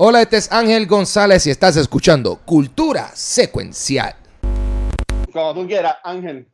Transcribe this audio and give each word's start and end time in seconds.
Hola, 0.00 0.22
este 0.22 0.36
es 0.36 0.52
Ángel 0.52 0.86
González 0.86 1.44
y 1.48 1.50
estás 1.50 1.76
escuchando 1.76 2.36
Cultura 2.44 3.08
Secuencial. 3.16 4.14
Como 5.32 5.54
tú 5.54 5.66
quieras, 5.66 5.96
Ángel. 6.04 6.48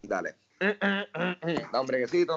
Dale. 0.00 0.36
Da 0.60 1.80
un 1.80 1.86
breguecito. 1.88 2.36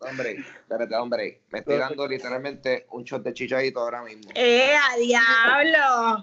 Hombre, 0.00 0.44
espérate, 0.60 0.94
hombre. 0.96 1.40
Me 1.48 1.60
estoy 1.60 1.78
dando 1.78 2.06
literalmente 2.06 2.86
un 2.90 3.04
shot 3.04 3.22
de 3.22 3.32
chichadito 3.32 3.80
ahora 3.80 4.02
mismo. 4.02 4.32
¡Eh, 4.34 4.76
a 4.76 4.96
diablo! 4.98 6.22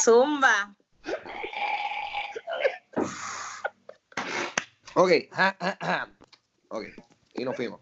Zumba. 0.00 0.72
Ok. 4.94 5.10
Ok. 6.68 6.84
Y 7.34 7.44
nos 7.44 7.56
fuimos. 7.56 7.80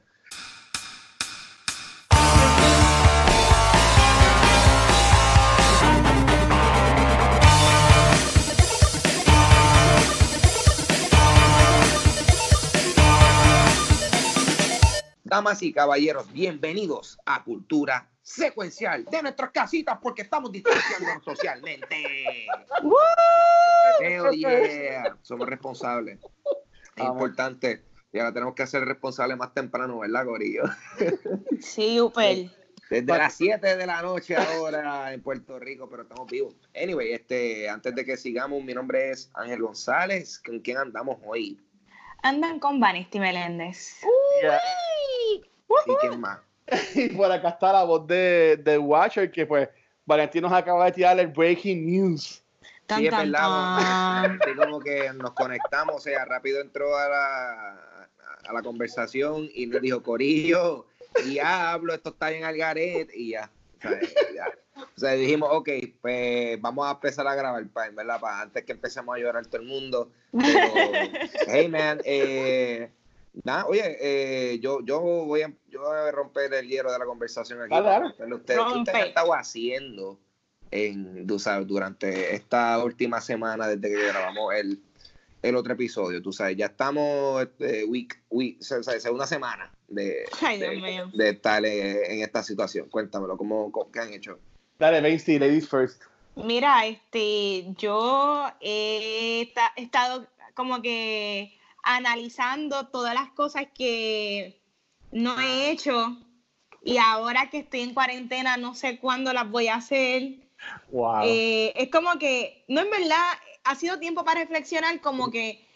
Damas 15.28 15.62
y 15.62 15.74
caballeros, 15.74 16.32
bienvenidos 16.32 17.18
a 17.26 17.44
Cultura 17.44 18.08
Secuencial 18.22 19.04
de 19.04 19.20
nuestras 19.20 19.50
casitas 19.50 19.98
porque 20.00 20.22
estamos 20.22 20.50
distanciándonos 20.50 21.22
socialmente. 21.24 22.46
Hell 24.00 24.30
yeah. 24.30 25.14
Somos 25.20 25.46
responsables. 25.46 26.18
Es 26.96 27.04
importante. 27.04 27.84
Y 28.10 28.18
ahora 28.18 28.32
tenemos 28.32 28.54
que 28.54 28.66
ser 28.66 28.86
responsables 28.86 29.36
más 29.36 29.52
temprano, 29.52 29.98
¿verdad, 29.98 30.24
Corillo? 30.24 30.62
Sí, 31.60 32.00
Upel. 32.00 32.50
Desde 32.88 33.18
las 33.18 33.34
7 33.34 33.76
de 33.76 33.86
la 33.86 34.00
noche 34.00 34.34
ahora 34.34 35.12
en 35.12 35.22
Puerto 35.22 35.58
Rico, 35.58 35.90
pero 35.90 36.04
estamos 36.04 36.26
vivos. 36.30 36.56
Anyway, 36.74 37.12
este, 37.12 37.68
antes 37.68 37.94
de 37.94 38.02
que 38.06 38.16
sigamos, 38.16 38.64
mi 38.64 38.72
nombre 38.72 39.10
es 39.10 39.30
Ángel 39.34 39.60
González. 39.60 40.38
¿Con 40.38 40.60
quién 40.60 40.78
andamos 40.78 41.18
hoy? 41.22 41.60
Andan 42.22 42.58
con 42.58 42.80
Vanesti 42.80 43.20
Meléndez. 43.20 44.00
Yeah. 44.40 44.58
¿Y 45.86 45.94
quién 46.00 46.20
más? 46.20 46.38
Y 46.94 47.08
por 47.10 47.30
acá 47.32 47.50
está 47.50 47.72
la 47.72 47.84
voz 47.84 48.06
de, 48.06 48.58
de 48.62 48.78
Watcher, 48.78 49.30
que 49.30 49.46
pues 49.46 49.68
Valentín 50.04 50.42
nos 50.42 50.52
acaba 50.52 50.84
de 50.86 50.92
tirar 50.92 51.18
el 51.18 51.28
breaking 51.28 51.86
news. 51.86 52.42
Tan, 52.86 52.98
Sí, 53.00 53.04
es 53.06 53.10
tan, 53.10 53.30
verdad. 53.32 53.78
tan. 53.78 54.38
Así 54.42 54.54
como 54.56 54.80
que 54.80 55.12
nos 55.14 55.32
conectamos, 55.32 55.96
o 55.96 56.00
sea, 56.00 56.24
rápido 56.24 56.60
entró 56.60 56.96
a 56.96 57.08
la, 57.08 58.08
a 58.48 58.52
la 58.52 58.62
conversación 58.62 59.48
y 59.54 59.66
nos 59.66 59.80
dijo, 59.82 60.02
Corillo, 60.02 60.86
y 61.24 61.34
ya 61.34 61.72
hablo, 61.72 61.92
esto 61.94 62.10
está 62.10 62.30
bien 62.30 62.44
al 62.44 62.56
garete, 62.56 63.12
y 63.14 63.30
ya. 63.30 63.50
O 63.76 63.80
sea, 63.80 64.00
ya. 64.34 64.46
O 64.96 65.00
sea, 65.00 65.12
dijimos, 65.12 65.48
ok, 65.52 65.68
pues 66.00 66.60
vamos 66.60 66.86
a 66.86 66.92
empezar 66.92 67.26
a 67.26 67.34
grabar, 67.34 67.66
pa, 67.68 67.88
¿verdad? 67.90 68.20
Pa, 68.20 68.40
antes 68.40 68.64
que 68.64 68.72
empecemos 68.72 69.14
a 69.14 69.18
llorar 69.18 69.46
todo 69.46 69.60
el 69.60 69.66
mundo. 69.68 70.10
Pero, 70.32 70.60
hey, 71.48 71.68
man, 71.68 72.00
eh, 72.04 72.90
nada, 73.44 73.66
oye, 73.66 73.96
eh, 74.00 74.58
yo, 74.60 74.80
yo, 74.84 75.00
voy 75.00 75.42
a, 75.42 75.52
yo 75.68 75.80
voy 75.82 75.96
a 75.96 76.10
romper 76.10 76.52
el 76.54 76.68
hielo 76.68 76.92
de 76.92 76.98
la 76.98 77.04
conversación 77.06 77.60
aquí. 77.62 77.74
Ustedes, 77.74 78.14
¿qué 78.16 78.34
ustedes 78.34 78.88
han 79.00 79.06
estado 79.08 79.34
haciendo 79.34 80.18
en, 80.70 81.26
tú 81.26 81.38
sabes, 81.38 81.66
durante 81.66 82.34
esta 82.34 82.82
última 82.82 83.20
semana 83.20 83.68
desde 83.68 83.94
que 83.94 84.06
grabamos 84.08 84.54
el, 84.54 84.82
el 85.42 85.56
otro 85.56 85.72
episodio? 85.72 86.20
Tú 86.22 86.32
sabes, 86.32 86.56
ya 86.56 86.66
estamos 86.66 87.42
este, 87.42 87.84
week, 87.84 88.20
week, 88.30 88.58
o 88.60 88.82
sea, 88.82 88.82
segunda 89.00 89.26
semana 89.26 89.72
de, 89.88 90.24
Ay, 90.42 90.58
de, 90.58 91.04
de 91.14 91.28
estar 91.30 91.64
eh, 91.64 92.12
en 92.14 92.22
esta 92.22 92.42
situación. 92.42 92.88
Cuéntamelo, 92.90 93.36
¿cómo, 93.36 93.70
cómo- 93.72 93.90
qué 93.90 94.00
han 94.00 94.12
hecho? 94.12 94.38
Dale, 94.78 95.00
Vanity, 95.00 95.38
ladies 95.38 95.68
first. 95.68 96.02
Mira, 96.36 96.86
este, 96.86 97.66
yo 97.78 98.46
he 98.60 99.40
esta- 99.42 99.72
estado 99.76 100.26
como 100.54 100.80
que 100.82 101.57
analizando 101.88 102.88
todas 102.88 103.14
las 103.14 103.30
cosas 103.30 103.66
que 103.74 104.62
no 105.10 105.40
he 105.40 105.70
hecho 105.70 106.18
y 106.84 106.98
ahora 106.98 107.48
que 107.48 107.60
estoy 107.60 107.80
en 107.80 107.94
cuarentena 107.94 108.58
no 108.58 108.74
sé 108.74 108.98
cuándo 108.98 109.32
las 109.32 109.50
voy 109.50 109.68
a 109.68 109.76
hacer. 109.76 110.50
Wow. 110.90 111.22
Eh, 111.24 111.72
es 111.74 111.90
como 111.90 112.18
que, 112.18 112.64
no 112.68 112.82
en 112.82 112.90
verdad, 112.90 113.24
ha 113.64 113.74
sido 113.74 113.98
tiempo 113.98 114.22
para 114.22 114.40
reflexionar 114.40 115.00
como 115.00 115.30
que 115.30 115.66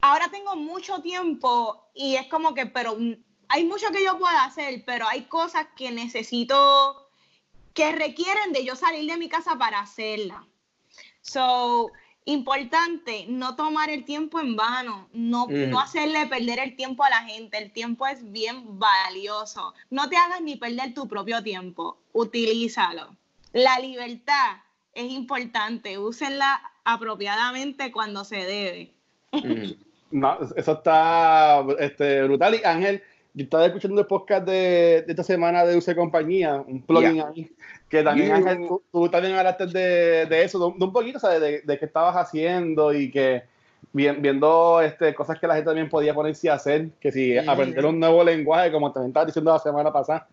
ahora 0.00 0.28
tengo 0.30 0.54
mucho 0.54 1.02
tiempo 1.02 1.90
y 1.92 2.14
es 2.14 2.28
como 2.28 2.54
que, 2.54 2.66
pero 2.66 2.94
mm, 2.96 3.14
hay 3.48 3.64
mucho 3.64 3.90
que 3.90 4.04
yo 4.04 4.16
puedo 4.16 4.38
hacer, 4.38 4.84
pero 4.86 5.08
hay 5.08 5.22
cosas 5.22 5.66
que 5.76 5.90
necesito, 5.90 7.10
que 7.74 7.90
requieren 7.90 8.52
de 8.52 8.64
yo 8.64 8.76
salir 8.76 9.10
de 9.10 9.16
mi 9.16 9.28
casa 9.28 9.58
para 9.58 9.80
hacerla. 9.80 10.46
So, 11.20 11.90
importante, 12.28 13.24
no 13.28 13.56
tomar 13.56 13.88
el 13.90 14.04
tiempo 14.04 14.38
en 14.38 14.54
vano, 14.54 15.08
no, 15.12 15.46
no 15.48 15.80
hacerle 15.80 16.26
perder 16.26 16.58
el 16.58 16.76
tiempo 16.76 17.02
a 17.02 17.10
la 17.10 17.22
gente. 17.22 17.56
El 17.58 17.72
tiempo 17.72 18.06
es 18.06 18.30
bien 18.30 18.78
valioso. 18.78 19.74
No 19.90 20.08
te 20.08 20.16
hagas 20.16 20.40
ni 20.42 20.56
perder 20.56 20.92
tu 20.94 21.08
propio 21.08 21.42
tiempo, 21.42 21.98
utilízalo. 22.12 23.16
La 23.52 23.78
libertad 23.78 24.58
es 24.92 25.10
importante, 25.10 25.96
úsenla 25.98 26.60
apropiadamente 26.84 27.90
cuando 27.90 28.24
se 28.24 28.36
debe. 28.36 28.92
Mm. 29.32 29.72
No, 30.10 30.38
eso 30.56 30.72
está 30.72 31.64
este, 31.78 32.22
brutal. 32.24 32.54
Y 32.54 32.64
Ángel, 32.64 33.02
yo 33.34 33.44
estaba 33.44 33.66
escuchando 33.66 34.00
el 34.00 34.06
podcast 34.06 34.46
de, 34.46 35.02
de 35.02 35.06
esta 35.08 35.22
semana 35.22 35.64
de 35.64 35.76
UC 35.76 35.94
Compañía, 35.94 36.56
un 36.56 36.82
plugin 36.82 37.14
Yeah. 37.14 37.28
ahí, 37.28 37.50
que 37.88 38.02
también. 38.02 38.32
Ángel, 38.32 38.66
tú, 38.68 38.82
tú 38.92 39.08
también 39.08 39.34
hablaste 39.36 39.66
de, 39.66 40.26
de 40.26 40.42
eso, 40.44 40.58
de, 40.58 40.64
un- 40.66 40.78
de 40.78 40.84
un 40.84 40.92
poquito, 40.92 41.18
¿sabes? 41.18 41.40
De, 41.40 41.60
de 41.62 41.78
qué 41.78 41.84
estabas 41.86 42.14
haciendo 42.16 42.92
y 42.92 43.10
que 43.10 43.42
vi- 43.92 44.10
viendo 44.10 44.80
este, 44.80 45.14
cosas 45.14 45.38
que 45.38 45.46
la 45.46 45.54
gente 45.54 45.66
también 45.66 45.88
podía 45.88 46.14
ponerse 46.14 46.50
a 46.50 46.54
hacer, 46.54 46.90
que 47.00 47.10
si 47.12 47.34
Mm. 47.38 47.48
aprender 47.48 47.86
un 47.86 47.98
nuevo 47.98 48.22
lenguaje, 48.24 48.70
como 48.72 48.92
también 48.92 49.10
estabas 49.10 49.26
diciendo 49.28 49.52
la 49.52 49.58
semana 49.58 49.92
pasada. 49.92 50.26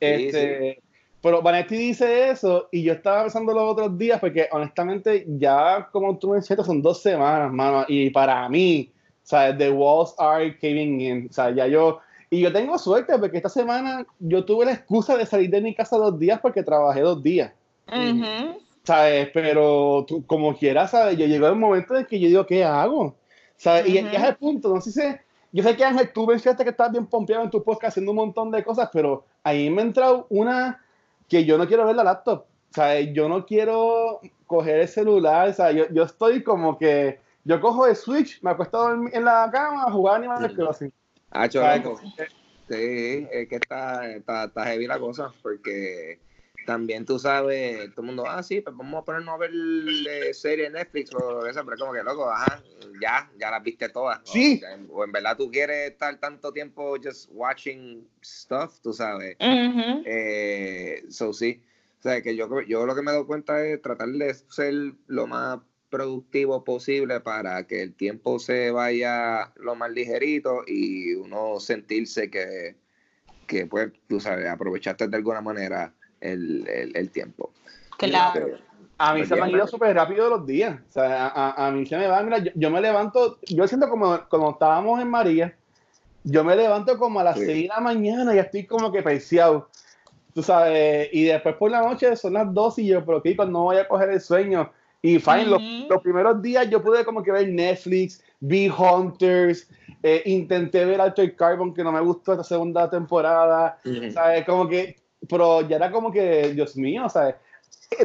Este, 0.00 0.80
Pero 1.22 1.40
Vanetti 1.40 1.76
dice 1.76 2.28
eso 2.30 2.68
y 2.70 2.82
yo 2.82 2.92
estaba 2.92 3.22
pensando 3.22 3.54
los 3.54 3.72
otros 3.72 3.96
días 3.96 4.20
porque 4.20 4.46
honestamente 4.52 5.24
ya 5.38 5.88
como 5.90 6.18
tú 6.18 6.30
mencionas 6.30 6.66
son 6.66 6.82
dos 6.82 7.00
semanas, 7.00 7.50
mano, 7.50 7.84
y 7.88 8.10
para 8.10 8.46
mí, 8.50 8.92
o 9.22 9.26
sea, 9.26 9.56
the 9.56 9.70
walls 9.70 10.14
are 10.18 10.54
caving 10.58 11.00
in, 11.00 11.26
o 11.30 11.32
sea, 11.32 11.50
ya 11.50 11.66
yo, 11.66 12.00
y 12.34 12.40
yo 12.40 12.52
tengo 12.52 12.78
suerte 12.78 13.18
porque 13.18 13.36
esta 13.38 13.48
semana 13.48 14.06
yo 14.18 14.44
tuve 14.44 14.66
la 14.66 14.72
excusa 14.72 15.16
de 15.16 15.26
salir 15.26 15.50
de 15.50 15.60
mi 15.60 15.74
casa 15.74 15.96
dos 15.96 16.18
días 16.18 16.40
porque 16.40 16.62
trabajé 16.62 17.00
dos 17.00 17.22
días. 17.22 17.52
¿sabes? 18.82 19.30
Pero 19.32 20.04
tú, 20.06 20.24
como 20.26 20.56
quieras, 20.56 20.90
¿sabes? 20.90 21.16
Yo 21.16 21.26
llego 21.26 21.46
a 21.46 21.52
un 21.52 21.60
momento 21.60 21.96
en 21.96 22.06
que 22.06 22.18
yo 22.20 22.28
digo, 22.28 22.46
¿qué 22.46 22.64
hago? 22.64 23.14
¿Sabes? 23.56 23.86
Y, 23.88 23.98
y 23.98 24.04
Ujú. 24.04 24.16
es 24.16 24.22
el 24.22 24.36
punto, 24.36 24.74
no 24.74 24.80
sé 24.80 24.92
si 24.92 25.00
sé, 25.00 25.20
yo 25.52 25.62
sé 25.62 25.76
que 25.76 25.84
Ángel, 25.84 26.12
tú 26.12 26.26
mencionaste 26.26 26.64
que 26.64 26.70
estás 26.70 26.90
bien 26.90 27.06
pompeado 27.06 27.44
en 27.44 27.50
tu 27.50 27.62
podcast 27.62 27.92
haciendo 27.92 28.10
un 28.10 28.16
montón 28.16 28.50
de 28.50 28.64
cosas, 28.64 28.90
pero 28.92 29.24
ahí 29.42 29.70
me 29.70 29.82
ha 29.82 29.84
entrado 29.84 30.26
una 30.28 30.82
que 31.28 31.44
yo 31.44 31.56
no 31.56 31.66
quiero 31.66 31.86
ver 31.86 31.96
la 31.96 32.04
laptop. 32.04 32.44
Sea, 32.70 33.00
yo 33.00 33.28
no 33.28 33.46
quiero 33.46 34.20
coger 34.46 34.80
el 34.80 34.88
celular. 34.88 35.48
O 35.48 35.52
sea, 35.52 35.70
yo, 35.70 35.84
yo 35.90 36.02
estoy 36.02 36.42
como 36.42 36.76
que. 36.76 37.20
Yo 37.44 37.60
cojo 37.60 37.86
el 37.86 37.94
Switch, 37.94 38.42
me 38.42 38.50
acuesto 38.50 38.78
a 38.78 38.88
dormir 38.88 39.14
en 39.14 39.24
la 39.24 39.48
cama 39.52 39.84
a 39.84 39.92
jugar 39.92 40.16
Animal 40.16 40.50
Mm. 40.50 40.56
Crossing. 40.56 40.92
Ah, 41.34 41.50
¿Sabes? 41.50 41.84
loco. 41.84 42.00
Sí, 42.68 43.28
es 43.30 43.48
que 43.48 43.56
está, 43.56 44.10
está, 44.10 44.44
está 44.44 44.64
heavy 44.64 44.86
la 44.86 44.98
cosa, 44.98 45.34
porque 45.42 46.22
también 46.64 47.04
tú 47.04 47.18
sabes, 47.18 47.90
todo 47.90 48.00
el 48.02 48.06
mundo, 48.06 48.24
ah, 48.26 48.42
sí, 48.42 48.62
pues 48.62 48.74
vamos 48.74 49.02
a 49.02 49.04
ponernos 49.04 49.34
a 49.34 49.36
ver 49.36 49.50
eh, 49.52 50.32
serie 50.32 50.66
en 50.66 50.72
Netflix 50.72 51.12
o 51.12 51.44
eso, 51.46 51.62
pero 51.62 51.74
es 51.74 51.80
como 51.80 51.92
que 51.92 52.02
loco, 52.02 52.30
ajá, 52.30 52.62
ya, 53.02 53.30
ya 53.36 53.50
las 53.50 53.62
viste 53.62 53.90
todas. 53.90 54.18
¿no? 54.20 54.24
Sí. 54.32 54.62
O, 54.90 55.04
en- 55.04 55.12
verdad 55.12 55.36
tú 55.36 55.50
quieres 55.50 55.90
estar 55.90 56.18
tanto 56.18 56.52
tiempo 56.52 56.96
just 57.02 57.28
watching 57.32 58.08
stuff, 58.24 58.80
tú 58.80 58.92
sabes. 58.94 59.36
Ujú. 59.40 60.02
Eh, 60.06 61.04
so 61.10 61.32
sí, 61.34 61.62
o 61.98 62.02
sea 62.02 62.22
que 62.22 62.34
yo, 62.34 62.48
yo 62.62 62.86
lo 62.86 62.94
que 62.94 63.02
me 63.02 63.10
he 63.10 63.14
dado 63.14 63.26
cuenta 63.26 63.62
es 63.62 63.82
tratar 63.82 64.08
de 64.08 64.32
ser 64.32 64.74
lo 65.06 65.26
más 65.26 65.58
productivo 65.94 66.64
posible 66.64 67.20
para 67.20 67.66
que 67.68 67.80
el 67.82 67.94
tiempo 67.94 68.40
se 68.40 68.72
vaya 68.72 69.52
lo 69.56 69.76
más 69.76 69.92
ligerito 69.92 70.62
y 70.66 71.14
uno 71.14 71.60
sentirse 71.60 72.28
que, 72.30 72.74
que 73.46 73.66
pues, 73.66 73.92
tú 74.08 74.18
sabes, 74.18 74.48
aprovechaste 74.48 75.06
de 75.06 75.16
alguna 75.16 75.40
manera 75.40 75.92
el, 76.20 76.66
el, 76.68 76.96
el 76.96 77.10
tiempo. 77.10 77.52
Claro. 77.96 78.46
Este, 78.48 78.64
A 78.98 79.14
mí 79.14 79.20
Pues 79.20 79.28
se 79.28 79.34
me 79.36 79.42
han 79.42 79.48
ido 79.50 79.58
mano. 79.58 79.68
súper 79.70 79.94
rápido 79.94 80.28
los 80.30 80.44
días. 80.44 80.80
O 80.88 80.92
sea, 80.92 81.26
a, 81.28 81.28
a- 81.50 81.66
a 81.68 81.70
mí 81.70 81.86
se 81.86 81.96
me 81.96 82.08
va, 82.08 82.20
mira, 82.24 82.38
yo, 82.38 82.50
yo 82.56 82.70
me 82.72 82.80
levanto, 82.80 83.38
yo 83.48 83.68
siento 83.68 83.88
como 83.88 84.18
cuando 84.28 84.50
estábamos 84.50 85.00
en 85.00 85.08
María, 85.08 85.56
yo 86.24 86.42
me 86.42 86.56
levanto 86.56 86.98
como 86.98 87.20
a 87.20 87.24
las 87.24 87.38
Sí. 87.38 87.46
6 87.46 87.62
de 87.62 87.68
la 87.68 87.80
mañana 87.80 88.34
y 88.34 88.38
estoy 88.40 88.66
como 88.66 88.90
que 88.90 89.00
peiciado. 89.02 89.68
Tú 90.34 90.42
sabes, 90.42 91.08
y 91.12 91.24
después 91.26 91.54
por 91.54 91.70
la 91.70 91.82
noche 91.82 92.16
son 92.16 92.32
las 92.32 92.52
2 92.52 92.80
y 92.80 92.86
yo, 92.88 93.04
pero 93.04 93.22
¿qué? 93.22 93.36
Cuando 93.36 93.60
voy 93.60 93.76
a 93.76 93.86
coger 93.86 94.10
el 94.10 94.20
sueño. 94.20 94.72
Y 95.04 95.18
fine, 95.18 95.44
los, 95.44 95.62
Ujú. 95.62 95.86
los 95.90 96.02
primeros 96.02 96.40
días 96.40 96.68
yo 96.70 96.82
pude 96.82 97.04
como 97.04 97.22
que 97.22 97.30
ver 97.30 97.48
Netflix, 97.48 98.24
Be 98.40 98.70
Hunters, 98.70 99.68
eh, 100.02 100.22
intenté 100.24 100.84
ver 100.86 100.98
Altered 100.98 101.36
Carbon, 101.36 101.74
que 101.74 101.84
no 101.84 101.92
me 101.92 102.00
gustó 102.00 102.32
esta 102.32 102.44
segunda 102.44 102.88
temporada. 102.88 103.78
Ujú. 103.84 104.10
¿Sabes? 104.10 104.46
Como 104.46 104.66
que 104.66 104.96
pero 105.28 105.60
ya 105.62 105.76
era 105.76 105.90
como 105.90 106.10
que, 106.10 106.52
Dios 106.54 106.74
mío, 106.76 107.08
¿sabes? 107.08 107.34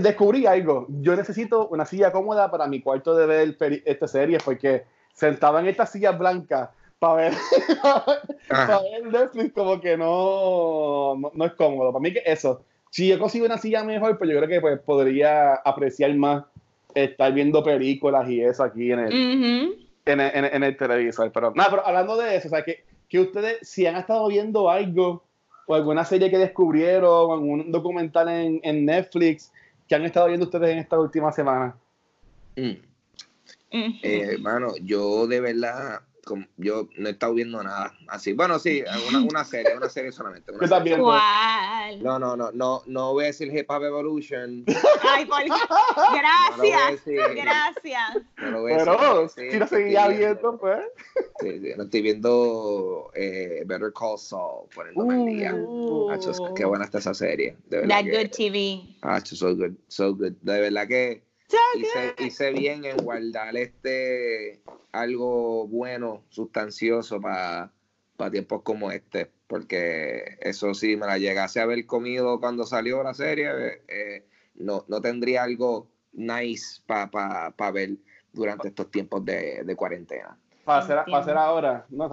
Descubrí 0.02 0.46
algo. 0.46 0.88
Yo 0.90 1.16
necesito 1.16 1.68
una 1.70 1.86
silla 1.86 2.12
cómoda 2.12 2.52
para 2.52 2.68
mi 2.68 2.82
cuarto 2.82 3.16
de 3.16 3.26
ver 3.26 3.58
esta 3.86 4.08
serie 4.08 4.38
porque 4.44 4.84
sentaba 5.14 5.60
en 5.60 5.68
esta 5.68 5.86
silla 5.86 6.12
blanca 6.12 6.72
para 7.00 7.14
ver, 7.14 7.34
para 8.50 8.82
ver 8.82 9.06
Netflix 9.06 9.54
como 9.54 9.80
que 9.80 9.96
no, 9.98 11.16
no, 11.34 11.46
es 11.46 11.54
cómodo. 11.54 11.94
Para 11.94 12.02
mí 12.02 12.14
que 12.14 12.24
eso. 12.26 12.62
Si 12.90 13.08
yo 13.08 13.20
consigo 13.20 13.46
una 13.46 13.58
silla 13.58 13.84
mejor, 13.84 14.18
pues 14.18 14.30
yo 14.30 14.38
creo 14.38 14.50
que 14.50 14.62
pues, 14.62 14.80
podría 14.82 15.54
apreciar 15.56 16.14
más 16.16 16.44
estar 16.94 17.34
viendo 17.34 17.64
películas 17.64 18.30
y 18.30 18.42
eso 18.42 18.64
aquí 18.64 18.92
en 18.92 19.00
el, 19.00 19.14
en, 20.06 20.20
el 20.20 20.32
en, 20.54 20.64
el, 20.64 20.78
televisor. 20.78 21.32
Pero 21.32 21.54
nada, 21.56 21.70
pero 21.70 21.88
hablando 21.88 22.18
de 22.18 22.36
eso, 22.36 22.48
o 22.48 22.52
sea, 22.52 22.64
que, 22.64 22.84
que 23.08 23.20
ustedes, 23.20 23.68
si 23.68 23.86
han 23.86 23.96
estado 23.96 24.28
viendo 24.28 24.70
algo 24.70 25.24
o 25.68 25.76
alguna 25.76 26.04
serie 26.04 26.32
que 26.32 26.38
descubrieron, 26.38 27.10
o 27.10 27.34
algún 27.34 27.72
documental 27.72 28.28
en, 28.30 28.60
en 28.64 28.86
Netflix 28.86 29.52
que 29.88 29.96
han 29.96 30.06
estado 30.06 30.28
viendo 30.28 30.46
ustedes 30.46 30.70
en 30.70 30.80
esta 30.80 31.00
última 31.00 31.32
semana. 31.32 31.76
Mm. 32.56 32.90
Eh, 33.72 34.30
hermano, 34.34 34.74
yo 34.82 35.28
de 35.28 35.42
verdad 35.42 36.02
yo 36.58 36.88
no 36.98 37.10
he 37.10 37.12
estado 37.12 37.34
viendo 37.34 37.62
nada 37.64 37.94
así. 38.08 38.34
Bueno, 38.34 38.60
sí, 38.60 38.84
una, 39.10 39.20
una 39.20 39.44
serie, 39.44 39.76
una 39.76 39.90
serie 39.90 40.12
solamente. 40.12 40.52
Una 40.52 40.68
serie. 40.68 40.98
¿Cuál? 40.98 42.04
No, 42.04 42.20
no, 42.20 42.36
no, 42.36 42.52
no, 42.52 42.84
no 42.86 43.14
voy 43.14 43.26
a 43.26 43.28
decir 43.28 43.56
Hip 43.56 43.70
Hop 43.70 43.84
Evolution. 43.84 44.66
Ay, 45.10 45.26
por... 45.26 45.40
Gracias, 45.44 47.08
no 47.08 47.36
gracias. 47.36 48.18
No 48.38 48.52
lo 48.52 48.62
voy 48.62 48.74
a 48.74 48.78
Pero, 48.78 49.30
si 49.30 49.58
no 49.58 49.68
seguía 49.68 50.08
viendo, 50.08 50.58
pues. 50.58 50.80
Sí, 51.40 51.60
sí, 51.60 51.72
no 51.78 51.84
estoy 51.84 52.02
viendo 52.02 53.12
eh, 53.16 53.64
Better 53.66 53.94
Call 53.94 54.18
Saul, 54.18 54.68
uh, 54.96 55.12
el 55.12 55.26
día. 55.26 55.54
Uh. 55.56 56.10
qué 56.56 56.66
buena 56.66 56.86
está 56.86 56.98
esa 56.98 57.14
serie. 57.14 57.56
De 57.70 57.78
verdad 57.78 57.98
That 57.98 58.06
que, 58.06 58.18
good 58.18 58.32
TV. 58.32 58.98
Ah, 59.02 59.20
so 59.24 59.56
good, 59.56 59.76
so 59.88 60.14
good. 60.14 60.34
De 60.42 60.60
verdad 60.60 60.88
que 60.88 61.29
hice, 62.20 62.52
bien 62.52 62.86
en 62.86 62.98
guardar 62.98 63.56
este 63.58 64.62
algo 64.92 65.68
bueno, 65.68 66.24
sustancioso 66.30 67.22
para 67.22 67.72
tiempos 68.32 68.62
como 68.64 68.92
este, 68.92 69.32
porque 69.48 70.38
eso 70.42 70.74
sí, 70.74 70.96
me 70.96 71.06
la 71.06 71.18
llegase 71.18 71.60
a 71.60 71.64
haber 71.64 71.86
comido 71.86 72.40
cuando 72.40 72.66
salió 72.66 73.02
la 73.04 73.14
serie, 73.14 73.50
eh, 73.88 74.26
no, 74.56 74.86
no 74.88 75.02
tendría 75.02 75.44
algo 75.44 75.88
nice 76.14 76.82
para 76.86 77.72
ver 77.72 77.98
durante 78.34 78.70
estos 78.70 78.92
tiempos 78.92 79.24
de, 79.26 79.74
cuarentena. 79.76 80.38
Para 80.66 80.84
hacer, 80.84 81.00
hacer 81.14 81.38
ahora, 81.38 81.86
¿no? 81.90 82.10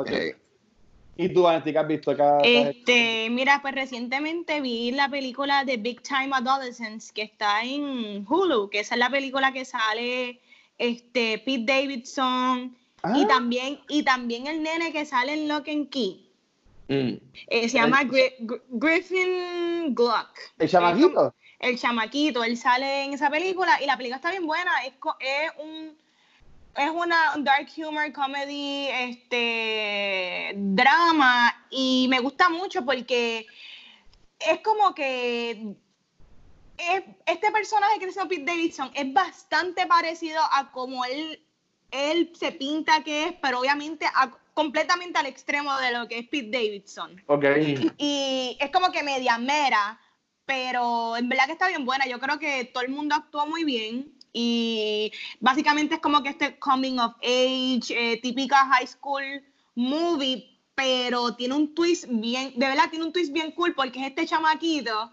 ¿Y 1.18 1.30
tú, 1.30 1.48
Anti, 1.48 1.72
qué 1.72 1.78
has 1.78 1.88
visto 1.88 2.10
acá? 2.10 2.38
Este, 2.42 3.28
mira, 3.30 3.60
pues 3.62 3.74
recientemente 3.74 4.60
vi 4.60 4.92
la 4.92 5.08
película 5.08 5.64
de 5.64 5.78
Big 5.78 6.02
Time 6.02 6.30
Adolescence 6.32 7.12
que 7.12 7.22
está 7.22 7.62
en 7.62 8.26
Hulu, 8.28 8.68
que 8.68 8.80
esa 8.80 8.96
es 8.96 8.98
la 8.98 9.08
película 9.08 9.52
que 9.52 9.64
sale 9.64 10.40
este, 10.76 11.38
Pete 11.38 11.64
Davidson 11.64 12.76
y, 13.14 13.22
ah. 13.22 13.26
también, 13.28 13.80
y 13.88 14.02
también 14.02 14.46
el 14.46 14.62
nene 14.62 14.92
que 14.92 15.06
sale 15.06 15.32
en 15.32 15.48
Lock 15.48 15.68
and 15.68 15.88
Key. 15.88 16.28
Mm. 16.88 17.14
Eh, 17.48 17.68
se 17.68 17.78
llama 17.78 18.02
Griffin 18.68 19.94
Gluck. 19.94 20.28
¿El 20.58 20.68
chamaquito? 20.68 21.34
El 21.58 21.78
chamaquito, 21.78 22.44
él 22.44 22.58
sale 22.58 23.04
en 23.04 23.14
esa 23.14 23.30
película 23.30 23.80
y 23.82 23.86
la 23.86 23.96
película 23.96 24.16
está 24.16 24.30
bien 24.30 24.46
buena, 24.46 24.70
es, 24.84 24.92
es 25.20 25.50
un 25.58 25.96
es 26.76 26.90
una 26.90 27.32
dark 27.38 27.68
humor 27.76 28.12
comedy, 28.12 28.88
este 28.88 30.52
drama 30.56 31.64
y 31.70 32.06
me 32.08 32.20
gusta 32.20 32.48
mucho 32.48 32.84
porque 32.84 33.46
es 34.38 34.60
como 34.60 34.94
que 34.94 35.74
este 36.76 37.50
personaje 37.50 37.98
que 37.98 38.06
es 38.06 38.16
Pete 38.28 38.44
Davidson 38.44 38.90
es 38.94 39.12
bastante 39.12 39.86
parecido 39.86 40.40
a 40.52 40.70
como 40.70 41.04
él, 41.04 41.42
él 41.90 42.32
se 42.38 42.52
pinta 42.52 43.02
que 43.02 43.24
es, 43.24 43.32
pero 43.40 43.60
obviamente 43.60 44.06
completamente 44.52 45.18
al 45.18 45.26
extremo 45.26 45.74
de 45.78 45.92
lo 45.92 46.08
que 46.08 46.18
es 46.18 46.28
Pete 46.28 46.50
Davidson. 46.50 47.22
Okay. 47.26 47.90
Y 47.98 48.56
es 48.60 48.70
como 48.70 48.92
que 48.92 49.02
media 49.02 49.38
mera, 49.38 49.98
pero 50.44 51.16
en 51.16 51.28
verdad 51.28 51.46
que 51.46 51.52
está 51.52 51.68
bien 51.68 51.84
buena. 51.84 52.06
Yo 52.06 52.18
creo 52.18 52.38
que 52.38 52.64
todo 52.66 52.84
el 52.84 52.90
mundo 52.90 53.14
actuó 53.14 53.46
muy 53.46 53.64
bien 53.64 54.15
y 54.38 55.12
básicamente 55.40 55.94
es 55.94 56.00
como 56.02 56.22
que 56.22 56.28
este 56.28 56.58
coming 56.58 56.98
of 56.98 57.14
age, 57.22 57.88
eh, 57.88 58.20
típica 58.20 58.66
high 58.66 58.86
school 58.86 59.22
movie, 59.74 60.60
pero 60.74 61.34
tiene 61.34 61.54
un 61.54 61.74
twist 61.74 62.04
bien, 62.06 62.52
de 62.54 62.66
verdad 62.66 62.90
tiene 62.90 63.06
un 63.06 63.14
twist 63.14 63.32
bien 63.32 63.52
cool 63.52 63.74
porque 63.74 63.98
es 63.98 64.08
este 64.08 64.26
chamaquito 64.26 65.10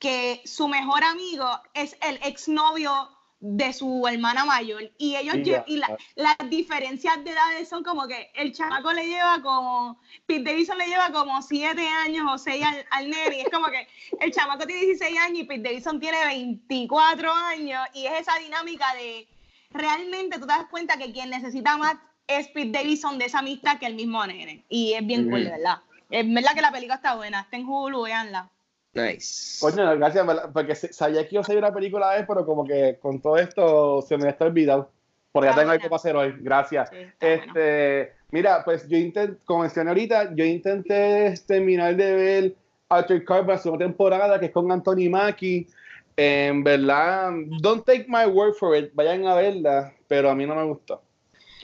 que 0.00 0.42
su 0.44 0.66
mejor 0.66 1.04
amigo 1.04 1.46
es 1.72 1.96
el 2.02 2.18
exnovio 2.24 3.13
de 3.46 3.74
su 3.74 4.08
hermana 4.08 4.46
mayor 4.46 4.90
y 4.96 5.16
ellos 5.16 5.36
y 5.66 5.76
las 5.76 6.36
diferencias 6.48 7.22
de 7.24 7.32
edades 7.32 7.68
son 7.68 7.84
como 7.84 8.08
que 8.08 8.30
el 8.34 8.54
chamaco 8.54 8.90
le 8.94 9.06
lleva 9.06 9.42
como 9.42 10.00
Pete 10.24 10.44
Davidson 10.44 10.78
le 10.78 10.86
lleva 10.86 11.12
como 11.12 11.42
7 11.42 11.86
años 11.86 12.26
o 12.26 12.38
6 12.38 12.64
al, 12.64 12.86
al 12.88 13.10
nene 13.10 13.36
y 13.36 13.40
es 13.40 13.50
como 13.50 13.66
que 13.66 13.86
el 14.20 14.32
chamaco 14.32 14.66
tiene 14.66 14.86
16 14.86 15.18
años 15.18 15.40
y 15.40 15.44
Pete 15.44 15.68
Davidson 15.68 16.00
tiene 16.00 16.24
24 16.24 17.30
años 17.30 17.86
y 17.92 18.06
es 18.06 18.22
esa 18.22 18.38
dinámica 18.38 18.86
de 18.94 19.28
realmente 19.72 20.38
tú 20.38 20.46
te 20.46 20.54
das 20.54 20.66
cuenta 20.70 20.96
que 20.96 21.12
quien 21.12 21.28
necesita 21.28 21.76
más 21.76 21.96
es 22.26 22.48
Pete 22.48 22.78
Davidson 22.78 23.18
de 23.18 23.26
esa 23.26 23.40
amistad 23.40 23.78
que 23.78 23.84
el 23.84 23.94
mismo 23.94 24.26
nene 24.26 24.64
y 24.70 24.94
es 24.94 25.06
bien 25.06 25.28
cool, 25.28 25.44
¿verdad? 25.44 25.82
Es 26.08 26.32
verdad 26.32 26.54
que 26.54 26.62
la 26.62 26.72
película 26.72 26.94
está 26.94 27.14
buena, 27.14 27.40
está 27.40 27.58
en 27.58 27.66
Hulu, 27.66 28.04
veanla. 28.04 28.50
Nice. 28.94 29.58
Coño, 29.60 29.96
gracias, 29.96 30.26
porque 30.52 30.74
sabía 30.74 31.26
que 31.26 31.34
iba 31.34 31.42
a 31.42 31.44
salir 31.44 31.58
una 31.58 31.74
película 31.74 32.10
vez, 32.10 32.24
pero 32.26 32.46
como 32.46 32.64
que 32.64 32.98
con 33.00 33.20
todo 33.20 33.36
esto 33.36 34.02
se 34.02 34.16
me 34.16 34.28
está 34.28 34.46
olvidado. 34.46 34.90
Porque 35.32 35.50
ya 35.50 35.56
tengo 35.56 35.70
algo 35.72 35.82
para 35.82 35.96
hacer 35.96 36.14
hoy. 36.14 36.34
Gracias. 36.38 36.90
este, 37.18 38.12
Mira, 38.34 38.64
pues 38.64 38.88
yo 38.88 38.96
intenté, 38.96 39.38
como 39.44 39.60
mencioné 39.60 39.90
ahorita, 39.90 40.34
yo 40.34 40.44
intenté 40.44 41.34
terminar 41.46 41.94
de 41.94 42.14
ver 42.16 42.56
Arthur 42.88 43.24
Carver, 43.24 43.56
su 43.56 43.78
temporada, 43.78 44.40
que 44.40 44.46
es 44.46 44.52
con 44.52 44.72
Anthony 44.72 45.08
Mackie. 45.08 45.68
En 46.16 46.64
verdad, 46.64 47.30
don't 47.60 47.86
take 47.86 48.06
my 48.08 48.26
word 48.26 48.54
for 48.54 48.76
it, 48.76 48.92
vayan 48.92 49.24
a 49.28 49.36
verla, 49.36 49.92
pero 50.08 50.30
a 50.30 50.34
mí 50.34 50.46
no 50.46 50.56
me 50.56 50.64
gustó. 50.64 51.00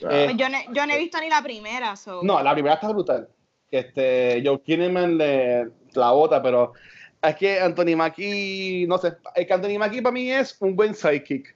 Eh, 0.09 0.31
yo, 0.37 0.47
no, 0.47 0.57
yo, 0.73 0.85
no, 0.85 0.93
he 0.93 0.97
visto 0.97 1.19
ni 1.19 1.27
la 1.27 1.43
primera. 1.43 1.93
No, 2.23 2.41
la 2.41 2.53
primera 2.53 2.75
está 2.75 2.87
brutal. 2.87 3.27
Este, 3.69 4.41
Joe 4.45 4.61
Kinnaman 4.61 5.17
le 5.17 5.67
la 5.93 6.11
bota, 6.11 6.41
pero 6.41 6.71
es 7.21 7.35
que 7.35 7.59
Anthony 7.59 7.95
Mackie, 7.95 8.85
no 8.87 8.97
sé, 8.97 9.13
es 9.35 9.47
que 9.47 9.53
Anthony 9.53 9.77
Mackie 9.77 10.01
para 10.01 10.13
mí 10.13 10.31
es 10.31 10.55
un 10.59 10.75
buen 10.75 10.95
sidekick. 10.95 11.55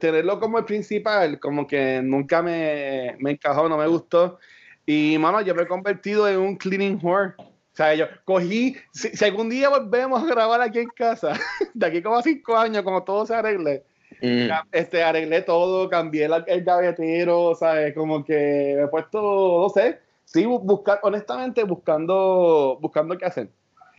Tenerlo 0.00 0.40
como 0.40 0.58
el 0.58 0.64
principal, 0.64 1.38
como 1.38 1.66
que 1.66 2.00
nunca 2.02 2.42
me, 2.42 3.16
me 3.20 3.32
encajó, 3.32 3.68
no 3.68 3.78
me 3.78 3.86
gustó. 3.86 4.38
Y, 4.84 5.16
mano, 5.18 5.40
yo 5.40 5.54
me 5.54 5.62
he 5.62 5.66
convertido 5.66 6.28
en 6.28 6.38
un 6.38 6.56
cleaning 6.56 6.98
whore. 7.02 7.34
O 7.38 7.76
sea, 7.76 7.94
yo 7.94 8.06
cogí, 8.24 8.76
si, 8.92 9.24
algún 9.24 9.50
día 9.50 9.68
volvemos 9.68 10.22
a 10.22 10.26
grabar 10.26 10.60
aquí 10.62 10.78
en 10.78 10.88
casa, 10.88 11.34
de 11.74 11.86
aquí 11.86 12.00
como 12.02 12.16
a 12.16 12.22
cinco 12.22 12.56
años, 12.56 12.82
como 12.82 13.04
todo 13.04 13.26
se 13.26 13.34
arregle, 13.34 13.84
mm. 14.22 14.48
este, 14.72 15.02
arreglé 15.02 15.42
todo, 15.42 15.88
cambié 15.90 16.24
el 16.24 16.64
gavetero, 16.64 17.54
¿sabes? 17.54 17.94
Como 17.94 18.24
que 18.24 18.74
me 18.76 18.84
he 18.84 18.88
puesto, 18.88 19.60
no 19.62 19.68
sé, 19.68 19.98
sí, 20.24 20.46
buscar, 20.46 21.00
honestamente, 21.02 21.64
buscando, 21.64 22.78
buscando 22.80 23.18
qué 23.18 23.26
hacer. 23.26 23.50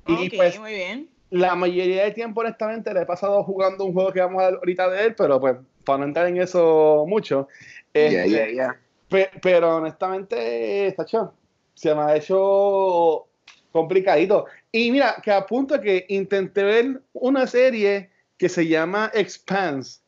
Y 0.08 0.30
pues, 0.30 0.60
muy 0.60 0.74
bien. 0.74 1.10
La 1.30 1.56
mayoría 1.56 2.04
del 2.04 2.14
tiempo, 2.14 2.42
honestamente, 2.42 2.94
le 2.94 3.02
he 3.02 3.06
pasado 3.06 3.44
jugando 3.44 3.84
un 3.84 3.94
juego 3.94 4.14
que 4.14 4.22
vamos 4.22 4.42
a 4.42 4.46
ver 4.46 4.56
ahorita 4.56 4.90
de 4.90 5.06
él, 5.06 5.16
pero 5.16 5.40
pues, 5.40 5.58
para 5.84 6.00
no 6.00 6.06
entrar 6.06 6.28
en 6.28 6.38
eso 6.38 7.06
mucho. 7.08 7.48
Este, 7.94 8.58
pero 9.42 9.78
honestamente, 9.78 10.94
Tacho, 10.96 11.34
se 11.74 11.94
me 11.94 12.02
ha 12.02 12.16
hecho 12.16 13.28
complicadito. 13.72 14.46
Y 14.72 14.92
mira, 14.92 15.18
que 15.22 15.32
a 15.32 15.46
punto 15.46 15.80
que 15.82 16.06
intenté 16.10 16.64
ver 16.64 17.02
una 17.14 17.46
serie 17.46 18.10
que 18.38 18.50
se 18.50 18.68
llama 18.68 19.12
Expanse, 19.14 20.02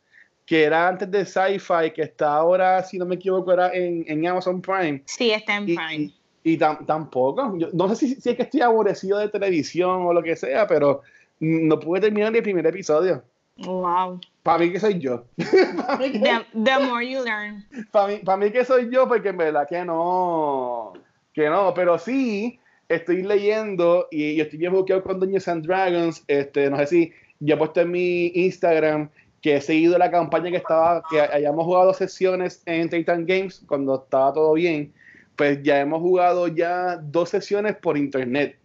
que 0.45 0.63
era 0.63 0.87
antes 0.87 1.09
de 1.11 1.25
Sci-Fi, 1.25 1.91
que 1.93 2.03
está 2.03 2.33
ahora, 2.33 2.83
si 2.83 2.97
no 2.97 3.05
me 3.05 3.15
equivoco, 3.15 3.51
era 3.53 3.73
en, 3.73 4.03
en 4.07 4.25
Amazon 4.27 4.61
Prime. 4.61 5.03
Sí, 5.05 5.31
está 5.31 5.57
en 5.57 5.65
Prime. 5.65 6.11
Y 6.53 6.57
tampoco, 6.57 7.55
no 7.73 7.89
sé 7.89 7.95
si, 7.95 8.15
si, 8.15 8.29
es 8.29 8.35
que 8.35 8.43
estoy 8.43 8.61
aborrecido 8.61 9.17
de 9.19 9.29
televisión 9.29 10.05
o 10.05 10.13
lo 10.13 10.23
que 10.23 10.35
sea, 10.35 10.67
pero 10.67 11.01
no 11.39 11.79
pude 11.79 12.01
terminar 12.01 12.35
el 12.35 12.43
primer 12.43 12.65
episodio. 12.65 13.23
Wow. 13.57 14.19
Para 14.43 14.59
mí 14.59 14.71
que 14.71 14.79
soy 14.79 14.99
yo. 14.99 15.25
the, 15.37 16.79
more 16.79 17.07
you 17.07 17.23
learn. 17.23 17.65
Para 17.91 18.07
mí, 18.07 18.17
para 18.23 18.37
mí 18.37 18.51
que 18.51 18.63
soy 18.63 18.89
yo, 18.89 19.07
porque 19.07 19.29
en 19.29 19.37
verdad 19.37 19.67
que 19.67 19.83
no, 19.83 20.93
que 21.33 21.49
no, 21.49 21.73
pero 21.73 21.99
sí 21.99 22.59
estoy 22.87 23.21
leyendo 23.23 24.07
y 24.11 24.35
yo 24.35 24.43
estoy 24.43 24.59
bien 24.59 24.71
bloqueado 24.71 25.03
con 25.03 25.19
Dungeons 25.19 25.47
and 25.47 25.65
Dragons, 25.65 26.23
este, 26.27 26.69
no 26.69 26.77
sé 26.77 26.87
si 26.87 27.13
yo 27.39 27.55
he 27.55 27.57
puesto 27.57 27.81
en 27.81 27.91
mi 27.91 28.27
Instagram 28.33 29.09
que 29.41 29.57
he 29.57 29.61
seguido 29.61 29.97
la 29.97 30.09
campaña 30.09 30.49
que 30.51 30.57
estaba, 30.57 31.03
que 31.09 31.21
hayamos 31.21 31.65
jugado 31.65 31.93
sesiones 31.93 32.61
en 32.65 32.89
Titan 32.89 33.25
Games 33.25 33.63
cuando 33.67 34.03
estaba 34.03 34.33
todo 34.33 34.53
bien 34.53 34.93
pues 35.39 35.63
ya 35.63 35.79
hemos 35.79 36.01
jugado 36.01 36.49
ya 36.49 36.97
dos 36.97 37.29
sesiones 37.29 37.77
por 37.77 37.97
internet, 37.97 38.59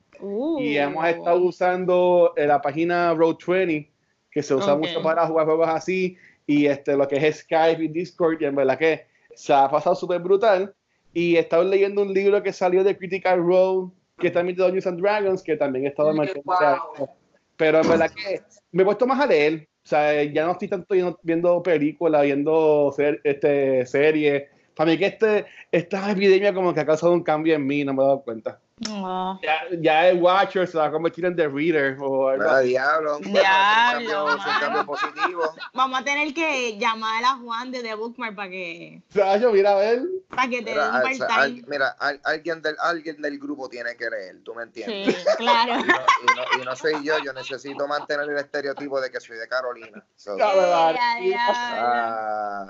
Y 0.58 0.76
hemos 0.76 1.06
estado 1.06 1.40
usando 1.40 2.32
eh, 2.36 2.48
la 2.48 2.60
página 2.60 3.14
Road20, 3.14 3.88
que 4.28 4.42
se 4.42 4.56
usa 4.56 4.76
mucho 4.76 5.00
para 5.00 5.24
jugar 5.24 5.46
juegos 5.46 5.68
así, 5.68 6.16
y 6.48 6.66
este, 6.66 6.96
lo 6.96 7.06
que 7.06 7.24
es 7.24 7.42
Skype 7.42 7.80
y 7.80 7.86
Discord, 7.86 8.42
y 8.42 8.46
en 8.46 8.56
verdad 8.56 8.76
que 8.76 9.06
se 9.36 9.52
ha 9.52 9.70
pasado 9.70 9.94
súper 9.94 10.20
brutal. 10.20 10.74
Y 11.12 11.36
he 11.36 11.38
estado 11.38 11.62
leyendo 11.62 12.02
un 12.02 12.12
libro 12.12 12.42
que 12.42 12.52
salió 12.52 12.82
de 12.82 12.98
Critical 12.98 13.38
Role, 13.38 13.92
que 14.18 14.32
también 14.32 14.56
de 14.56 14.64
Dungeons 14.64 14.88
and 14.88 15.00
Dragons, 15.00 15.42
que 15.44 15.56
también 15.56 15.84
he 15.84 15.88
estado 15.90 16.12
wow. 16.12 17.08
Pero 17.56 17.82
en 17.82 17.88
verdad 17.88 18.10
que 18.10 18.42
me 18.72 18.82
he 18.82 18.84
puesto 18.84 19.06
más 19.06 19.20
a 19.20 19.26
leer. 19.26 19.68
O 19.84 19.88
sea, 19.88 20.24
ya 20.24 20.44
no 20.44 20.52
estoy 20.52 20.66
tanto 20.66 20.92
viendo 21.22 21.62
películas, 21.62 22.22
viendo 22.22 22.92
este, 23.22 23.86
series. 23.86 24.53
Para 24.74 24.90
mí 24.90 24.98
que 24.98 25.06
este, 25.06 25.46
esta 25.70 26.10
epidemia 26.10 26.52
como 26.52 26.74
que 26.74 26.80
ha 26.80 26.86
causado 26.86 27.12
un 27.12 27.22
cambio 27.22 27.54
en 27.54 27.66
mí, 27.66 27.84
no 27.84 27.94
me 27.94 28.02
he 28.02 28.06
dado 28.06 28.22
cuenta. 28.22 28.60
Ya, 28.76 29.38
ya, 29.80 30.08
el 30.08 30.20
Watcher 30.20 30.66
se 30.66 30.76
va 30.76 30.86
a 30.86 30.90
convertir 30.90 31.24
en 31.24 31.36
The 31.36 31.46
Reader. 31.46 31.96
O 32.00 32.28
algo. 32.28 32.60
diablo. 32.60 33.18
Diablo. 33.20 34.36
Cambio, 34.60 34.84
positivo. 34.84 35.42
Vamos 35.72 36.00
a 36.00 36.04
tener 36.04 36.34
que 36.34 36.76
llamar 36.76 37.24
a 37.24 37.36
Juan 37.36 37.70
de 37.70 37.82
The 37.82 37.94
Bookmark 37.94 38.34
para 38.34 38.50
que. 38.50 39.00
yo 39.14 39.52
mira 39.52 39.72
a 39.72 39.76
ver. 39.76 40.02
Para 40.28 40.48
que 40.48 40.62
te 40.62 40.72
dé 40.72 40.80
un 40.80 41.18
part 41.18 41.52
Mira, 41.68 41.96
alguien, 42.24 42.60
del, 42.62 42.74
alguien 42.80 43.22
del 43.22 43.38
grupo 43.38 43.68
tiene 43.68 43.96
que 43.96 44.10
leer, 44.10 44.42
¿tú 44.42 44.54
me 44.54 44.64
entiendes? 44.64 45.14
Sí, 45.14 45.24
claro. 45.38 45.74
Y 45.74 45.86
no, 45.86 46.62
y 46.62 46.64
no, 46.64 46.74
soy 46.74 46.94
yo, 47.04 47.14
yo 47.24 47.32
necesito 47.32 47.86
mantener 47.86 48.28
el 48.28 48.38
estereotipo 48.38 49.00
de 49.00 49.10
que 49.10 49.20
soy 49.20 49.36
de 49.36 49.46
Carolina. 49.46 50.04
So, 50.16 50.36
ah, 50.40 52.66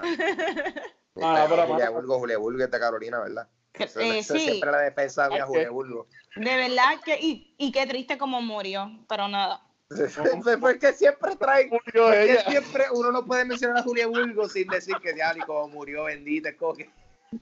Ah, 1.23 1.47
Julia 1.49 1.91
Bulgo, 1.91 2.19
Julia 2.19 2.39
Bulgo 2.39 2.65
es 2.65 2.71
de 2.71 2.81
Carolina, 2.81 3.21
¿verdad? 3.21 3.49
Eh, 3.75 4.23
sí. 4.23 4.39
Siempre 4.39 4.71
la 4.71 4.79
defensa 4.79 5.29
de 5.29 5.41
Julia 5.43 5.71
Bulgo. 5.71 6.07
De 6.37 6.57
verdad 6.57 7.01
que, 7.05 7.19
y, 7.21 7.55
y 7.59 7.73
qué 7.73 7.87
triste 7.87 8.19
como 8.19 8.41
murió, 8.41 8.91
pero 9.09 9.29
nada. 9.29 9.63
Porque 10.61 10.93
siempre 10.93 11.37
trae. 11.37 11.69
Murió 11.69 12.13
ella. 12.13 12.45
siempre 12.49 12.85
uno 12.93 13.13
no 13.13 13.25
puede 13.25 13.45
mencionar 13.45 13.79
a 13.79 13.83
Julia 13.83 14.07
Bulgo 14.07 14.49
sin 14.49 14.69
decir 14.69 14.97
que 15.03 15.15
ya, 15.17 15.35
y 15.37 15.41
como 15.41 15.69
murió, 15.69 16.05
bendita, 16.05 16.51
es 16.51 16.57
que. 16.77 16.91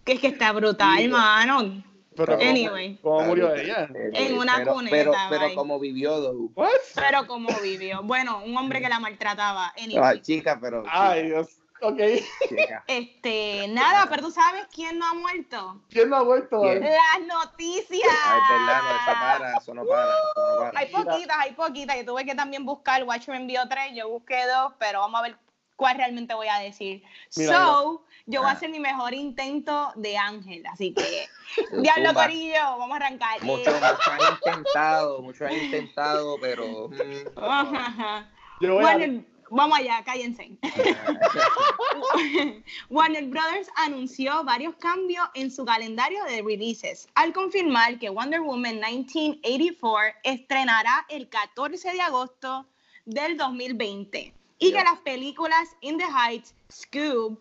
Que 0.04 0.12
es 0.12 0.20
que 0.20 0.28
está 0.28 0.52
brutal, 0.52 1.02
hermano. 1.02 1.84
Pero 2.14 2.34
anyway. 2.34 2.98
¿cómo, 3.00 3.22
murió 3.22 3.54
ella? 3.54 3.88
En 3.94 4.36
una 4.36 4.56
pero, 4.56 4.74
cuneta. 4.74 4.94
Pero, 4.94 5.12
pero 5.30 5.54
como 5.54 5.78
vivió, 5.78 6.50
Pero 6.94 7.26
como 7.26 7.48
vivió. 7.60 8.02
Bueno, 8.02 8.42
un 8.44 8.56
hombre 8.56 8.80
que 8.82 8.88
la 8.88 9.00
maltrataba. 9.00 9.72
Anyway. 9.78 10.02
Ay, 10.04 10.20
chica, 10.20 10.58
pero. 10.60 10.82
Ay, 10.86 11.26
Dios. 11.26 11.61
Ok. 11.82 11.98
Este, 12.86 13.66
nada, 13.68 14.06
pero 14.08 14.22
tú 14.22 14.30
sabes 14.30 14.66
quién 14.72 14.98
no 14.98 15.06
ha 15.06 15.14
muerto. 15.14 15.80
¿Quién 15.88 16.10
no 16.10 16.16
ha 16.16 16.24
muerto? 16.24 16.62
Las 16.64 17.26
noticias. 17.26 18.08
Ay, 18.24 18.40
verdad, 18.50 18.82
no, 18.82 18.90
eso 18.90 19.20
para, 19.20 19.56
eso 19.56 19.74
no 19.74 19.84
para, 19.86 20.78
Hay 20.78 20.86
poquitas, 20.92 21.36
hay 21.38 21.52
poquitas. 21.52 21.96
Yo 21.96 22.04
tuve 22.04 22.24
que 22.24 22.34
también 22.34 22.64
buscar, 22.64 23.02
Watcher 23.04 23.34
me 23.34 23.40
envió 23.40 23.66
tres, 23.68 23.92
yo 23.94 24.08
busqué 24.08 24.46
dos, 24.46 24.72
pero 24.78 25.00
vamos 25.00 25.20
a 25.20 25.22
ver 25.22 25.36
cuál 25.76 25.96
realmente 25.96 26.34
voy 26.34 26.48
a 26.48 26.58
decir. 26.58 27.02
so, 27.30 28.04
yo 28.26 28.40
voy 28.40 28.48
a 28.48 28.52
ah. 28.52 28.54
hacer 28.56 28.70
mi 28.70 28.78
mejor 28.78 29.14
intento 29.14 29.92
de 29.96 30.16
Ángel, 30.16 30.64
así 30.66 30.94
que, 30.94 31.26
diablo 31.82 32.14
corillo, 32.14 32.78
vamos 32.78 32.92
a 32.92 32.96
arrancar. 32.96 33.42
Muchos 33.42 33.74
mucho 33.74 34.10
han 34.10 34.34
intentado, 34.34 35.22
muchos 35.22 35.48
han 35.48 35.54
intentado, 35.54 36.36
pero... 36.40 36.88
Mm. 36.88 37.34
bueno, 38.60 39.24
Vamos 39.54 39.78
allá, 39.78 40.02
cállense. 40.02 40.56
Warner 42.88 43.26
Brothers 43.26 43.68
anunció 43.76 44.42
varios 44.44 44.74
cambios 44.76 45.28
en 45.34 45.50
su 45.50 45.66
calendario 45.66 46.24
de 46.24 46.40
releases 46.40 47.06
al 47.14 47.34
confirmar 47.34 47.98
que 47.98 48.08
Wonder 48.08 48.40
Woman 48.40 48.80
1984 48.80 50.20
estrenará 50.24 51.04
el 51.10 51.28
14 51.28 51.92
de 51.92 52.00
agosto 52.00 52.66
del 53.04 53.36
2020 53.36 54.32
y 54.58 54.72
que 54.72 54.84
las 54.84 55.00
películas 55.00 55.68
In 55.82 55.98
the 55.98 56.06
Heights, 56.06 56.54
Scoob, 56.70 57.38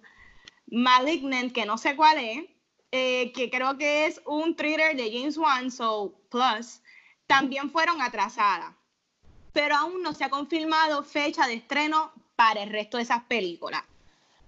Malignant, 0.68 1.54
que 1.54 1.66
no 1.66 1.78
sé 1.78 1.96
cuál 1.96 2.18
es, 2.18 2.44
eh, 2.92 3.32
que 3.32 3.50
creo 3.50 3.78
que 3.78 4.08
es 4.08 4.22
un 4.26 4.58
thriller 4.58 4.98
de 4.98 5.18
James 5.18 5.38
Wan, 5.38 5.72
so 5.72 6.14
Plus, 6.30 6.82
también 7.26 7.72
fueron 7.72 8.02
atrasadas 8.02 8.76
pero 9.54 9.76
aún 9.76 10.02
no 10.02 10.14
se 10.14 10.24
ha 10.24 10.30
confirmado 10.30 11.04
fecha 11.04 11.48
de 11.48 11.56
estreno 11.56 12.12
para 12.36 12.64
el 12.64 12.70
resto 12.70 12.98
de 12.98 13.04
esas 13.04 13.24
películas. 13.24 13.84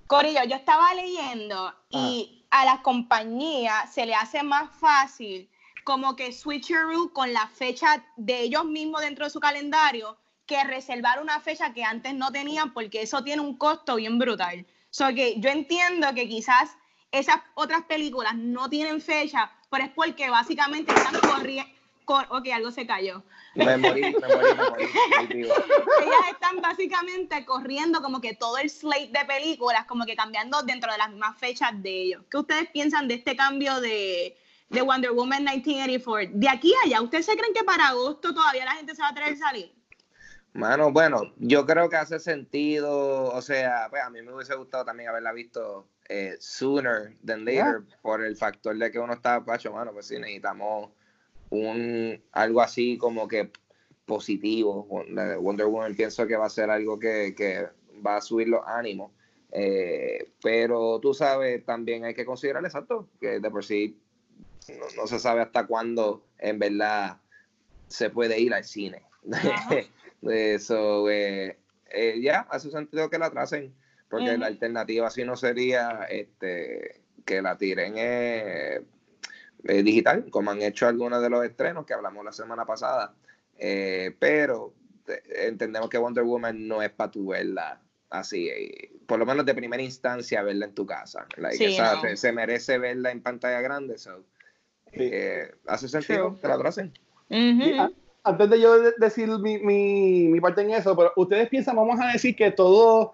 Corillo, 0.07 0.43
yo 0.43 0.55
estaba 0.55 0.93
leyendo 0.93 1.73
y 1.89 2.45
a 2.49 2.65
las 2.65 2.79
compañías 2.79 3.93
se 3.93 4.05
le 4.05 4.15
hace 4.15 4.43
más 4.43 4.69
fácil 4.75 5.49
como 5.83 6.15
que 6.15 6.31
switcheroo 6.31 7.11
con 7.11 7.33
la 7.33 7.47
fecha 7.47 8.05
de 8.15 8.41
ellos 8.41 8.65
mismos 8.65 9.01
dentro 9.01 9.25
de 9.25 9.31
su 9.31 9.39
calendario 9.39 10.17
que 10.45 10.63
reservar 10.63 11.21
una 11.21 11.39
fecha 11.39 11.73
que 11.73 11.83
antes 11.83 12.13
no 12.13 12.31
tenían 12.31 12.73
porque 12.73 13.01
eso 13.01 13.23
tiene 13.23 13.41
un 13.41 13.57
costo 13.57 13.95
bien 13.95 14.19
brutal. 14.19 14.65
So 14.89 15.07
que 15.13 15.39
yo 15.39 15.49
entiendo 15.49 16.13
que 16.13 16.27
quizás 16.27 16.77
esas 17.11 17.37
otras 17.55 17.83
películas 17.83 18.35
no 18.35 18.69
tienen 18.69 19.01
fecha, 19.01 19.51
pero 19.69 19.85
es 19.85 19.91
porque 19.91 20.29
básicamente 20.29 20.93
están 20.93 21.19
corriendo 21.21 21.73
ok, 22.05 22.47
algo 22.53 22.71
se 22.71 22.85
cayó. 22.85 23.23
Me 23.55 23.77
morí, 23.77 24.01
me 24.01 24.11
morí, 24.11 24.55
me 24.55 24.69
morí. 24.69 25.41
Ellas 25.41 26.27
están 26.31 26.61
básicamente 26.61 27.45
corriendo 27.45 28.01
como 28.01 28.19
que 28.19 28.33
todo 28.35 28.57
el 28.57 28.69
slate 28.69 29.11
de 29.11 29.25
películas, 29.25 29.85
como 29.85 30.05
que 30.05 30.15
cambiando 30.15 30.63
dentro 30.63 30.91
de 30.91 30.97
las 30.97 31.09
mismas 31.09 31.37
fechas 31.37 31.71
de 31.81 32.01
ellos. 32.03 32.23
¿Qué 32.29 32.37
ustedes 32.37 32.69
piensan 32.69 33.07
de 33.07 33.15
este 33.15 33.35
cambio 33.35 33.79
de, 33.79 34.35
de 34.69 34.81
Wonder 34.81 35.11
Woman 35.11 35.43
1984? 35.43 36.31
De 36.33 36.49
aquí 36.49 36.73
a 36.73 36.87
allá, 36.87 37.01
¿ustedes 37.01 37.25
se 37.25 37.37
creen 37.37 37.53
que 37.53 37.63
para 37.63 37.89
agosto 37.89 38.33
todavía 38.33 38.65
la 38.65 38.73
gente 38.73 38.95
se 38.95 39.01
va 39.01 39.09
a 39.09 39.13
traer 39.13 39.37
salir? 39.37 39.73
Mano, 40.53 40.91
bueno, 40.91 41.33
yo 41.37 41.65
creo 41.65 41.89
que 41.89 41.95
hace 41.95 42.19
sentido, 42.19 43.25
o 43.25 43.41
sea, 43.41 43.87
pues 43.89 44.03
a 44.03 44.09
mí 44.11 44.21
me 44.21 44.33
hubiese 44.33 44.53
gustado 44.55 44.85
también 44.85 45.09
haberla 45.09 45.31
visto 45.31 45.87
eh, 46.09 46.35
sooner 46.39 47.17
than 47.25 47.43
later, 47.43 47.81
por 48.03 48.23
el 48.23 48.35
factor 48.35 48.77
de 48.77 48.91
que 48.91 48.99
uno 48.99 49.13
está 49.13 49.43
pacho, 49.43 49.71
mano, 49.71 49.91
pues 49.93 50.07
sí, 50.07 50.19
necesitamos 50.19 50.91
un 51.49 52.21
algo 52.31 52.61
así 52.61 52.97
como 52.97 53.27
que 53.27 53.51
positivo. 54.05 54.87
Wonder 55.39 55.67
Woman 55.67 55.95
pienso 55.95 56.27
que 56.27 56.35
va 56.35 56.45
a 56.45 56.49
ser 56.49 56.69
algo 56.69 56.99
que, 56.99 57.67
va 58.05 58.17
a 58.17 58.21
subir 58.21 58.47
los 58.47 58.61
ánimos. 58.65 59.11
Eh, 59.51 60.31
pero 60.41 60.99
tú 60.99 61.13
sabes, 61.13 61.63
también 61.63 62.05
hay 62.05 62.15
que 62.15 62.25
considerar 62.25 62.65
exacto 62.65 63.07
que 63.19 63.39
de 63.39 63.51
por 63.51 63.63
sí 63.63 63.99
no, 64.97 65.05
se 65.05 65.19
sabe 65.19 65.41
hasta 65.41 65.67
cuándo 65.67 66.25
en 66.39 66.57
verdad 66.57 67.17
se 67.87 68.09
puede 68.09 68.39
ir 68.39 68.53
al 68.53 68.63
cine. 68.63 69.03
Eso, 70.23 71.09
eh, 71.09 71.57
eh, 71.91 72.19
ya, 72.21 72.47
hace 72.49 72.71
sentido 72.71 73.09
que 73.09 73.19
la 73.19 73.29
tracen, 73.29 73.73
porque 74.09 74.37
la 74.37 74.47
alternativa 74.47 75.09
si 75.11 75.23
no 75.23 75.35
sería 75.35 76.05
este, 76.09 77.01
que 77.25 77.41
la 77.41 77.57
tiren 77.57 77.93
eh, 79.65 79.81
digital, 79.81 80.25
como 80.29 80.51
han 80.51 80.61
hecho 80.61 80.87
algunos 80.87 81.21
de 81.21 81.29
los 81.29 81.45
estrenos 81.45 81.85
que 81.85 81.93
hablamos 81.93 82.25
la 82.25 82.33
semana 82.33 82.65
pasada. 82.65 83.13
Eh, 83.57 84.13
pero 84.19 84.73
eh, 85.07 85.47
entendemos 85.47 85.89
que 85.89 85.97
Wonder 85.97 86.25
Woman 86.25 86.67
no 86.67 86.81
es 86.81 86.89
para 86.91 87.11
tu 87.11 87.27
verla 87.27 87.79
así, 88.09 88.49
por 89.07 89.19
lo 89.19 89.25
menos 89.25 89.45
de 89.45 89.55
primera 89.55 89.81
instancia 89.81 90.43
verla 90.43 90.65
en 90.65 90.73
tu 90.73 90.85
casa. 90.85 91.25
se, 92.15 92.31
merece 92.31 92.77
verla 92.77 93.11
en 93.11 93.21
pantalla 93.21 93.61
grande. 93.61 93.95
hace 95.67 95.87
sentido 95.87 96.39
que 96.39 96.47
la 96.47 96.57
tracen. 96.57 96.93
Antes 98.25 98.49
de 98.49 98.61
yo 98.61 98.91
decir 98.97 99.29
mi, 99.39 99.59
mi, 99.59 100.27
mi 100.27 100.39
parte 100.39 100.61
en 100.61 100.71
eso, 100.71 100.95
pero 100.95 101.11
ustedes 101.15 101.49
piensan, 101.49 101.75
vamos 101.75 101.99
a 101.99 102.11
decir 102.11 102.35
que 102.35 102.51
todo 102.51 103.13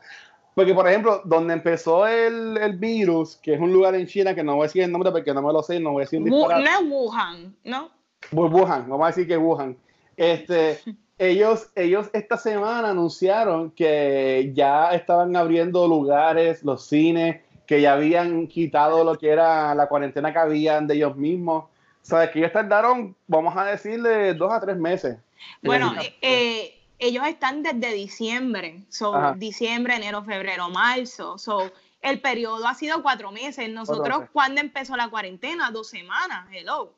porque, 0.56 0.74
por 0.74 0.88
ejemplo, 0.88 1.22
donde 1.26 1.54
empezó 1.54 2.06
el, 2.08 2.58
el, 2.58 2.78
virus, 2.78 3.38
que 3.38 3.54
es 3.54 3.60
un 3.60 3.72
lugar 3.72 3.96
en 3.96 4.08
China, 4.08 4.36
que 4.36 4.44
no 4.44 4.56
voy 4.56 4.64
a 4.64 4.68
decir 4.68 4.84
el 4.84 4.92
nombre 4.92 5.12
porque 5.12 5.34
no 5.34 5.42
me 5.42 5.54
lo 5.54 5.64
sé, 5.64 5.80
no 5.80 5.92
voy 5.92 6.02
a 6.02 6.06
decir 6.06 6.20
un 6.20 6.26
disparate. 6.26 6.64
No 6.64 6.70
es 6.70 6.92
Wuhan, 6.92 7.56
¿no? 7.64 7.90
Wuhan, 8.32 8.90
vamos 8.90 9.04
a 9.04 9.08
decir 9.08 9.28
que 9.28 9.38
Wuhan. 9.38 9.78
Este, 10.18 10.80
ellos, 11.18 11.70
ellos 11.76 12.10
esta 12.14 12.38
semana 12.38 12.90
anunciaron 12.90 13.72
que 13.72 14.52
ya 14.54 14.92
estaban 14.92 15.36
abriendo 15.36 15.88
lugares, 15.88 16.64
los 16.64 16.86
cines, 16.86 17.42
que 17.66 17.82
ya 17.82 17.94
habían 17.94 18.48
quitado 18.48 19.04
lo 19.04 19.18
que 19.18 19.30
era 19.30 19.76
la 19.76 19.88
cuarentena 19.88 20.34
que 20.34 20.40
habían 20.40 20.88
de 20.88 20.96
ellos 20.96 21.16
mismos. 21.16 21.66
O 21.66 22.06
sea, 22.06 22.32
que 22.32 22.40
ellos 22.40 22.52
tardaron, 22.52 23.16
vamos 23.28 23.56
a 23.56 23.66
decirle, 23.66 24.34
dos 24.34 24.52
a 24.52 24.60
tres 24.60 24.78
meses. 24.78 25.18
Bueno, 25.62 25.94
eh, 26.22 26.79
ellos 27.00 27.26
están 27.26 27.64
desde 27.64 27.94
diciembre, 27.94 28.84
son 28.90 29.40
diciembre, 29.40 29.96
enero, 29.96 30.24
febrero, 30.24 30.70
marzo, 30.70 31.38
so, 31.38 31.72
el 32.02 32.22
periodo 32.22 32.68
ha 32.68 32.76
sido 32.76 33.02
cuatro 33.02 33.32
meses. 33.32 33.70
Nosotros, 33.70 34.24
¿cuándo 34.32 34.62
empezó 34.62 34.96
la 34.96 35.10
cuarentena? 35.10 35.72
Dos 35.72 35.90
semanas, 35.90 36.48
hello. 36.52 36.94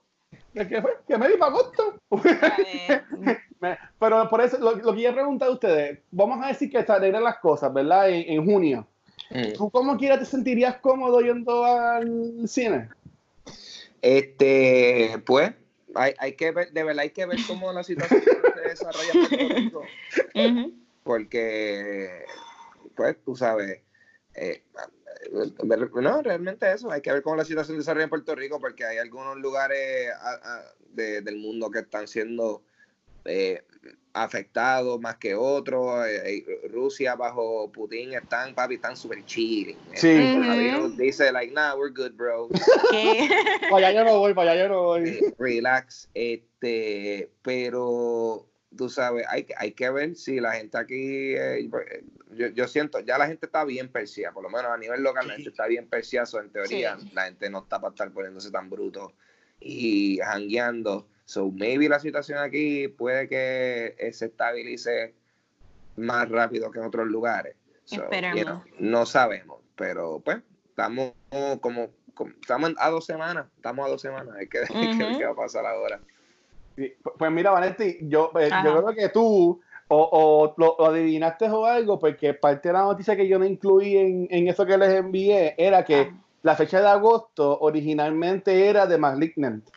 ¿Qué 0.54 0.82
fue? 0.82 0.98
¿Qué 1.08 1.18
me 1.18 1.28
di 1.30 1.38
para 1.38 1.52
agosto? 1.52 1.96
Pero 4.00 4.30
por 4.30 4.42
eso, 4.42 4.58
lo, 4.60 4.96
que 4.96 5.02
yo 5.02 5.10
he 5.10 5.14
preguntado 5.14 5.52
a 5.52 5.54
ustedes, 5.54 6.00
vamos 6.12 6.44
a 6.44 6.48
decir 6.48 6.70
que 6.72 6.84
se 6.84 6.92
arreglan 6.92 7.24
las 7.24 7.38
cosas, 7.38 7.74
¿verdad? 7.74 8.10
En, 8.10 8.44
junio. 8.46 8.88
Mm. 9.30 9.54
¿Tú 9.54 9.70
como 9.70 9.98
quieras 9.98 10.20
te 10.20 10.26
sentirías 10.26 10.78
cómodo 10.78 11.22
yendo 11.22 11.64
al 11.64 12.48
cine? 12.48 12.90
Este, 14.02 15.22
pues, 15.26 15.54
hay, 15.94 16.14
hay 16.18 16.34
que 16.34 16.52
ver, 16.52 16.72
de 16.72 16.84
verdad 16.84 17.04
hay 17.04 17.12
que 17.12 17.26
ver 17.26 17.38
cómo 17.48 17.72
la 17.72 17.84
situación 17.84 18.22
desarrolla 18.72 19.12
Puerto 19.14 19.48
Rico. 19.56 19.84
Porque, 21.04 22.26
pues, 22.96 23.18
tú 23.24 23.36
sabes, 23.36 23.82
eh, 24.36 24.64
no, 25.94 26.22
realmente 26.22 26.72
eso, 26.72 26.92
hay 26.92 27.02
que 27.02 27.12
ver 27.12 27.22
cómo 27.22 27.36
la 27.36 27.46
situación 27.46 27.76
se 27.76 27.80
desarrolla 27.80 28.06
en 28.06 28.10
Puerto 28.10 28.36
Rico, 28.36 28.60
porque 28.60 28.86
hay 28.86 28.98
algunos 28.98 29.38
lugares 29.38 30.10
del 30.94 31.38
mundo 31.38 31.70
que 31.70 31.80
están 31.80 32.08
siendo 32.08 32.64
eh, 33.26 33.64
afectados 34.14 35.00
más 35.00 35.18
que 35.18 35.36
otros. 35.36 36.06
Eh, 36.08 36.44
Rusia 36.70 37.16
bajo 37.16 37.72
Putin 37.72 38.14
están, 38.14 38.54
papi, 38.56 38.76
están 38.76 38.98
súper 38.98 39.24
chilling. 39.26 39.78
Sí. 39.94 40.38
Dice, 40.98 41.32
like, 41.32 41.54
nah, 41.54 41.76
we're 41.76 41.94
good, 41.94 42.14
bro. 42.14 42.50
para 43.70 43.88
allá 43.88 44.00
yo 44.00 44.06
no 44.06 44.20
voy, 44.20 44.34
para 44.34 44.52
allá 44.52 44.64
yo 44.64 44.70
no 44.70 44.84
voy. 44.84 45.34
Relax. 45.38 46.10
Este, 46.14 47.30
pero 47.42 48.48
tú 48.78 48.90
sabes, 48.90 49.26
hay, 49.30 49.48
hay 49.58 49.72
que 49.74 49.90
ver 49.90 50.16
si 50.16 50.40
la 50.40 50.54
gente 50.54 50.78
aquí, 50.78 51.36
yo, 52.32 52.48
yo, 52.48 52.68
siento, 52.68 53.00
ya 53.00 53.18
la 53.18 53.28
gente 53.28 53.46
está 53.46 53.64
bien 53.66 53.90
persia, 53.90 54.32
por 54.32 54.44
lo 54.44 54.50
menos 54.50 54.72
a 54.72 54.78
nivel 54.78 55.02
local 55.04 55.28
la 55.28 55.36
gente 55.36 55.50
está 55.50 55.68
bien 55.68 55.88
persia, 55.88 56.24
en 56.34 56.50
teoría 56.50 56.98
la 57.14 57.26
gente 57.26 57.50
no 57.50 57.60
está 57.60 57.80
para 57.80 57.92
estar 57.92 58.12
poniéndose 58.12 58.52
tan 58.52 58.70
bruto 58.70 59.14
y 59.60 60.20
jangueando. 60.20 61.08
So 61.26 61.52
maybe 61.52 61.88
la 61.88 62.00
situación 62.00 62.40
aquí 62.40 62.88
puede 62.88 63.30
que 63.30 63.96
eh, 63.98 64.12
se 64.12 64.26
estabilice 64.26 65.14
más 65.96 66.30
rápido 66.30 66.72
que 66.72 66.80
en 66.80 66.86
otros 66.86 67.08
lugares. 67.08 67.56
no 68.80 69.06
sabemos, 69.06 69.60
pero 69.76 70.22
pues 70.24 70.40
estamos 70.70 71.14
como, 71.60 71.90
estamos 72.42 72.74
a 72.78 72.90
dos 72.90 73.06
semanas, 73.06 73.48
estamos 73.56 73.86
a 73.86 73.90
dos 73.90 74.02
semanas, 74.02 74.36
hay 74.38 74.48
que, 74.48 74.60
ver 74.74 75.18
qué 75.18 75.26
va 75.26 75.32
a 75.32 75.36
pasar 75.36 75.66
ahora. 75.66 76.00
Pues 77.18 77.32
mira, 77.32 77.52
Vanetti, 77.52 77.98
yo, 78.02 78.32
eh, 78.40 78.50
yo 78.64 78.84
creo 78.84 78.96
que 78.96 79.10
tú 79.10 79.62
o, 79.88 80.54
lo, 80.58 80.86
adivinaste 80.86 81.50
o 81.50 81.66
algo, 81.66 82.00
porque 82.00 82.34
parte 82.34 82.70
de 82.70 82.74
la 82.74 82.84
noticia 82.84 83.16
que 83.16 83.28
yo 83.28 83.38
no 83.38 83.46
incluí 83.46 83.98
en, 83.98 84.28
en 84.30 84.48
eso 84.48 84.66
que 84.66 84.78
les 84.78 84.96
envié 84.96 85.56
era 85.58 85.84
que 85.84 86.14
la 86.44 86.56
fecha 86.56 86.82
de 86.82 86.88
agosto 86.88 87.60
originalmente 87.60 88.68
era 88.68 88.86
de 88.86 88.98
Malignant. 88.98 89.70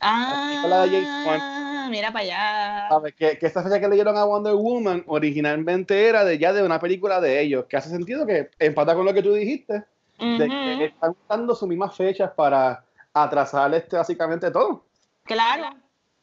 Ah, 0.00 1.86
mira 1.90 2.10
para 2.10 2.24
allá. 2.24 2.88
¿Sabes? 2.88 3.14
Que, 3.14 3.38
que 3.38 3.46
esta 3.46 3.62
fecha 3.62 3.78
que 3.78 3.88
le 3.88 3.96
dieron 3.96 4.16
a 4.16 4.24
Wonder 4.24 4.54
Woman 4.54 5.04
originalmente 5.06 6.08
era 6.08 6.24
de 6.24 6.38
ya 6.38 6.52
de 6.52 6.62
una 6.62 6.80
película 6.80 7.20
de 7.20 7.40
ellos, 7.40 7.66
que 7.66 7.76
hace 7.76 7.90
sentido 7.90 8.26
que 8.26 8.50
empata 8.58 8.94
con 8.94 9.04
lo 9.04 9.12
que 9.12 9.22
tú 9.22 9.34
dijiste, 9.34 9.84
de 10.18 10.48
que 10.48 10.84
están 10.86 11.14
usando 11.24 11.54
sus 11.54 11.68
mismas 11.68 11.94
fechas 11.96 12.30
para 12.34 12.84
atrasar 13.12 13.74
este 13.74 13.96
básicamente 13.96 14.50
todo. 14.50 14.84
Claro, 15.24 15.76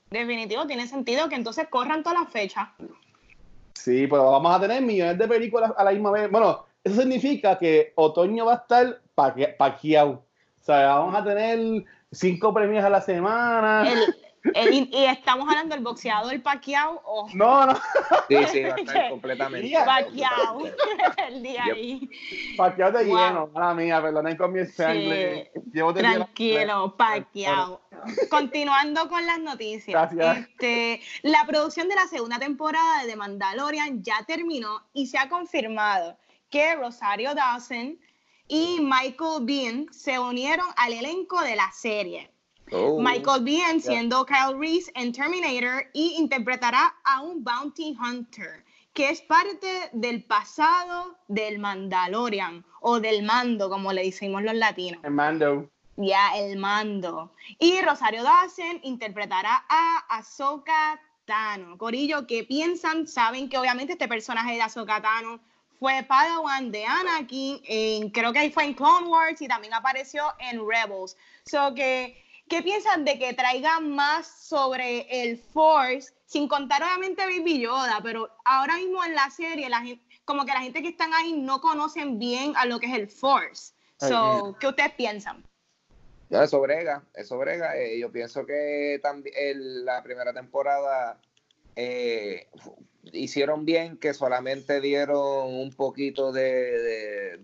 definitivo, 0.10 0.66
tiene 0.68 0.88
sentido 0.88 1.30
que 1.30 1.36
entonces 1.36 1.68
corran 1.70 2.04
todas 2.04 2.20
las 2.20 2.30
fechas. 2.30 2.70
Sí, 3.74 4.08
pero 4.08 4.32
vamos 4.32 4.56
a 4.56 4.60
tener 4.60 4.82
millones 4.82 5.18
de 5.18 5.28
películas 5.28 5.72
a 5.78 5.84
la 5.84 5.92
misma 5.92 6.12
vez. 6.12 6.30
Bueno, 6.32 6.66
eso 6.84 7.02
significa 7.02 7.58
que 7.58 7.94
otoño 7.96 8.46
va 8.46 8.54
a 8.54 8.56
estar 8.58 9.02
paqueado. 9.58 10.12
O 10.62 10.64
sea, 10.64 10.96
vamos 10.96 11.16
a 11.16 11.24
tener 11.24 11.86
cinco 12.12 12.54
premios 12.54 12.84
a 12.84 12.90
la 12.90 13.02
semana. 13.02 13.88
Y 14.44 15.06
estamos 15.06 15.48
hablando 15.50 15.76
del 15.76 15.84
boxeador 15.84 16.42
Pacquiao. 16.42 17.02
Oh. 17.06 17.28
No, 17.34 17.66
no. 17.66 17.76
Sí, 18.28 18.38
sí, 18.52 18.64
va 18.64 18.76
a 18.76 18.78
estar 18.78 19.10
completamente. 19.10 19.74
Pacquiao. 19.86 20.64
el 21.28 21.44
día 21.44 21.64
ahí. 21.64 22.10
Pacquiao 22.56 22.92
de 22.92 23.06
lleno, 23.06 23.50
mala 23.54 23.74
mía, 23.74 24.02
perdonen 24.02 24.38
con 24.38 24.54
mi 24.54 24.66
sangre. 24.66 25.52
Tranquilo, 25.96 26.96
Pacquiao. 26.98 27.82
Continuando 28.30 29.10
con 29.10 29.26
las 29.26 29.40
noticias. 29.40 30.12
Este, 30.14 31.02
la 31.24 31.46
producción 31.46 31.88
de 31.90 31.96
la 31.96 32.08
segunda 32.08 32.40
temporada 32.40 33.02
de 33.02 33.10
The 33.10 33.16
Mandalorian 33.16 34.04
ya 34.04 34.24
terminó 34.26 34.84
y 34.94 35.08
se 35.08 35.18
ha 35.18 35.30
confirmado 35.30 36.18
que 36.50 36.76
Rosario 36.76 37.34
Dawson 37.36 38.00
y 38.48 38.80
Michael 38.80 39.42
Bean 39.42 39.88
se 39.92 40.18
unieron 40.20 40.68
al 40.78 40.94
elenco 40.94 41.42
de 41.42 41.56
la 41.56 41.70
serie. 41.72 42.32
Oh. 42.72 43.00
Michael 43.02 43.44
Bean 43.44 43.80
siendo 43.80 44.26
Kyle 44.26 44.58
Reese 44.58 44.92
en 44.96 45.12
Terminator 45.14 45.86
y 45.94 46.16
interpretará 46.18 46.96
a 47.04 47.22
un 47.22 47.44
bounty 47.44 47.96
hunter 48.00 48.64
que 48.94 49.12
es 49.12 49.22
parte 49.22 49.90
del 49.94 50.24
pasado 50.24 51.16
del 51.28 51.60
Mandalorian 51.60 52.66
o 52.82 53.00
del 53.00 53.22
mando, 53.22 53.70
como 53.70 53.94
le 53.94 54.04
decimos 54.04 54.42
los 54.42 54.56
latinos. 54.56 55.00
El 55.04 55.12
mando. 55.12 55.70
Ya, 55.98 56.36
el 56.36 56.58
mando. 56.58 57.32
Y 57.60 57.80
Rosario 57.82 58.24
Dawson 58.24 58.80
interpretará 58.82 59.66
a 59.70 60.04
Ahsoka 60.10 61.00
Tano. 61.26 61.78
Corillo, 61.78 62.26
¿qué 62.26 62.44
piensan? 62.44 63.08
Saben 63.08 63.50
que 63.50 63.60
obviamente 63.60 63.94
este 63.94 64.08
personaje 64.08 64.56
de 64.56 64.62
Ahsoka 64.64 65.00
Tano 65.00 65.40
fue 65.80 66.04
Padawan 66.08 66.72
de 66.72 66.86
Anakin, 66.86 67.62
en, 67.66 68.10
creo 68.10 68.34
que 68.34 68.40
ahí 68.40 68.52
fue 68.52 68.64
en 68.66 68.74
Clone 68.74 69.08
Wars 69.08 69.42
y 69.42 69.48
también 69.48 69.74
apareció 69.74 70.24
en 70.40 70.60
Rebels. 70.68 71.16
So 71.46 71.76
que, 71.76 72.24
¿Qué 72.50 72.62
piensan 72.62 73.04
de 73.04 73.20
que 73.20 73.34
traigan 73.34 73.92
más 73.92 74.28
sobre 74.28 75.06
el 75.10 75.38
Force, 75.38 76.14
sin 76.26 76.48
contar 76.48 76.82
obviamente 76.82 77.22
a 77.22 77.26
Baby 77.26 77.62
Yoda, 77.62 78.00
pero 78.02 78.30
ahora 78.46 78.78
mismo 78.78 79.04
en 79.04 79.16
la 79.16 79.30
serie, 79.30 79.70
la 79.70 79.82
gente, 79.82 80.04
como 80.24 80.46
que 80.46 80.54
la 80.54 80.62
gente 80.62 80.82
que 80.82 80.90
están 80.90 81.14
ahí 81.14 81.34
no 81.34 81.60
conocen 81.60 82.20
bien 82.20 82.54
a 82.56 82.66
lo 82.66 82.80
que 82.80 82.88
es 82.88 82.94
el 82.94 83.10
Force. 83.10 83.74
So, 84.00 84.56
¿Qué 84.60 84.68
ustedes 84.68 84.94
piensan? 84.94 85.44
Ya, 86.30 86.44
eso 86.44 86.60
brega, 86.62 87.04
eso 87.14 87.38
brega. 87.38 87.78
Eh, 87.78 88.00
yo 88.00 88.12
pienso 88.12 88.46
que 88.46 89.00
también 89.02 89.86
la 89.86 90.04
primera 90.04 90.34
temporada 90.34 91.20
eh, 91.76 92.48
hicieron 93.14 93.66
bien 93.66 93.98
que 93.98 94.14
solamente 94.14 94.82
dieron 94.82 95.54
un 95.54 95.72
poquito 95.74 96.32
de, 96.32 97.40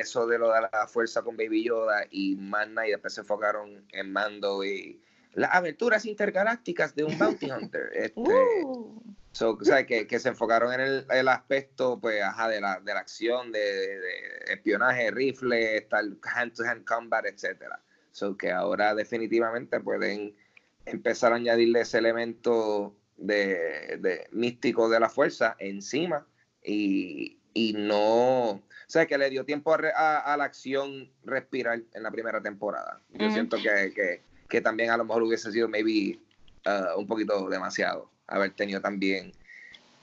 eso 0.00 0.26
de 0.26 0.38
lo 0.38 0.52
de 0.52 0.62
la 0.62 0.86
fuerza 0.88 1.22
con 1.22 1.36
Baby 1.36 1.64
Yoda 1.64 2.04
y 2.10 2.36
Manna 2.36 2.86
y 2.86 2.90
después 2.90 3.14
se 3.14 3.20
enfocaron 3.20 3.86
en 3.92 4.12
Mando 4.12 4.64
y 4.64 5.00
las 5.34 5.54
aventuras 5.54 6.06
intergalácticas 6.06 6.94
de 6.94 7.04
un 7.04 7.18
Bounty 7.18 7.50
Hunter. 7.50 7.90
Este, 7.94 8.20
uh. 8.20 9.02
o 9.40 9.64
sea, 9.64 9.86
que, 9.86 10.18
se 10.18 10.28
enfocaron 10.28 10.72
en 10.72 11.04
el, 11.08 11.28
aspecto 11.28 12.00
pues, 12.00 12.22
ajá, 12.22 12.48
de, 12.48 12.60
la, 12.60 12.80
de 12.80 12.94
la 12.94 13.00
acción, 13.00 13.52
de, 13.52 14.00
espionaje, 14.48 15.10
rifle, 15.10 15.86
hand-to-hand 16.22 16.84
combat, 16.84 17.26
etcétera. 17.26 17.82
So 18.12 18.36
que 18.36 18.50
ahora 18.50 18.94
definitivamente 18.94 19.78
pueden 19.80 20.34
empezar 20.86 21.32
a 21.32 21.36
añadirle 21.36 21.82
ese 21.82 21.98
elemento 21.98 22.96
de, 23.16 24.26
místico 24.30 24.88
de 24.88 25.00
la 25.00 25.08
fuerza 25.08 25.56
encima 25.58 26.26
y, 26.62 27.38
no, 27.76 28.50
o 28.50 28.62
sea, 28.86 29.06
que 29.06 29.16
le 29.16 29.30
dio 29.30 29.44
tiempo 29.44 29.72
a, 29.72 30.36
la 30.36 30.44
acción 30.44 31.10
respirar 31.24 31.80
en 31.94 32.02
la 32.02 32.10
primera 32.10 32.42
temporada. 32.42 33.00
Yo 33.10 33.30
siento 33.30 33.56
que, 33.56 34.22
que, 34.48 34.60
también 34.60 34.90
a 34.90 34.96
lo 34.96 35.04
mejor 35.04 35.22
hubiese 35.22 35.50
sido 35.52 35.68
maybe 35.68 36.18
uh, 36.66 36.98
un 36.98 37.06
poquito 37.06 37.48
demasiado 37.48 38.10
haber 38.26 38.52
tenido 38.52 38.80
también 38.80 39.32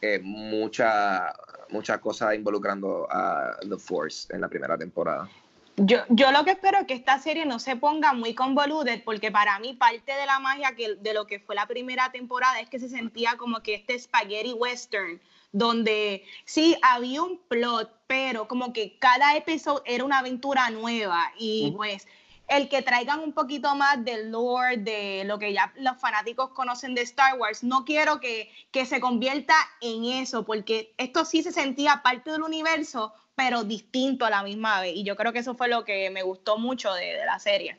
eh, 0.02 0.20
mucha 0.22 1.34
muchas 1.70 2.00
cosas 2.00 2.36
involucrando 2.36 3.08
a 3.10 3.58
The 3.68 3.78
Force 3.78 4.34
en 4.34 4.42
la 4.42 4.48
primera 4.48 4.78
temporada. 4.78 5.30
Yo, 5.78 6.00
yo 6.10 6.32
lo 6.32 6.46
que 6.46 6.52
espero 6.52 6.80
es 6.80 6.88
que 6.88 6.94
esta 6.94 7.18
serie 7.18 7.46
no 7.46 7.58
se 7.58 7.76
ponga 7.76 8.14
muy 8.14 8.36
convoluted, 8.36 9.04
porque 9.04 9.32
para 9.32 9.58
mí 9.60 9.74
parte 9.74 10.14
de 10.14 10.26
la 10.26 10.40
magia 10.40 10.76
que, 10.76 10.96
de 10.96 11.14
lo 11.14 11.26
que 11.26 11.40
fue 11.40 11.56
la 11.56 11.66
primera 11.66 12.12
temporada 12.12 12.60
es 12.60 12.70
que 12.70 12.80
se 12.80 12.90
sentía 12.90 13.38
como 13.38 13.62
que 13.62 13.74
este 13.76 13.98
spaghetti 13.98 14.54
western, 14.54 15.20
donde 15.52 16.24
sí 16.46 16.78
había 16.84 17.24
un 17.24 17.40
plot, 17.48 17.92
pero 18.06 18.48
como 18.48 18.72
que 18.72 18.98
cada 19.00 19.36
episodio 19.36 19.82
era 19.86 20.04
una 20.04 20.20
aventura 20.20 20.70
nueva. 20.70 21.32
Y 21.40 21.74
pues 21.76 22.08
el 22.48 22.70
que 22.70 22.84
traigan 22.84 23.20
un 23.20 23.34
poquito 23.34 23.74
más 23.76 24.04
del 24.06 24.32
lore, 24.32 24.78
de 24.78 25.24
lo 25.26 25.40
que 25.40 25.54
ya 25.54 25.74
los 25.78 25.98
fanáticos 25.98 26.50
conocen 26.50 26.94
de 26.94 27.02
Star 27.02 27.38
Wars, 27.40 27.64
no 27.64 27.84
quiero 27.84 28.20
que, 28.20 28.52
que 28.72 28.86
se 28.86 29.00
convierta 29.00 29.56
en 29.82 30.06
eso, 30.06 30.46
porque 30.46 30.94
esto 30.98 31.26
sí 31.26 31.42
se 31.42 31.52
sentía 31.52 32.02
parte 32.04 32.32
del 32.32 32.44
universo, 32.44 33.14
pero 33.36 33.64
distinto 33.64 34.26
a 34.26 34.30
la 34.30 34.44
misma 34.44 34.82
vez. 34.82 34.96
Y 34.96 35.04
yo 35.04 35.16
creo 35.16 35.34
que 35.34 35.40
eso 35.40 35.56
fue 35.56 35.68
lo 35.68 35.84
que 35.84 36.10
me 36.10 36.24
gustó 36.24 36.58
mucho 36.58 36.94
de, 36.94 37.18
la 37.26 37.40
serie. 37.40 37.78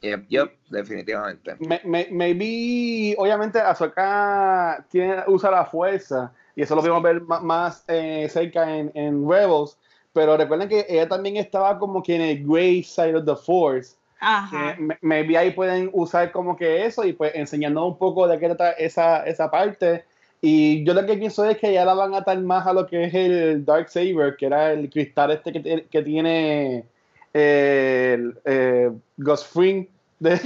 Yep, 0.00 0.52
definitivamente. 0.68 1.56
Me, 1.58 1.80
maybe, 2.10 3.14
obviamente, 3.18 3.58
Ahsoka 3.58 4.84
tiene, 4.90 5.24
usa 5.26 5.50
la 5.50 5.64
fuerza, 5.64 6.32
y 6.54 6.62
eso 6.62 6.76
lo 6.76 6.82
vimos 6.82 7.02
ver 7.02 7.22
más, 7.22 7.84
eh, 7.88 8.28
cerca 8.30 8.76
en, 8.76 8.92
en, 8.94 9.28
Rebels, 9.28 9.78
pero 10.12 10.36
recuerden 10.36 10.68
que 10.68 10.86
ella 10.88 11.08
también 11.08 11.36
estaba 11.36 11.78
como 11.78 12.02
que 12.02 12.14
en 12.14 12.22
el 12.22 12.46
gray 12.46 12.82
side 12.82 13.16
of 13.16 13.24
the 13.24 13.36
Force. 13.36 13.96
Ajá. 14.18 14.76
maybe 15.02 15.36
ahí 15.36 15.50
pueden 15.50 15.90
usar 15.92 16.32
como 16.32 16.56
que 16.56 16.86
eso 16.86 17.04
y 17.04 17.12
pues 17.12 17.34
enseñando 17.34 17.84
un 17.84 17.98
poco 17.98 18.26
de 18.26 18.38
qué 18.38 18.46
trata 18.46 18.72
esa, 18.72 19.24
esa 19.24 19.50
parte 19.50 20.06
y 20.48 20.84
yo 20.84 20.94
lo 20.94 21.04
que 21.04 21.16
pienso 21.16 21.44
es 21.44 21.58
que 21.58 21.72
ya 21.72 21.84
la 21.84 21.94
van 21.94 22.14
a 22.14 22.18
atar 22.18 22.38
más 22.38 22.64
a 22.68 22.72
lo 22.72 22.86
que 22.86 23.02
es 23.02 23.14
el 23.14 23.64
Dark 23.64 23.88
Saber, 23.88 24.36
que 24.36 24.46
era 24.46 24.70
el 24.72 24.88
cristal 24.88 25.32
este 25.32 25.52
que, 25.52 25.86
que 25.90 26.02
tiene 26.02 26.84
el 27.32 28.38
eh, 28.44 28.92
Ghost 29.16 29.52
Fring, 29.52 29.88
De, 30.20 30.30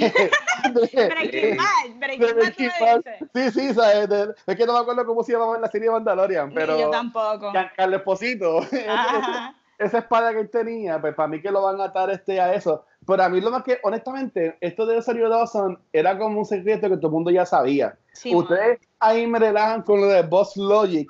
me 1.98 3.50
Sí, 3.50 3.60
sí, 3.60 3.74
¿sabes? 3.74 4.08
De- 4.08 4.34
es 4.46 4.56
que 4.56 4.64
no 4.64 4.72
me 4.72 4.78
acuerdo 4.78 5.04
cómo 5.04 5.22
se 5.22 5.32
llamaba 5.32 5.56
en 5.56 5.60
la 5.62 5.70
serie 5.70 5.88
de 5.88 5.92
Mandalorian, 5.92 6.50
pero. 6.54 6.76
Ni 6.76 6.80
yo 6.80 6.88
tampoco. 6.90 7.52
Carlos 7.76 7.98
Esposito. 7.98 8.60
Esa 9.78 9.98
espada 9.98 10.32
que 10.32 10.40
él 10.40 10.50
tenía, 10.50 11.00
pues 11.00 11.14
para 11.14 11.28
mí 11.28 11.40
que 11.40 11.50
lo 11.50 11.62
van 11.62 11.80
a 11.80 11.84
atar 11.84 12.10
este 12.10 12.38
a 12.40 12.54
eso. 12.54 12.84
Pero 13.06 13.22
a 13.22 13.28
mí 13.30 13.40
lo 13.40 13.50
más 13.50 13.62
que, 13.62 13.78
honestamente, 13.82 14.56
esto 14.60 14.84
de 14.84 14.96
Rosario 14.96 15.28
Dawson 15.30 15.78
era 15.92 16.18
como 16.18 16.38
un 16.38 16.44
secreto 16.44 16.88
que 16.88 16.96
todo 16.96 17.06
el 17.06 17.12
mundo 17.12 17.30
ya 17.30 17.46
sabía. 17.46 17.96
Sí, 18.12 18.34
Ustedes 18.34 18.80
ahí 18.98 19.26
me 19.26 19.38
relajan 19.38 19.82
con 19.82 20.00
lo 20.00 20.06
de 20.08 20.22
Boss 20.22 20.56
Logic, 20.56 21.08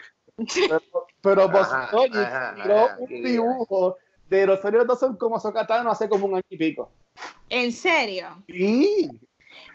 pero, 0.69 0.83
pero 1.21 1.49
Boss 1.49 1.69
Ajá, 1.73 1.89
Logic 1.93 2.15
ajá, 2.17 2.55
tiró 2.63 2.77
ajá, 2.85 2.97
un 2.99 3.09
dibujo 3.23 3.97
de 4.29 4.47
Rosario 4.47 4.85
Dawson 4.85 5.17
como 5.17 5.41
Sokatano 5.41 5.91
hace 5.91 6.09
como 6.09 6.27
un 6.27 6.35
año 6.35 6.43
y 6.49 6.57
pico. 6.57 6.91
¿En 7.49 7.73
serio? 7.73 8.29
Sí. 8.47 9.11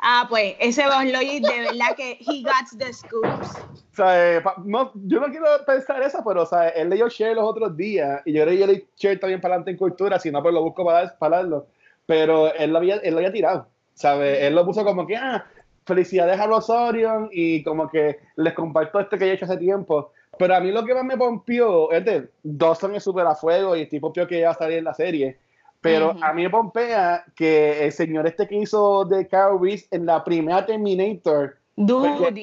Ah, 0.02 0.26
pues 0.30 0.56
ese 0.60 0.86
Boss 0.86 1.06
Logic 1.06 1.44
de 1.46 1.60
verdad 1.62 1.96
que 1.96 2.18
he 2.22 2.42
got 2.42 2.78
the 2.78 2.94
scoops. 2.94 3.58
O 3.92 3.96
sea, 3.96 4.36
eh, 4.38 4.42
pa- 4.42 4.56
no, 4.64 4.92
yo 4.96 5.20
no 5.20 5.28
quiero 5.28 5.46
pensar 5.66 6.02
eso, 6.04 6.22
pero 6.26 6.44
o 6.44 6.46
sea, 6.46 6.70
él 6.70 6.90
leyó 6.90 7.08
share 7.10 7.36
los 7.36 7.46
otros 7.46 7.76
días 7.76 8.22
y 8.26 8.34
yo 8.34 8.46
leí 8.46 8.88
share 8.98 9.20
también 9.20 9.42
para 9.42 9.56
adelante 9.56 9.72
en 9.72 9.78
cultura, 9.78 10.20
si 10.20 10.32
no, 10.32 10.42
pues 10.42 10.54
lo 10.54 10.62
busco 10.64 10.86
para, 10.86 11.18
para 11.18 11.38
darlo. 11.38 11.68
Pero 12.06 12.54
él 12.54 12.72
lo 12.72 12.78
había, 12.78 12.96
él 12.98 13.12
lo 13.14 13.18
había 13.20 13.32
tirado, 13.32 13.68
¿sabes? 13.94 14.42
Él 14.42 14.54
lo 14.54 14.66
puso 14.66 14.84
como 14.84 15.08
que, 15.08 15.16
ah, 15.16 15.46
felicidades 15.86 16.40
a 16.40 16.48
Rosorion 16.48 17.30
y 17.32 17.64
como 17.64 17.90
que 17.90 18.20
les 18.36 18.54
comparto 18.54 19.00
esto 19.00 19.18
que 19.18 19.26
he 19.26 19.34
hecho 19.34 19.46
hace 19.46 19.58
tiempo. 19.58 20.12
Pero 20.38 20.56
a 20.56 20.60
mí 20.60 20.72
lo 20.72 20.84
que 20.84 20.94
más 20.94 21.04
me 21.06 21.16
pompió 21.18 21.92
es 21.92 22.04
de 22.04 22.30
Dawson 22.44 22.96
es 22.96 23.04
súper 23.04 23.26
a 23.26 23.36
fuego 23.36 23.76
y 23.76 23.84
estoy 23.84 24.00
pompió 24.00 24.28
que 24.28 24.40
ya 24.42 24.48
va 24.48 24.54
a 24.54 24.58
salir 24.58 24.80
en 24.80 24.84
la 24.84 24.94
serie. 24.94 25.38
Pero 25.82 26.12
Ujú. 26.12 26.24
a 26.24 26.34
mí 26.34 26.44
me 26.44 26.50
pompea 26.50 27.24
que 27.36 27.86
el 27.86 27.92
señor 27.92 28.26
este 28.28 28.48
que 28.48 28.56
hizo 28.56 29.06
de 29.06 29.28
Carl 29.28 29.60
Reese 29.62 29.88
en 29.92 30.06
la 30.06 30.24
primera 30.24 30.66
Terminator 30.66 31.58
Dude, 31.78 32.10
¿Por 32.18 32.34
qué 32.34 32.42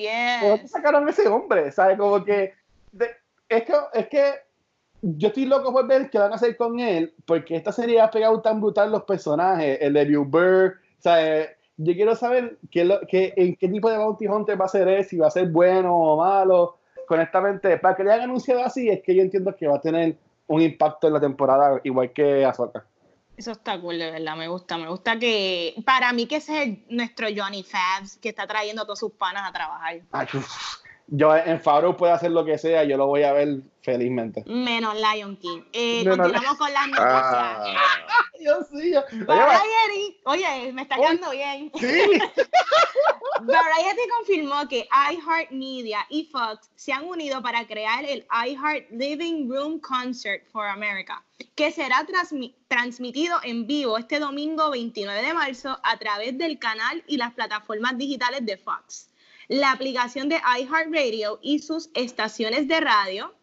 yes. 0.60 0.70
sacaron 0.70 1.06
a 1.06 1.10
ese 1.10 1.26
hombre? 1.26 1.72
¿Sabes? 1.72 1.98
Como 1.98 2.22
que, 2.24 2.52
de- 2.92 3.10
es 3.48 3.62
que. 3.64 3.72
Es 3.94 4.08
que 4.08 4.32
yo 5.00 5.28
estoy 5.28 5.46
loco 5.46 5.72
por 5.72 5.86
ver 5.88 6.08
qué 6.10 6.18
van 6.18 6.32
a 6.32 6.36
hacer 6.36 6.56
con 6.56 6.78
él, 6.78 7.12
porque 7.26 7.56
esta 7.56 7.72
serie 7.72 8.00
ha 8.00 8.10
pegado 8.10 8.40
tan 8.40 8.60
brutal 8.60 8.92
los 8.92 9.02
personajes, 9.04 9.78
el 9.80 9.94
de 9.94 10.04
Bill 10.04 10.18
Burr, 10.18 10.74
¿sabes? 10.98 11.48
Yo 11.76 11.94
quiero 11.94 12.14
saber 12.14 12.58
qué, 12.70 12.84
lo- 12.84 13.00
qué- 13.08 13.32
en 13.36 13.56
qué 13.56 13.68
tipo 13.68 13.90
de 13.90 13.98
Bounty 13.98 14.26
Hunter 14.26 14.60
va 14.60 14.66
a 14.66 14.68
ser 14.68 14.86
él, 14.88 15.04
si 15.04 15.16
va 15.16 15.28
a 15.28 15.30
ser 15.30 15.48
bueno 15.48 15.96
o 15.96 16.16
malo. 16.16 16.78
Honestamente, 17.08 17.76
para 17.78 17.94
que 17.94 18.04
le 18.04 18.12
hayan 18.12 18.24
anunciado 18.24 18.64
así, 18.64 18.88
es 18.88 19.02
que 19.02 19.14
yo 19.14 19.22
entiendo 19.22 19.54
que 19.54 19.66
va 19.66 19.76
a 19.76 19.80
tener 19.80 20.16
un 20.46 20.62
impacto 20.62 21.06
en 21.08 21.12
la 21.14 21.20
temporada, 21.20 21.80
igual 21.84 22.12
que 22.12 22.44
Ahsoka. 22.44 22.84
Eso 23.36 23.52
está 23.52 23.80
cool, 23.80 23.98
de 23.98 24.10
verdad, 24.10 24.36
me 24.36 24.48
gusta, 24.48 24.76
me 24.78 24.88
gusta 24.88 25.18
que, 25.18 25.74
para 25.84 26.12
mí 26.12 26.26
que 26.26 26.36
ese 26.36 26.56
es 26.62 26.68
el- 26.68 26.84
nuestro 26.90 27.26
Johnny 27.34 27.62
Fabs, 27.62 28.16
que 28.18 28.28
está 28.30 28.46
trayendo 28.46 28.82
a 28.82 28.84
todos 28.84 28.98
sus 28.98 29.12
panas 29.12 29.48
a 29.48 29.52
trabajar. 29.52 30.00
Ay, 30.12 30.26
uf. 30.34 30.81
Yo 31.08 31.36
en 31.36 31.60
Favreau 31.60 31.96
puede 31.96 32.12
hacer 32.12 32.30
lo 32.30 32.44
que 32.44 32.56
sea, 32.58 32.84
yo 32.84 32.96
lo 32.96 33.06
voy 33.06 33.22
a 33.24 33.32
ver 33.32 33.60
felizmente. 33.82 34.44
Menos 34.46 34.94
Lion 34.94 35.36
King. 35.36 35.62
Eh, 35.72 36.04
Menos 36.04 36.16
continuamos 36.18 36.56
con 36.58 36.72
las 36.72 36.86
noticias. 36.86 37.08
Ah, 37.12 37.74
Dios 38.38 38.70
mío. 38.72 39.02
Oye, 39.12 39.24
Variety, 39.26 40.20
oye, 40.24 40.72
me 40.72 40.82
está 40.82 40.96
quedando 40.96 41.30
bien. 41.30 41.70
sí. 41.78 41.86
Variety 43.42 44.08
confirmó 44.18 44.68
que 44.68 44.88
iHeartMedia 45.10 46.06
y 46.08 46.24
Fox 46.26 46.70
se 46.76 46.92
han 46.92 47.04
unido 47.06 47.42
para 47.42 47.66
crear 47.66 48.04
el 48.04 48.26
iHeart 48.46 48.90
Living 48.90 49.48
Room 49.48 49.80
Concert 49.80 50.44
for 50.52 50.66
America, 50.68 51.22
que 51.56 51.70
será 51.72 52.06
transmi- 52.06 52.54
transmitido 52.68 53.38
en 53.42 53.66
vivo 53.66 53.98
este 53.98 54.20
domingo 54.20 54.70
29 54.70 55.22
de 55.22 55.34
marzo 55.34 55.76
a 55.82 55.96
través 55.98 56.38
del 56.38 56.58
canal 56.58 57.02
y 57.06 57.16
las 57.16 57.32
plataformas 57.32 57.98
digitales 57.98 58.44
de 58.46 58.56
Fox, 58.56 59.08
la 59.52 59.70
aplicación 59.70 60.30
de 60.30 60.40
iHeartRadio 60.60 61.38
y 61.42 61.58
sus 61.58 61.90
estaciones 61.94 62.68
de 62.68 62.80
radio. 62.80 63.34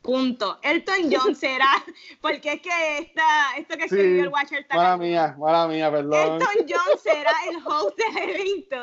Punto. 0.00 0.58
Elton 0.62 1.10
John 1.12 1.34
será, 1.36 1.84
porque 2.22 2.54
es 2.54 2.62
que 2.62 2.98
esta, 2.98 3.24
esto 3.58 3.76
que 3.76 3.84
escribió 3.84 4.14
Sí, 4.14 4.20
el 4.20 4.28
Watcher 4.28 4.66
Mala 4.72 4.96
mía, 4.96 5.36
mala 5.38 5.66
mía, 5.66 5.90
perdón. 5.90 6.14
Elton 6.14 6.66
John 6.66 6.98
será 7.02 7.32
el 7.50 7.56
host 7.66 7.98
del 7.98 8.30
evento, 8.30 8.76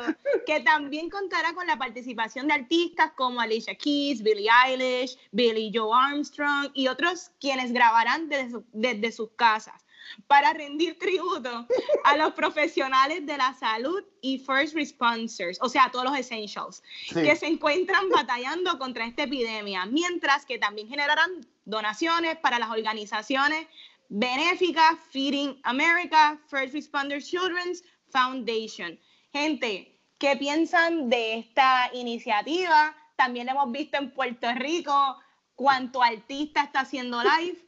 que 0.46 0.60
también 0.60 1.10
contará 1.10 1.54
con 1.54 1.66
la 1.66 1.76
participación 1.76 2.46
de 2.46 2.54
artistas 2.54 3.10
como 3.16 3.40
Alicia 3.40 3.74
Keys, 3.74 4.22
Billie 4.22 4.50
Eilish, 4.66 5.18
Billy 5.32 5.72
Joe 5.74 5.90
Armstrong 5.92 6.70
y 6.72 6.86
otros 6.86 7.32
quienes 7.40 7.72
grabarán 7.72 8.28
desde 8.28 9.10
sus 9.10 9.30
casas 9.32 9.85
para 10.26 10.52
rendir 10.52 10.98
tributo 10.98 11.66
a 12.04 12.16
los 12.16 12.32
profesionales 12.34 13.24
de 13.26 13.36
la 13.36 13.54
salud 13.54 14.02
y 14.20 14.38
first 14.38 14.74
responders, 14.74 15.58
o 15.60 15.68
sea, 15.68 15.84
a 15.84 15.90
todos 15.90 16.04
los 16.04 16.18
essentials, 16.18 16.82
Sí. 17.08 17.22
que 17.22 17.36
se 17.36 17.46
encuentran 17.46 18.08
batallando 18.10 18.78
contra 18.78 19.06
esta 19.06 19.24
epidemia, 19.24 19.86
mientras 19.86 20.44
que 20.44 20.58
también 20.58 20.88
generarán 20.88 21.46
donaciones 21.64 22.36
para 22.36 22.58
las 22.58 22.70
organizaciones 22.70 23.66
benéficas 24.08 24.96
Feeding 25.10 25.60
America, 25.64 26.38
First 26.48 26.74
Responders 26.74 27.26
Children's 27.28 27.82
Foundation. 28.10 28.98
Gente, 29.32 29.98
¿qué 30.18 30.36
piensan 30.36 31.10
de 31.10 31.38
esta 31.38 31.90
iniciativa? 31.92 32.96
También 33.16 33.48
hemos 33.48 33.70
visto 33.72 33.98
en 33.98 34.12
Puerto 34.12 34.46
Rico 34.54 35.18
cuánto 35.56 36.02
artista 36.02 36.62
está 36.62 36.80
haciendo 36.80 37.20
live. 37.22 37.58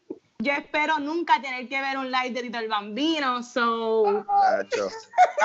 Yo 0.40 0.52
espero 0.52 1.00
nunca 1.00 1.42
tener 1.42 1.68
que 1.68 1.80
ver 1.80 1.98
un 1.98 2.12
live 2.12 2.30
de 2.30 2.42
Tito 2.42 2.58
el 2.60 2.68
Bambino. 2.68 3.42
So, 3.42 4.24
Nacho. 4.24 4.88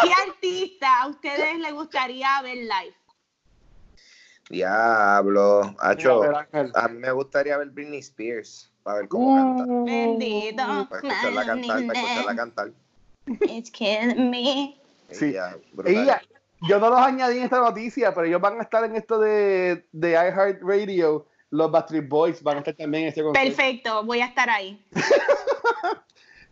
¿qué 0.04 0.12
artista 0.30 1.02
a 1.02 1.08
ustedes 1.08 1.58
les 1.58 1.74
gustaría 1.74 2.28
ver 2.44 2.58
live? 2.58 2.96
Diablo. 4.52 5.76
Ángel. 5.80 6.72
a 6.76 6.88
mí 6.90 7.00
me 7.00 7.12
gustaría 7.12 7.58
ver 7.58 7.72
Britney 7.72 8.02
Spears 8.02 8.72
para 8.84 9.00
ver 9.00 9.08
cómo 9.08 9.36
canta. 9.36 9.74
Bendito. 9.92 10.64
Para 10.64 10.84
escucharla 10.84 11.46
cantar, 11.48 11.88
para 11.88 12.00
escucharla 12.00 12.36
cantar. 12.36 12.72
It's 13.50 13.72
killing 13.72 14.30
me. 14.30 14.80
Sí. 15.10 15.30
Ella. 15.30 15.58
Ella, 15.86 16.22
yo 16.62 16.78
no 16.78 16.92
los 16.92 17.00
añadí 17.00 17.40
en 17.40 17.46
esta 17.46 17.62
noticia, 17.62 18.14
pero 18.14 18.28
ellos 18.28 18.42
van 18.42 18.60
a 18.60 18.62
estar 18.62 18.84
en 18.84 18.96
esto 18.96 19.18
de, 19.18 19.88
de 19.92 20.12
iHeartRadio. 20.12 21.26
Los 21.54 21.70
Backstreet 21.70 22.10
Boys 22.10 22.42
van 22.42 22.56
a 22.56 22.60
estar 22.62 22.74
también 22.74 23.04
en 23.04 23.10
este 23.10 23.22
concierto. 23.22 23.56
Perfecto, 23.56 24.04
voy 24.04 24.22
a 24.22 24.26
estar 24.26 24.50
ahí. 24.50 24.84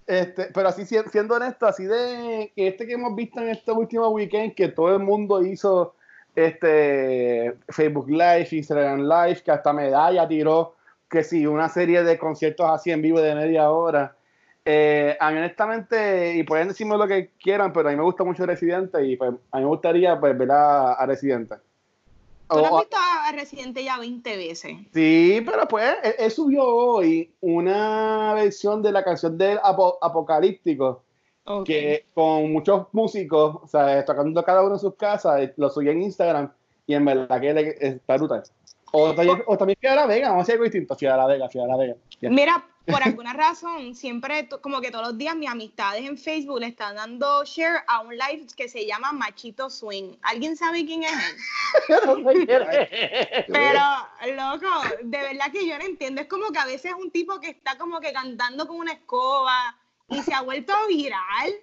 Este, 0.08 0.46
pero 0.54 0.68
así, 0.68 0.86
si- 0.86 0.98
siendo 1.10 1.36
honesto, 1.36 1.66
así 1.66 1.86
de 1.86 2.52
este 2.56 2.86
que 2.86 2.94
hemos 2.94 3.16
visto 3.16 3.40
en 3.40 3.50
este 3.50 3.72
último 3.72 4.10
weekend, 4.10 4.56
que 4.56 4.68
todo 4.68 4.94
el 4.96 5.00
mundo 5.02 5.42
hizo 5.42 5.96
este 6.36 7.56
Facebook 7.70 8.10
Live, 8.10 8.48
Instagram 8.52 9.02
Live, 9.08 9.42
que 9.46 9.52
hasta 9.52 9.72
medalla 9.72 10.28
tiró, 10.28 10.76
que 11.10 11.24
sí, 11.24 11.46
una 11.48 11.70
serie 11.70 12.04
de 12.04 12.18
conciertos 12.18 12.70
así 12.70 12.92
en 12.92 13.02
vivo 13.02 13.22
de 13.22 13.36
media 13.36 13.70
hora. 13.70 14.16
Eh, 14.66 15.16
a 15.20 15.32
mí 15.32 15.38
honestamente, 15.38 16.36
y 16.36 16.44
pueden 16.44 16.68
decirme 16.70 16.98
lo 16.98 17.08
que 17.08 17.30
quieran, 17.42 17.72
pero 17.72 17.88
a 17.88 17.92
mí 17.92 17.98
me 17.98 18.04
gusta 18.04 18.24
mucho 18.26 18.46
Residente 18.46 19.06
y 19.06 19.16
pues, 19.16 19.32
a 19.52 19.58
mí 19.58 19.64
me 19.64 19.70
gustaría 19.70 20.20
pues, 20.20 20.38
ver 20.38 20.52
a, 20.52 20.94
a 20.94 21.06
Residente. 21.06 21.56
¿Tú 22.52 22.58
no 22.58 22.64
O- 22.64 22.78
has 22.78 22.82
visto 22.84 22.98
a 22.98 23.32
Residente 23.32 23.84
ya 23.84 23.98
20 23.98 24.38
veces? 24.38 24.74
Sí, 24.94 25.42
pero 25.46 25.68
pues 25.68 25.96
él, 26.04 26.14
él 26.20 26.32
subió 26.32 26.66
hoy 26.66 27.34
una 27.42 28.34
versión 28.34 28.82
de 28.82 28.92
la 28.92 29.04
canción 29.04 29.38
del 29.38 29.58
Apo- 29.64 29.98
Apocalíptico 30.02 31.04
que 31.66 32.06
con 32.14 32.52
muchos 32.52 32.88
músicos, 32.92 33.56
o 33.64 33.68
sea, 33.68 34.04
tocando 34.06 34.44
cada 34.44 34.62
uno 34.64 34.76
en 34.76 34.80
sus 34.80 34.96
casas, 34.96 35.50
lo 35.58 35.70
subió 35.70 35.92
en 35.92 36.02
Instagram 36.04 36.52
y 36.86 36.94
en 36.94 37.06
verdad 37.06 37.42
que 37.42 37.54
le- 37.54 37.76
está 37.80 38.18
brutal. 38.18 38.44
O 38.92 39.14
también, 39.14 39.44
o 39.46 39.58
también 39.58 39.78
Fiora 39.80 40.06
Vega, 40.06 40.30
vamos 40.30 40.42
a 40.42 40.44
hacer 40.44 40.54
algo 40.54 40.66
distinto, 40.66 40.96
Fiora 40.96 41.26
Vega, 41.26 41.50
Fiora 41.50 41.78
Vega. 41.78 41.96
Ya. 42.22 42.30
Mira, 42.30 42.66
por 42.86 43.04
alguna 43.04 43.34
razón, 43.34 43.96
siempre, 43.96 44.50
como 44.62 44.82
que 44.82 44.92
todos 44.92 45.08
los 45.08 45.18
días 45.18 45.36
mis 45.36 45.50
amistades 45.50 46.04
en 46.04 46.18
Facebook 46.18 46.60
le 46.60 46.68
están 46.68 46.96
dando 46.96 47.44
share 47.46 47.84
a 47.88 48.02
un 48.02 48.12
live 48.12 48.48
que 48.56 48.68
se 48.68 48.86
llama 48.86 49.12
Machito 49.12 49.70
Swing. 49.70 50.16
¿Alguien 50.24 50.58
sabe 50.58 50.86
quién 50.86 51.04
es 51.04 51.12
él? 51.12 51.36
Pero, 53.48 53.82
loco, 54.36 54.68
de 55.04 55.18
verdad 55.18 55.52
que 55.52 55.68
yo 55.68 55.78
no 55.78 55.86
entiendo. 55.86 56.22
Es 56.22 56.28
como 56.28 56.52
que 56.52 56.60
a 56.60 56.66
veces 56.66 56.92
es 56.92 56.98
un 56.98 57.12
tipo 57.12 57.40
que 57.40 57.50
está 57.50 57.78
como 57.78 58.00
que 58.00 58.12
cantando 58.12 58.68
con 58.68 58.78
una 58.78 58.94
escoba 58.94 59.78
y 60.10 60.22
se 60.22 60.34
ha 60.34 60.42
vuelto 60.42 60.74
viral. 60.88 61.54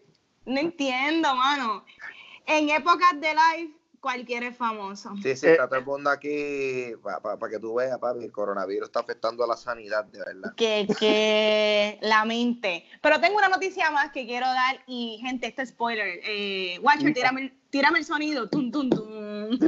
No 0.46 0.60
entiendo, 0.60 1.34
mano. 1.34 1.84
En 2.46 2.70
épocas 2.70 3.20
de 3.20 3.34
live, 3.34 3.77
cualquiera 4.00 4.48
es 4.48 4.56
famoso. 4.56 5.14
Sí, 5.22 5.36
sí, 5.36 5.46
Eh, 5.46 5.52
está 5.52 5.66
todo 5.68 5.78
el 5.78 5.84
mundo 5.86 6.10
aquí 6.10 6.92
para 7.02 7.50
que 7.50 7.58
tú 7.58 7.74
veas, 7.74 7.98
papi, 7.98 8.24
el 8.24 8.32
coronavirus 8.32 8.88
está 8.88 9.00
afectando 9.00 9.44
a 9.44 9.46
la 9.46 9.56
sanidad, 9.56 10.04
de 10.06 10.18
verdad. 10.18 10.54
que, 10.56 10.86
que 10.98 11.98
la 12.02 12.24
mente. 12.24 12.84
Pero 13.02 13.20
tengo 13.20 13.36
una 13.38 13.48
noticia 13.48 13.90
más 13.90 14.10
que 14.12 14.26
quiero 14.26 14.46
dar 14.46 14.80
y 14.86 15.18
gente, 15.22 15.46
este 15.48 15.64
spoiler. 15.66 16.20
Eh, 16.24 16.78
Watcher, 16.82 17.12
tírame, 17.14 17.40
el- 17.42 17.52
tírame 17.70 17.98
el 17.98 18.04
sonido. 18.04 18.48
Tum, 18.48 18.70
tum, 18.70 18.90
tum. 18.90 19.58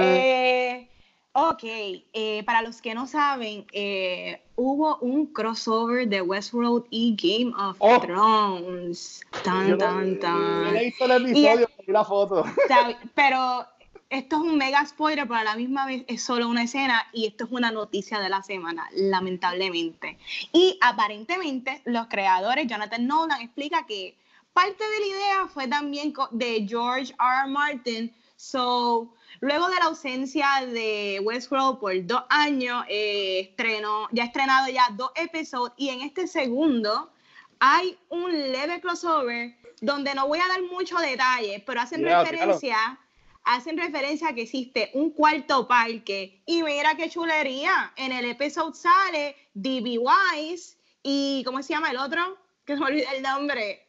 Eh, 0.00 0.88
ok, 1.32 1.62
eh, 1.64 2.42
para 2.44 2.62
los 2.62 2.80
que 2.82 2.94
no 2.94 3.06
saben, 3.06 3.66
eh, 3.72 4.42
hubo 4.56 4.98
un 4.98 5.26
crossover 5.32 6.08
de 6.08 6.20
Westworld 6.20 6.84
y 6.90 7.16
Game 7.16 7.54
of 7.56 7.76
Oh. 7.78 8.00
Thrones. 8.00 9.20
Tan, 9.44 9.66
Yo 9.68 9.72
no- 9.76 9.78
tan, 9.78 10.14
yo 10.14 10.18
tan. 10.20 10.64
no 10.64 10.70
he 10.78 10.84
visto 10.84 11.04
el 11.04 11.26
episodio, 11.28 11.68
la 11.92 12.04
foto. 12.04 12.44
Pero 13.14 13.66
esto 14.10 14.36
es 14.36 14.42
un 14.42 14.56
mega 14.56 14.84
spoiler, 14.86 15.26
pero 15.26 15.40
a 15.40 15.44
la 15.44 15.56
misma 15.56 15.86
vez 15.86 16.04
es 16.06 16.22
solo 16.22 16.48
una 16.48 16.62
escena 16.62 17.06
y 17.12 17.26
esto 17.26 17.44
es 17.44 17.50
una 17.50 17.70
noticia 17.70 18.20
de 18.20 18.28
la 18.28 18.42
semana, 18.42 18.88
lamentablemente. 18.94 20.18
Y 20.52 20.78
aparentemente 20.80 21.82
los 21.84 22.06
creadores, 22.08 22.66
Jonathan 22.66 23.06
Nolan 23.06 23.40
explica 23.40 23.84
que 23.86 24.16
parte 24.52 24.82
de 24.82 25.00
la 25.00 25.06
idea 25.06 25.46
fue 25.48 25.66
también 25.68 26.12
de 26.30 26.66
George 26.68 27.14
R. 27.18 27.38
R. 27.44 27.50
Martin. 27.50 28.14
So, 28.36 29.12
luego 29.40 29.68
de 29.68 29.74
la 29.76 29.86
ausencia 29.86 30.46
de 30.64 31.20
Westworld 31.24 31.80
por 31.80 32.06
dos 32.06 32.22
años, 32.28 32.84
eh, 32.88 33.40
estrenó, 33.40 34.08
ya 34.12 34.22
ha 34.22 34.26
estrenado 34.26 34.68
ya 34.68 34.86
dos 34.92 35.10
episodios 35.16 35.74
y 35.76 35.88
en 35.88 36.02
este 36.02 36.28
segundo 36.28 37.10
hay 37.58 37.98
un 38.08 38.30
leve 38.30 38.80
crossover 38.80 39.56
donde 39.80 40.14
no 40.14 40.28
voy 40.28 40.38
a 40.38 40.48
dar 40.48 40.62
mucho 40.62 40.98
detalle, 40.98 41.62
pero 41.66 41.80
hacen 41.80 42.04
referencia 42.04 42.98
hacen 43.48 43.78
referencia 43.78 44.28
a 44.28 44.34
que 44.34 44.42
existe 44.42 44.90
un 44.92 45.10
cuarto 45.10 45.66
parque 45.66 46.42
y 46.44 46.62
mira 46.62 46.96
qué 46.96 47.08
chulería. 47.08 47.92
En 47.96 48.12
el 48.12 48.26
episodio 48.26 48.74
sale 48.74 49.36
D.B. 49.54 49.98
Wise 49.98 50.76
y 51.02 51.42
¿cómo 51.46 51.62
se 51.62 51.72
llama 51.72 51.90
el 51.90 51.96
otro? 51.96 52.38
Que 52.68 52.74
se 52.74 52.80
me 52.80 52.86
olvidó 52.86 53.06
el 53.16 53.22
nombre. 53.22 53.86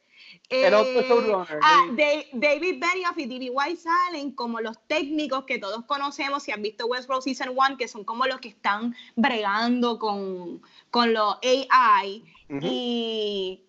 El 0.48 0.74
otro 0.74 1.44
eh, 1.44 1.60
ah, 1.62 1.86
David 1.92 2.80
Benioff 2.80 3.18
y 3.18 3.26
D.B. 3.26 3.52
Wise 3.52 3.84
salen 3.84 4.32
como 4.32 4.62
los 4.62 4.78
técnicos 4.88 5.44
que 5.44 5.60
todos 5.60 5.84
conocemos 5.84 6.44
si 6.44 6.54
han 6.54 6.62
visto 6.62 6.86
Westworld 6.86 7.24
Season 7.24 7.50
1, 7.50 7.78
que 7.78 7.90
son 7.90 8.06
como 8.06 8.26
los 8.26 8.40
que 8.40 8.48
están 8.48 8.96
bregando 9.18 10.00
con, 10.00 10.62
con 10.92 11.14
los 11.14 11.36
AI. 11.44 12.24
Y 12.62 13.66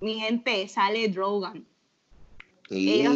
mi 0.00 0.20
gente 0.20 0.68
sale 0.68 1.08
Drogan. 1.08 1.66
Ellos 2.68 3.14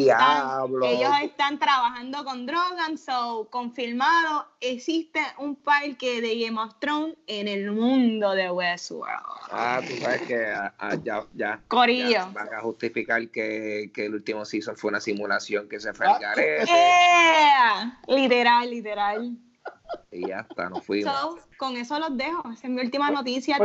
están, 1.23 1.59
trabajando 1.59 2.25
con 2.25 2.47
Drogan, 2.47 2.97
so 2.97 3.49
confirmado, 3.51 4.47
existe 4.61 5.21
un 5.39 5.57
parque 5.57 6.21
de 6.21 6.39
Game 6.39 6.61
of 6.61 6.79
Thrones 6.79 7.17
en 7.27 7.49
el 7.49 7.73
mundo 7.73 8.31
de 8.31 8.49
Westworld. 8.51 9.11
Ah, 9.51 9.81
tú 9.85 9.97
sabes 9.97 10.23
que 10.23 10.47
ah, 10.47 10.73
ah, 10.79 10.95
ya, 11.03 11.27
ya, 11.35 11.61
Corillo. 11.67 12.31
van 12.33 12.55
a 12.55 12.61
justificar 12.61 13.29
que, 13.31 13.91
el 13.93 14.15
último 14.15 14.45
season 14.45 14.77
fue 14.77 14.91
una 14.91 15.01
simulación 15.01 15.69
que 15.69 15.81
se 15.81 15.93
fue 15.95 16.07
al 16.07 16.23
ah, 16.25 17.99
literal, 18.07 18.71
literal. 18.71 19.37
Y 20.13 20.27
ya 20.27 20.41
está, 20.49 20.69
nos 20.69 20.85
fuimos. 20.85 21.15
con 21.57 21.77
eso 21.77 21.99
los 21.99 22.17
dejo. 22.17 22.43
Esa 22.53 22.67
es 22.67 22.71
mi 22.71 22.81
última 22.81 23.11
noticia. 23.11 23.57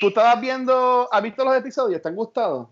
¿tú, 0.00 0.08
estabas 0.08 0.40
viendo, 0.40 1.08
has 1.12 1.22
visto 1.22 1.44
los 1.44 1.54
episodios? 1.56 2.00
¿Te 2.00 2.08
han 2.08 2.16
gustado? 2.16 2.70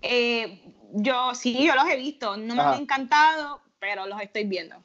Eh, 0.00 0.62
yo 0.92 1.34
sí, 1.34 1.66
yo 1.66 1.74
los 1.74 1.88
he 1.88 1.96
visto. 1.96 2.36
No 2.36 2.54
me 2.54 2.62
han 2.62 2.82
encantado, 2.82 3.60
pero 3.80 4.06
los 4.06 4.20
estoy 4.20 4.44
viendo. 4.44 4.76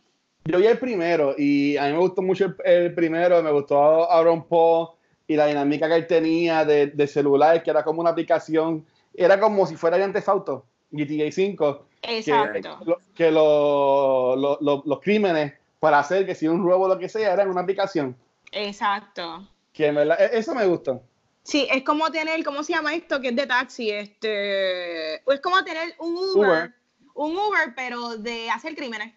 Yo 0.45 0.59
vi 0.59 0.65
el 0.65 0.79
primero 0.79 1.35
y 1.37 1.77
a 1.77 1.85
mí 1.85 1.93
me 1.93 1.99
gustó 1.99 2.21
mucho 2.21 2.55
el, 2.63 2.93
primero. 2.95 3.41
Me 3.43 3.51
gustó 3.51 4.11
Aaron 4.11 4.47
Paul 4.47 4.89
y 5.27 5.35
la 5.35 5.47
dinámica 5.47 5.87
que 5.87 5.95
él 5.95 6.07
tenía 6.07 6.65
de, 6.65 6.87
de, 6.87 7.07
celular, 7.07 7.61
que 7.61 7.69
era 7.69 7.83
como 7.83 8.01
una 8.01 8.11
aplicación. 8.11 8.85
Era 9.13 9.39
como 9.39 9.65
si 9.65 9.75
fuera 9.75 9.97
Grand 9.97 10.17
Auto, 10.27 10.65
GTA 10.91 11.31
5. 11.31 11.85
Exacto. 12.07 12.99
Que, 13.13 13.31
los 13.31 14.99
crímenes 15.01 15.53
para 15.85 15.99
hacer 15.99 16.25
que 16.25 16.33
si 16.33 16.47
un 16.47 16.63
robo 16.65 16.85
o 16.85 16.87
lo 16.87 16.97
que 16.97 17.07
sea, 17.07 17.31
era 17.31 17.43
en 17.43 17.49
una 17.49 17.61
aplicación. 17.61 18.17
Exacto. 18.51 19.47
Que 19.71 19.89
e, 19.89 20.29
eso 20.33 20.55
me 20.55 20.65
gustó. 20.65 21.03
Sí, 21.43 21.67
es 21.71 21.83
como 21.83 22.09
tener, 22.09 22.43
¿cómo 22.43 22.63
se 22.63 22.73
llama 22.73 22.95
esto? 22.95 23.21
Que 23.21 23.27
es 23.27 23.35
de 23.35 23.45
taxi, 23.45 23.91
este, 23.91 25.17
es 25.17 25.41
como 25.43 25.63
tener 25.63 25.93
un 25.99 26.15
Uber, 26.15 26.73
un 27.13 27.37
Uber, 27.37 27.73
pero 27.75 28.17
de 28.17 28.49
hacer 28.49 28.75
crímenes. 28.75 29.13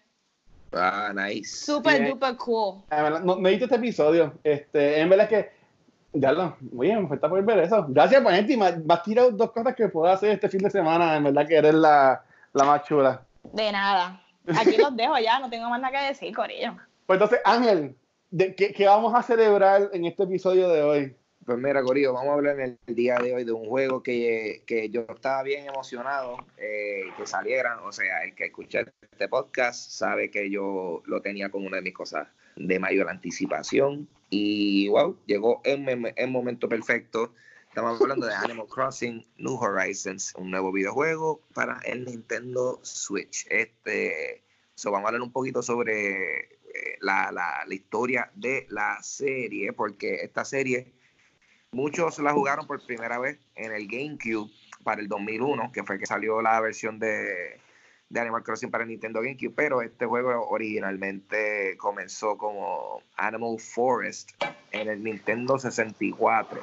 Ah, 0.71 1.11
nice. 1.11 1.65
Super, 1.65 2.07
duper 2.07 2.35
cool. 2.35 2.83
No, 3.23 3.37
me 3.37 3.49
diste 3.49 3.65
este 3.65 3.77
episodio, 3.77 4.35
este, 4.43 4.99
en 4.99 5.09
verdad 5.09 5.25
es 5.25 5.43
que, 5.43 5.51
ya 6.13 6.33
lo, 6.33 6.55
muy 6.71 6.85
bien, 6.85 7.01
me 7.01 7.09
falta 7.09 7.27
por 7.27 7.43
ver 7.43 7.57
eso. 7.61 7.83
Gracias, 7.89 8.21
Panetti, 8.21 8.55
me 8.55 8.67
has 8.89 9.03
tirado 9.03 9.31
dos 9.31 9.51
cosas 9.53 9.73
que 9.73 9.89
puedo 9.89 10.05
hacer 10.05 10.29
este 10.29 10.49
fin 10.49 10.61
de 10.61 10.69
semana, 10.69 11.15
en 11.15 11.23
verdad 11.23 11.47
que 11.47 11.55
eres 11.55 11.73
la, 11.73 12.23
la 12.53 12.63
más 12.63 12.83
chula. 12.83 13.25
De 13.41 13.71
nada. 13.71 14.21
Aquí 14.57 14.77
los 14.77 14.95
dejo 14.95 15.17
ya, 15.19 15.39
no 15.39 15.49
tengo 15.49 15.69
más 15.69 15.81
nada 15.81 15.99
que 15.99 16.07
decir, 16.07 16.35
Corillo. 16.35 16.75
Pues 17.05 17.17
entonces, 17.17 17.39
Ángel, 17.43 17.95
de, 18.31 18.55
¿qué, 18.55 18.71
¿qué 18.73 18.85
vamos 18.87 19.13
a 19.15 19.23
celebrar 19.23 19.89
en 19.93 20.05
este 20.05 20.23
episodio 20.23 20.69
de 20.69 20.83
hoy? 20.83 21.15
Pues 21.49 21.57
mira, 21.57 21.81
Corillo, 21.81 22.13
vamos 22.13 22.29
a 22.29 22.33
hablar 22.33 22.59
en 22.59 22.77
el 22.85 22.95
día 22.95 23.17
de 23.17 23.33
hoy 23.33 23.43
de 23.43 23.51
un 23.51 23.65
juego 23.65 24.03
que, 24.03 24.61
yo 24.91 25.01
estaba 25.09 25.41
bien 25.41 25.65
emocionado 25.65 26.37
eh, 26.57 27.05
que 27.17 27.25
saliera. 27.25 27.81
O 27.85 27.91
sea, 27.91 28.23
el 28.23 28.35
que 28.35 28.45
escucha 28.45 28.81
este 29.01 29.27
podcast 29.27 29.89
sabe 29.89 30.29
que 30.29 30.51
yo 30.51 31.01
lo 31.05 31.23
tenía 31.23 31.49
como 31.49 31.65
una 31.65 31.77
de 31.77 31.81
mis 31.81 31.95
cosas 31.95 32.27
de 32.55 32.77
mayor 32.77 33.09
anticipación. 33.09 34.07
Y 34.29 34.89
wow, 34.89 35.17
llegó 35.25 35.61
en 35.63 36.13
el 36.15 36.29
momento 36.29 36.69
perfecto. 36.69 37.33
Estamos 37.69 38.01
hablando 38.01 38.25
de 38.25 38.33
Animal 38.33 38.67
Crossing 38.67 39.25
New 39.37 39.55
Horizons, 39.55 40.33
un 40.35 40.51
nuevo 40.51 40.71
videojuego 40.71 41.41
para 41.53 41.79
el 41.85 42.03
Nintendo 42.03 42.79
Switch. 42.83 43.45
Este, 43.49 44.43
so 44.75 44.91
vamos 44.91 45.05
a 45.05 45.07
hablar 45.09 45.21
un 45.21 45.31
poquito 45.31 45.61
sobre 45.61 46.39
eh, 46.39 46.97
la, 47.01 47.31
la, 47.31 47.63
la 47.65 47.73
historia 47.73 48.31
de 48.35 48.65
la 48.69 49.01
serie, 49.01 49.71
porque 49.73 50.15
esta 50.15 50.43
serie 50.43 50.93
Muchos 51.71 52.17
la 52.17 52.33
jugaron 52.33 52.65
por 52.65 52.83
primera 52.83 53.19
vez 53.19 53.37
en 53.55 53.71
el 53.71 53.87
GameCube 53.87 54.49
para 54.83 55.01
el 55.01 55.07
2001, 55.07 55.71
que 55.71 55.83
fue 55.83 55.99
que 55.99 56.07
salió 56.07 56.41
la 56.41 56.59
versión 56.61 56.97
de, 56.97 57.59
Animal 58.17 58.43
Crossing 58.43 58.71
para 58.71 58.85
Nintendo 58.85 59.21
GameCube, 59.21 59.53
pero 59.55 59.81
este 59.81 60.05
juego 60.05 60.47
originalmente 60.49 61.77
comenzó 61.77 62.37
como 62.37 63.03
Animal 63.17 63.59
Forest 63.59 64.31
en 64.71 64.89
el 64.89 65.03
Nintendo 65.03 65.59
64 65.59 66.59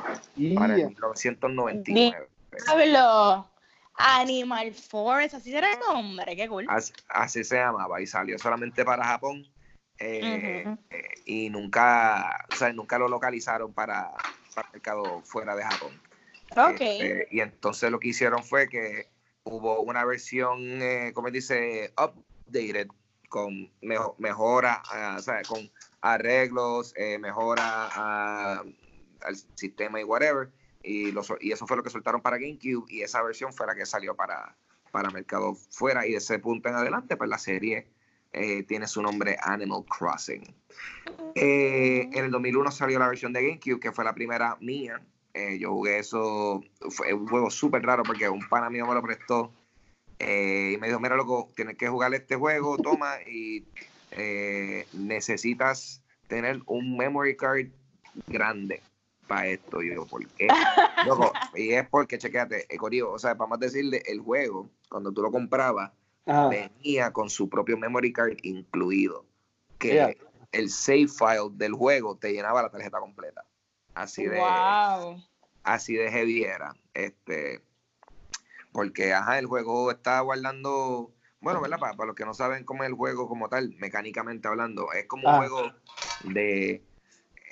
para 0.56 0.74
el 0.74 0.86
1999. 0.86 2.28
Animal 3.98 4.74
Forest, 4.74 5.34
así 5.34 5.54
era 5.54 5.72
el 5.72 5.78
nombre, 5.78 6.36
qué 6.36 6.48
cool. 6.48 6.66
Así, 7.08 7.44
se 7.44 7.56
llamaba 7.56 8.00
y 8.00 8.06
salió 8.06 8.38
solamente 8.38 8.84
para 8.84 9.04
Japón 9.04 9.46
eh, 9.98 10.66
eh, 10.90 11.02
y 11.24 11.48
nunca, 11.48 12.44
o 12.52 12.54
sea, 12.56 12.72
nunca 12.72 12.98
lo 12.98 13.08
localizaron 13.08 13.72
para, 13.72 14.10
para 14.54 14.68
el 14.68 14.72
mercado 14.72 15.22
fuera 15.22 15.56
de 15.56 15.62
Japón. 15.62 16.00
Ok. 16.56 16.80
Este, 16.80 17.28
y 17.30 17.40
entonces 17.40 17.90
lo 17.90 17.98
que 17.98 18.08
hicieron 18.08 18.44
fue 18.44 18.68
que 18.68 19.08
hubo 19.46 19.80
una 19.80 20.04
versión, 20.04 20.60
eh, 20.82 21.12
como 21.14 21.30
dice, 21.30 21.92
updated, 21.96 22.88
con 23.28 23.70
mejora, 23.80 24.82
ah, 24.90 25.16
o 25.18 25.22
sea, 25.22 25.42
con 25.42 25.70
arreglos, 26.00 26.92
eh, 26.96 27.18
mejora 27.18 27.62
ah, 27.64 28.62
al 29.22 29.36
sistema 29.54 30.00
y 30.00 30.04
whatever. 30.04 30.50
Y, 30.82 31.08
eso 31.50 31.66
fue 31.66 31.76
lo 31.76 31.82
que 31.82 31.90
soltaron 31.90 32.20
para 32.20 32.38
GameCube 32.38 32.86
y 32.88 33.02
esa 33.02 33.22
versión 33.22 33.52
fue 33.52 33.66
la 33.66 33.74
que 33.74 33.86
salió 33.86 34.14
para, 34.14 34.56
para 34.92 35.10
mercado 35.10 35.54
fuera. 35.70 36.06
Y 36.06 36.12
de 36.12 36.18
ese 36.18 36.38
punto 36.38 36.68
en 36.68 36.76
adelante, 36.76 37.16
pues 37.16 37.28
la 37.28 37.38
serie 37.38 37.88
eh, 38.32 38.62
tiene 38.64 38.86
su 38.86 39.02
nombre 39.02 39.36
Animal 39.42 39.84
Crossing. 39.86 40.54
Eh, 41.34 42.08
en 42.12 42.24
el 42.24 42.30
2001 42.30 42.70
salió 42.70 42.98
la 42.98 43.08
versión 43.08 43.32
de 43.32 43.42
GameCube, 43.42 43.80
que 43.80 43.92
fue 43.92 44.04
la 44.04 44.14
primera 44.14 44.56
mía. 44.60 45.00
Eh, 45.36 45.58
yo 45.58 45.70
jugué 45.70 45.98
eso, 45.98 46.62
fue 46.88 47.12
un 47.12 47.28
juego 47.28 47.50
súper 47.50 47.82
raro 47.82 48.02
porque 48.04 48.26
un 48.26 48.48
pana 48.48 48.70
mío 48.70 48.86
me 48.86 48.94
lo 48.94 49.02
prestó 49.02 49.52
y 50.18 50.78
me 50.78 50.86
dijo, 50.86 50.98
mira 50.98 51.14
loco, 51.14 51.50
tienes 51.54 51.76
que 51.76 51.88
jugar 51.88 52.14
este 52.14 52.36
juego, 52.36 52.78
toma, 52.78 53.16
y 53.26 53.66
necesitas 54.94 56.02
tener 56.26 56.62
un 56.64 56.96
memory 56.96 57.36
card 57.36 57.66
grande 58.26 58.82
para 59.26 59.48
esto. 59.48 59.82
Y 59.82 59.94
yo, 59.94 60.06
¿por 60.06 60.26
qué? 60.28 60.48
Loco, 61.06 61.32
y 61.54 61.72
es 61.72 61.86
porque, 61.88 62.16
chequéate, 62.16 62.66
o 63.04 63.18
sea, 63.18 63.34
vamos 63.34 63.58
a 63.58 63.60
decirle, 63.60 64.02
el 64.06 64.20
juego, 64.20 64.70
cuando 64.88 65.12
tú 65.12 65.20
lo 65.20 65.30
comprabas, 65.30 65.92
venía 66.50 67.12
con 67.12 67.28
su 67.28 67.50
propio 67.50 67.76
memory 67.76 68.12
card 68.12 68.38
incluido. 68.42 69.26
Que 69.78 70.16
el 70.52 70.70
save 70.70 71.08
file 71.08 71.50
del 71.52 71.74
juego 71.74 72.16
te 72.16 72.32
llenaba 72.32 72.62
la 72.62 72.70
tarjeta 72.70 72.98
completa. 73.00 73.44
Así 73.96 74.26
de, 74.26 74.38
así 75.62 75.94
de 75.94 76.10
heavy 76.10 76.44
era. 76.44 76.76
Este, 76.92 77.62
porque 78.70 79.14
ajá, 79.14 79.38
el 79.38 79.46
juego 79.46 79.90
está 79.90 80.20
guardando. 80.20 81.14
Bueno, 81.40 81.62
¿verdad? 81.62 81.78
Para, 81.78 82.04
los 82.04 82.14
que 82.14 82.26
no 82.26 82.34
saben 82.34 82.64
cómo 82.64 82.84
es 82.84 82.90
el 82.90 82.94
juego 82.94 83.26
como 83.26 83.48
tal, 83.48 83.74
mecánicamente 83.78 84.48
hablando, 84.48 84.92
es 84.92 85.06
como 85.06 85.28
un 85.28 85.34
ah. 85.34 85.38
juego 85.38 85.72
de 86.24 86.82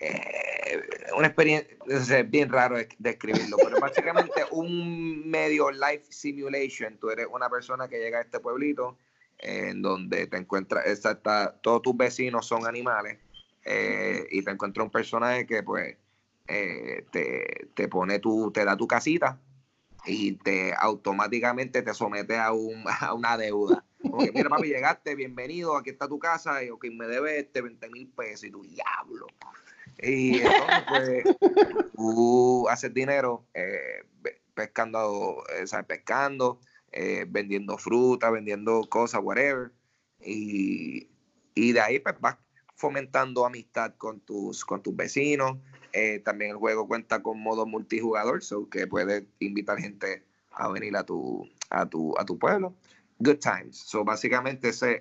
eh, 0.00 0.83
una 1.16 1.28
experiencia, 1.28 1.78
es 1.87 2.30
bien 2.30 2.50
raro 2.50 2.76
describirlo, 2.98 3.57
pero 3.57 3.80
básicamente 3.80 4.44
un 4.50 5.26
medio 5.26 5.70
life 5.70 6.04
simulation. 6.11 6.98
Tú 6.98 7.09
eres 7.09 7.26
una 7.33 7.48
persona 7.48 7.88
que 7.88 7.98
llega 7.98 8.18
a 8.18 8.20
este 8.22 8.38
pueblito 8.38 8.98
en 9.38 9.80
donde 9.80 10.26
te 10.26 10.37
encuentras, 10.37 10.85
está, 10.85 11.59
todos 11.62 11.80
tus 11.80 11.96
vecinos 11.96 12.46
son 12.46 12.66
animales 12.66 13.18
eh, 13.64 14.26
y 14.30 14.42
te 14.42 14.50
encuentras 14.50 14.85
un 14.85 14.90
personaje 14.90 15.46
que 15.46 15.62
pues 15.62 15.96
eh, 16.48 17.04
te, 17.11 17.68
te, 17.74 17.88
pone 17.88 18.18
tu, 18.18 18.50
te 18.50 18.64
da 18.64 18.76
tu 18.76 18.87
casita 18.87 19.40
y 20.07 20.33
te 20.33 20.74
automáticamente 20.74 21.83
te 21.83 21.94
somete 21.94 22.37
a, 22.37 22.52
un, 22.52 22.85
a 23.00 23.14
una 23.14 23.37
deuda. 23.37 23.85
Como 24.02 24.18
que, 24.18 24.33
mira, 24.33 24.50
papi, 24.50 24.68
llegaste, 24.68 25.14
bienvenido, 25.14 25.76
aquí 25.76 25.90
está 25.90 26.07
tu 26.09 26.18
casa, 26.18 26.62
y 26.62 26.68
ok, 26.68 26.87
me 26.92 27.07
debe 27.07 27.38
este 27.38 27.62
20 27.62 27.88
mil 27.88 28.09
pesos, 28.09 28.44
y 28.44 28.50
tu 28.50 28.62
diablo. 28.62 29.26
Y 29.98 30.40
entonces, 30.40 31.24
pues, 31.40 31.92
tú 31.94 32.68
haces 32.68 32.92
dinero 32.92 33.46
eh, 33.54 34.04
pescando, 34.54 35.42
eh, 35.57 35.83
pescando, 35.87 36.61
eh, 36.92 37.24
vendiendo 37.28 37.78
fruta, 37.78 38.30
vendiendo 38.30 38.83
cosas, 38.88 39.20
whatever. 39.22 39.72
Y, 40.20 41.09
y, 41.54 41.72
de 41.72 41.80
ahí 41.80 41.98
pues 41.98 42.14
vas 42.20 42.37
fomentando 42.76 43.46
amistad 43.46 43.94
con 43.96 44.20
tus, 44.20 44.64
con 44.64 44.83
tus 44.83 44.94
vecinos. 44.94 45.59
También 46.24 46.50
el 46.50 46.57
juego 46.57 46.88
cuenta 46.88 47.22
con 47.22 47.40
modo 47.40 47.66
multijugador, 47.66 48.42
so 48.42 48.68
que 48.68 48.87
puedes 48.87 49.24
invitar 49.38 49.78
gente 49.78 50.24
a 50.50 50.68
venir 50.68 50.96
a 50.96 51.04
tu, 51.04 51.48
a 51.70 51.87
tu, 51.87 52.14
a 52.18 52.24
tu 52.24 52.38
pueblo. 52.38 52.74
Good 53.18 53.38
times. 53.38 53.78
So 53.78 54.04
básicamente 54.04 54.70
ese, 54.70 55.00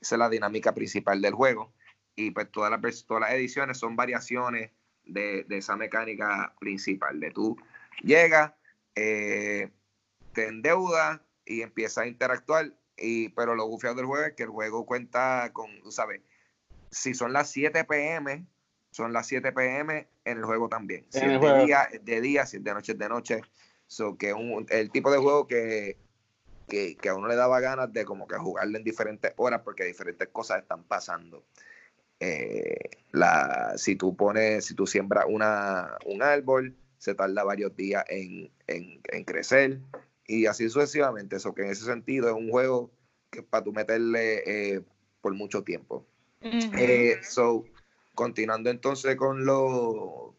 esa 0.00 0.14
es 0.14 0.18
la 0.18 0.30
dinámica 0.30 0.74
principal 0.74 1.20
del 1.20 1.34
juego 1.34 1.72
y 2.18 2.32
pues 2.32 2.50
todas 2.50 2.70
las, 2.70 3.04
todas 3.06 3.20
las 3.20 3.32
ediciones 3.32 3.78
son 3.78 3.94
variaciones 3.94 4.72
de, 5.04 5.46
esa 5.50 5.76
mecánica 5.76 6.52
principal, 6.58 7.20
de 7.20 7.30
tú 7.30 7.56
llegas, 8.02 8.52
eh, 8.96 9.70
te 10.32 10.48
endeudas 10.48 11.20
y 11.44 11.62
empiezas 11.62 11.98
a 11.98 12.06
interactuar, 12.08 12.74
y, 12.96 13.28
pero 13.30 13.54
lo 13.54 13.68
bufiado 13.68 13.94
del 13.94 14.06
juego 14.06 14.26
es 14.26 14.34
que 14.34 14.42
el 14.42 14.50
juego 14.50 14.84
cuenta 14.84 15.52
con, 15.52 15.70
sabes, 15.92 16.20
si 16.90 17.14
son 17.14 17.32
las 17.32 17.52
7 17.52 17.84
pm, 17.84 18.44
son 18.90 19.12
las 19.12 19.26
7 19.26 19.52
pm 19.52 20.08
en 20.24 20.38
el 20.38 20.44
juego 20.44 20.68
también. 20.68 21.06
Si 21.10 21.18
es 21.18 21.40
de 21.40 21.64
día, 21.64 21.82
es 21.84 22.04
de 22.04 22.20
día, 22.20 22.46
si 22.46 22.56
es 22.58 22.64
de 22.64 22.74
noche, 22.74 22.92
es 22.92 22.98
de 22.98 23.08
noche. 23.08 23.40
So, 23.86 24.16
que 24.18 24.32
un, 24.32 24.66
el 24.68 24.90
tipo 24.90 25.10
de 25.10 25.18
juego 25.18 25.46
que, 25.46 25.96
que, 26.68 26.96
que, 26.96 27.08
a 27.08 27.14
uno 27.14 27.28
le 27.28 27.36
daba 27.36 27.60
ganas 27.60 27.92
de 27.92 28.04
como 28.04 28.26
que 28.26 28.36
jugarle 28.36 28.78
en 28.78 28.84
diferentes 28.84 29.32
horas 29.36 29.62
porque 29.64 29.84
diferentes 29.84 30.28
cosas 30.28 30.62
están 30.62 30.84
pasando. 30.84 31.44
Eh, 32.20 32.90
la, 33.12 33.74
si 33.76 33.96
tú 33.96 34.16
pones, 34.16 34.66
si 34.66 34.74
tú 34.74 34.86
siembras 34.86 35.26
una, 35.28 35.96
un 36.04 36.22
árbol, 36.22 36.76
se 36.98 37.14
tarda 37.14 37.44
varios 37.44 37.76
días 37.76 38.04
en, 38.08 38.50
crecer 39.24 39.80
y 40.26 40.46
así 40.46 40.68
sucesivamente. 40.68 41.36
Eso 41.36 41.54
que 41.54 41.62
en 41.62 41.70
ese 41.70 41.84
sentido 41.84 42.28
es 42.28 42.34
un 42.34 42.50
juego 42.50 42.90
que 43.30 43.42
para 43.42 43.64
tú 43.64 43.72
meterle 43.72 44.42
eh, 44.46 44.82
por 45.20 45.34
mucho 45.34 45.62
tiempo. 45.62 46.04
Eh, 46.40 47.18
so, 47.22 47.64
continuando 48.18 48.68
entonces 48.68 49.14
con 49.14 49.44
los 49.46 50.34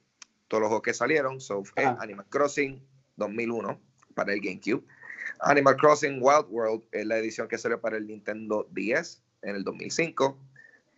todos 0.49 0.61
los 0.61 0.67
juegos 0.67 0.81
que 0.81 0.93
salieron, 0.93 1.39
so, 1.39 1.63
Animal 1.77 2.25
Crossing 2.27 2.83
2001 3.15 3.79
para 4.15 4.33
el 4.33 4.41
GameCube. 4.41 4.83
Animal 5.39 5.77
Crossing 5.77 6.19
Wild 6.21 6.47
World 6.49 6.83
es 6.91 7.05
la 7.05 7.17
edición 7.19 7.47
que 7.47 7.57
salió 7.57 7.79
para 7.79 7.95
el 7.95 8.05
Nintendo 8.05 8.67
10 8.71 9.21
en 9.43 9.55
el 9.55 9.63
2005. 9.63 10.37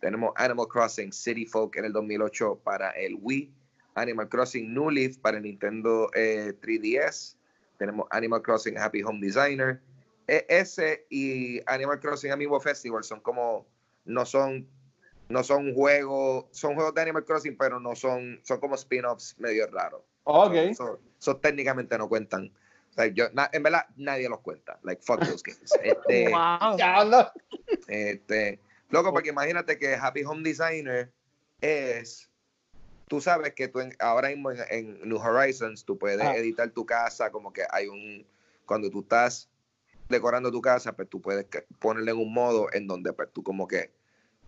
Tenemos 0.00 0.32
Animal 0.34 0.66
Crossing 0.66 1.12
City 1.12 1.46
Folk 1.46 1.76
en 1.76 1.84
el 1.84 1.92
2008 1.92 2.62
para 2.64 2.90
el 2.90 3.16
Wii. 3.20 3.52
Animal 3.94 4.28
Crossing 4.28 4.74
New 4.74 4.90
Leaf 4.90 5.18
para 5.18 5.36
el 5.36 5.44
Nintendo 5.44 6.10
3DS. 6.12 7.34
Eh, 7.34 7.38
Tenemos 7.78 8.08
Animal 8.10 8.42
Crossing 8.42 8.76
Happy 8.76 9.04
Home 9.04 9.20
Designer. 9.20 9.80
Ese 10.26 11.06
y 11.10 11.60
Animal 11.66 12.00
Crossing 12.00 12.32
Amiibo 12.32 12.58
Festival 12.58 13.04
son 13.04 13.20
como, 13.20 13.68
no 14.04 14.26
son, 14.26 14.66
no 15.32 15.42
son 15.42 15.74
juegos, 15.74 16.46
son 16.50 16.74
juegos 16.74 16.94
de 16.94 17.02
Animal 17.02 17.24
Crossing, 17.24 17.56
pero 17.56 17.80
no 17.80 17.96
son, 17.96 18.40
son 18.42 18.60
como 18.60 18.74
spin-offs 18.74 19.38
medio 19.38 19.66
raros. 19.66 20.02
Ok. 20.24 20.54
Son, 21.18 21.40
técnicamente 21.40 21.96
no 21.98 22.08
cuentan. 22.08 22.52
en 22.96 23.62
verdad, 23.62 23.86
nadie 23.96 24.28
los 24.28 24.40
cuenta. 24.40 24.78
Like, 24.82 25.02
fuck 25.02 25.20
those 25.20 25.42
games. 25.42 25.72
Este, 25.82 26.28
wow. 26.28 26.76
este, 27.88 28.60
Loco, 28.92 29.10
porque 29.10 29.30
imagínate 29.30 29.78
que 29.78 29.94
Happy 29.94 30.22
Home 30.22 30.42
Designer 30.42 31.10
es, 31.62 32.28
tú 33.08 33.22
sabes 33.22 33.54
que 33.54 33.68
tú 33.68 33.80
ahora 33.98 34.28
mismo 34.28 34.50
en, 34.50 35.00
New 35.08 35.16
Horizons 35.16 35.86
tú 35.86 35.96
puedes 35.96 36.20
editar 36.36 36.68
tu 36.70 36.84
casa, 36.84 37.30
como 37.30 37.54
que 37.54 37.62
hay 37.70 37.88
un, 37.88 38.26
cuando 38.66 38.90
tú 38.90 39.00
estás 39.00 39.48
decorando 40.10 40.52
tu 40.52 40.60
casa, 40.60 40.92
pues 40.92 41.08
tú 41.08 41.22
puedes 41.22 41.46
ponerle 41.78 42.10
en 42.10 42.18
un 42.18 42.34
modo 42.34 42.66
en 42.74 42.86
donde 42.86 43.14
pues 43.14 43.30
tú 43.32 43.42
como 43.42 43.66
que, 43.66 43.90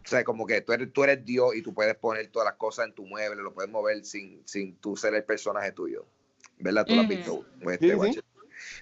o 0.05 0.09
sea, 0.09 0.23
como 0.23 0.47
que 0.47 0.61
tú 0.61 0.73
eres, 0.73 0.93
tú 0.93 1.03
eres 1.03 1.25
Dios 1.25 1.55
y 1.55 1.63
tú 1.63 1.73
puedes 1.73 1.95
poner 1.97 2.27
todas 2.29 2.47
las 2.47 2.57
cosas 2.57 2.87
en 2.87 2.95
tu 2.95 3.07
mueble, 3.07 3.43
lo 3.43 3.55
puedes 3.55 3.71
mover 3.71 4.05
sin, 4.05 4.43
sin 4.47 4.77
tú 4.77 4.97
ser 4.97 5.15
el 5.15 5.25
personaje 5.25 5.73
tuyo. 5.73 6.07
¿Verdad? 6.59 6.85
Tú 6.85 6.95
la 6.95 7.09
pues, 7.63 7.81
este 7.81 8.23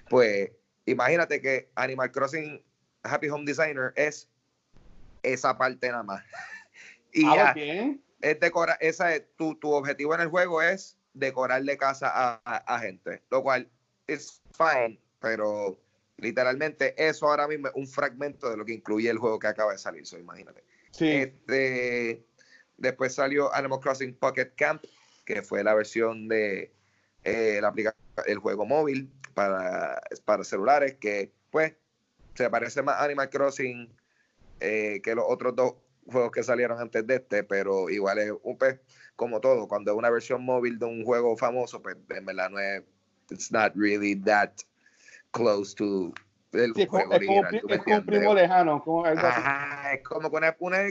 pues 0.09 0.51
imagínate 0.85 1.41
que 1.41 1.69
Animal 1.75 2.11
Crossing 2.11 2.61
Happy 3.03 3.29
Home 3.29 3.45
Designer 3.45 3.93
es 3.95 4.27
esa 5.23 5.57
parte 5.57 5.89
nada 5.89 6.03
más. 6.03 6.23
y 7.13 7.25
ah, 7.25 7.53
es 8.21 8.39
decorar, 8.39 8.77
esa 8.81 9.15
es, 9.15 9.23
tu, 9.37 9.55
tu 9.55 9.71
objetivo 9.71 10.13
en 10.15 10.21
el 10.21 10.27
juego 10.27 10.61
es 10.61 10.97
decorarle 11.13 11.77
casa 11.77 12.11
a, 12.13 12.41
a, 12.43 12.79
gente, 12.79 13.21
lo 13.29 13.43
cual 13.43 13.69
es 14.07 14.41
fine, 14.51 14.99
pero 15.19 15.79
literalmente 16.17 16.95
eso 16.97 17.27
ahora 17.27 17.47
mismo 17.47 17.67
es 17.67 17.73
un 17.75 17.87
fragmento 17.87 18.49
de 18.49 18.57
lo 18.57 18.65
que 18.65 18.73
incluye 18.73 19.09
el 19.09 19.17
juego 19.17 19.39
que 19.39 19.47
acaba 19.47 19.73
de 19.73 19.77
salir, 19.77 20.05
so, 20.05 20.17
imagínate. 20.17 20.63
Este, 20.99 22.25
después 22.77 23.13
salió 23.13 23.53
Animal 23.53 23.79
Crossing 23.79 24.15
Pocket 24.15 24.51
Camp, 24.55 24.83
que 25.25 25.41
fue 25.41 25.63
la 25.63 25.73
versión 25.73 26.27
de 26.27 26.73
eh, 27.23 27.59
la 27.61 27.73
el 28.25 28.37
juego 28.37 28.65
móvil 28.65 29.11
para, 29.33 30.01
para 30.25 30.43
celulares, 30.43 30.95
que 30.99 31.31
pues 31.49 31.73
se 32.35 32.49
parece 32.49 32.81
más 32.81 32.95
a 32.95 33.05
Animal 33.05 33.29
Crossing 33.29 33.93
eh, 34.59 35.01
que 35.03 35.15
los 35.15 35.25
otros 35.27 35.55
dos 35.55 35.73
juegos 36.05 36.31
que 36.31 36.43
salieron 36.43 36.79
antes 36.79 37.05
de 37.07 37.15
este, 37.15 37.43
pero 37.43 37.89
igual 37.89 38.19
es 38.19 38.31
un 38.43 38.57
pez 38.57 38.79
como 39.15 39.39
todo. 39.39 39.67
Cuando 39.67 39.91
es 39.91 39.97
una 39.97 40.09
versión 40.09 40.43
móvil 40.43 40.79
de 40.79 40.85
un 40.85 41.03
juego 41.03 41.35
famoso, 41.37 41.81
pues 41.81 41.97
en 42.09 42.25
verdad 42.25 42.49
no 42.49 42.59
es, 42.59 42.83
it's 43.29 43.51
not 43.51 43.73
really 43.75 44.15
that 44.15 44.51
close 45.31 45.73
to 45.75 46.13
el 46.53 46.87
juego 46.87 47.11
es 47.11 47.17
original. 47.17 47.61
Como, 47.61 47.73
es 47.73 47.83
como 47.83 47.95
un 47.95 48.05
primo 48.05 48.33
lejano, 48.33 48.83
como 48.83 49.07
es 49.07 50.03
como 50.03 50.31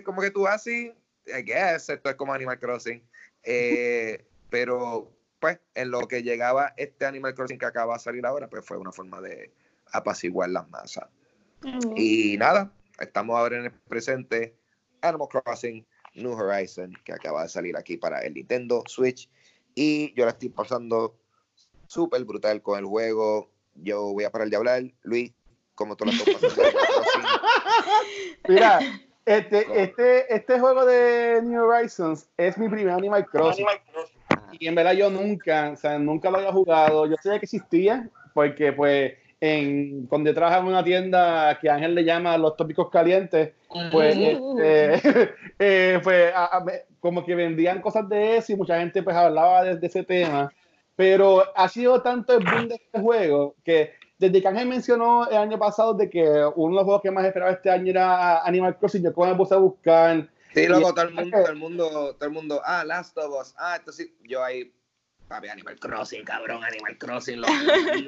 como 0.05 0.23
que 0.23 0.31
tú 0.31 0.47
así, 0.47 0.93
I 1.27 1.43
guess, 1.43 1.89
esto 1.89 2.11
es 2.11 2.17
como 2.17 2.35
Animal 2.35 2.59
Crossing. 2.59 3.03
Eh, 3.43 4.27
pero 4.51 5.11
pues 5.41 5.59
en 5.75 5.91
lo 5.91 6.07
que 6.07 6.23
llegaba 6.23 6.73
este 6.77 7.05
Animal 7.05 7.35
Crossing 7.35 7.59
que 7.59 7.67
acaba 7.67 7.95
de 7.95 8.01
salir 8.01 8.25
ahora, 8.27 8.49
pues 8.49 8.65
fue 8.65 8.77
una 8.77 8.93
forma 8.93 9.21
de 9.21 9.53
apaciguar 9.93 10.51
las 10.51 10.69
masas. 10.71 11.09
Y 11.97 12.37
nada, 12.39 12.73
estamos 12.99 13.37
ahora 13.37 13.59
en 13.59 13.65
el 13.67 13.73
presente 13.73 14.57
Animal 15.01 15.29
Crossing 15.29 15.87
New 16.15 16.33
Horizon, 16.33 16.93
que 17.05 17.13
acaba 17.13 17.43
de 17.43 17.49
salir 17.49 17.77
aquí 17.77 17.97
para 17.97 18.21
el 18.21 18.35
Nintendo 18.35 18.83
Switch. 18.87 19.29
Y 19.75 20.13
yo 20.15 20.25
la 20.25 20.33
estoy 20.33 20.51
pasando 20.51 21.17
súper 21.87 22.25
brutal 22.25 22.63
con 22.63 22.79
el 22.79 22.85
juego. 22.85 23.51
Yo 23.75 24.13
voy 24.13 24.25
a 24.25 24.31
parar 24.31 24.49
de 24.49 24.57
hablar. 24.57 24.83
Luis, 25.03 25.33
¿cómo 25.75 25.97
tú 25.97 26.05
la 26.05 26.13
estás 26.13 26.35
pasando? 26.35 26.63
Mira, 28.49 28.81
este, 29.25 29.67
este, 29.83 30.35
este 30.35 30.59
juego 30.59 30.85
de 30.85 31.41
New 31.43 31.65
Horizons 31.65 32.29
es 32.37 32.59
mi 32.59 32.69
primer 32.69 32.95
Animal 32.95 33.27
Crossing. 33.27 33.67
Y 34.59 34.67
en 34.67 34.75
verdad 34.75 34.93
yo 34.93 35.11
nunca, 35.11 35.71
o 35.71 35.77
sea, 35.77 35.99
nunca 35.99 36.31
lo 36.31 36.39
había 36.39 36.53
jugado. 36.53 37.07
Yo 37.07 37.17
sabía 37.23 37.39
que 37.39 37.47
existía, 37.47 38.09
porque 38.35 38.73
pues 38.73 39.15
en, 39.41 40.07
cuando 40.07 40.33
trabaja 40.35 40.59
en 40.59 40.67
una 40.67 40.85
tienda 40.85 41.59
que 41.61 41.69
Ángel 41.69 41.95
le 41.95 42.05
llama 42.05 42.37
los 42.39 42.57
tópicos 42.57 42.91
calientes, 42.91 43.53
pues, 43.91 44.17
este, 44.17 45.35
eh, 45.59 46.01
pues 46.03 46.33
como 47.01 47.25
que 47.25 47.35
vendían 47.35 47.81
cosas 47.81 48.09
de 48.09 48.37
eso 48.37 48.53
y 48.53 48.57
mucha 48.57 48.79
gente 48.79 49.03
pues 49.03 49.17
hablaba 49.17 49.65
de, 49.65 49.87
ese 49.87 50.05
tema. 50.05 50.53
Pero 50.95 51.43
ha 51.57 51.69
sido 51.69 52.03
tanto 52.03 52.37
el 52.37 52.45
boom 52.45 52.69
de 52.69 52.75
este 52.77 53.01
juego 53.01 53.57
que 53.65 53.95
desde 54.23 54.41
que 54.41 54.47
Ángel 54.47 54.69
mencionó 54.69 55.29
el 55.29 55.37
año 55.37 55.59
pasado 55.59 55.95
de 55.95 56.09
que 56.09 56.23
uno 56.55 56.69
de 56.69 56.77
los 56.77 56.85
juegos 56.85 57.03
que 57.03 57.11
más 57.11 57.25
esperaba 57.25 57.51
este 57.51 57.71
año 57.71 57.91
era 57.91 58.41
Animal 58.45 58.79
Crossing, 58.79 59.03
yo 59.03 59.13
como 59.13 59.27
me 59.27 59.35
puse 59.35 59.55
a 59.55 59.59
buscar. 59.59 60.29
Sí, 60.55 60.69
luego 60.69 60.95
todo 60.95 61.07
el 61.07 61.15
mundo, 61.15 61.37
todo 61.37 61.49
el 61.49 61.59
mundo, 61.59 61.89
todo 62.15 62.25
el 62.27 62.31
mundo, 62.31 62.63
ah, 62.65 62.85
Last 62.85 63.19
of 63.19 63.35
Us, 63.41 63.53
ah, 63.59 63.77
entonces 63.77 64.11
yo 64.23 64.45
ahí 64.45 64.73
Papi, 65.27 65.49
Animal 65.49 65.77
Crossing, 65.81 66.25
cabrón, 66.25 66.63
Animal 66.63 66.99
Crossing, 66.99 67.41
los, 67.41 67.51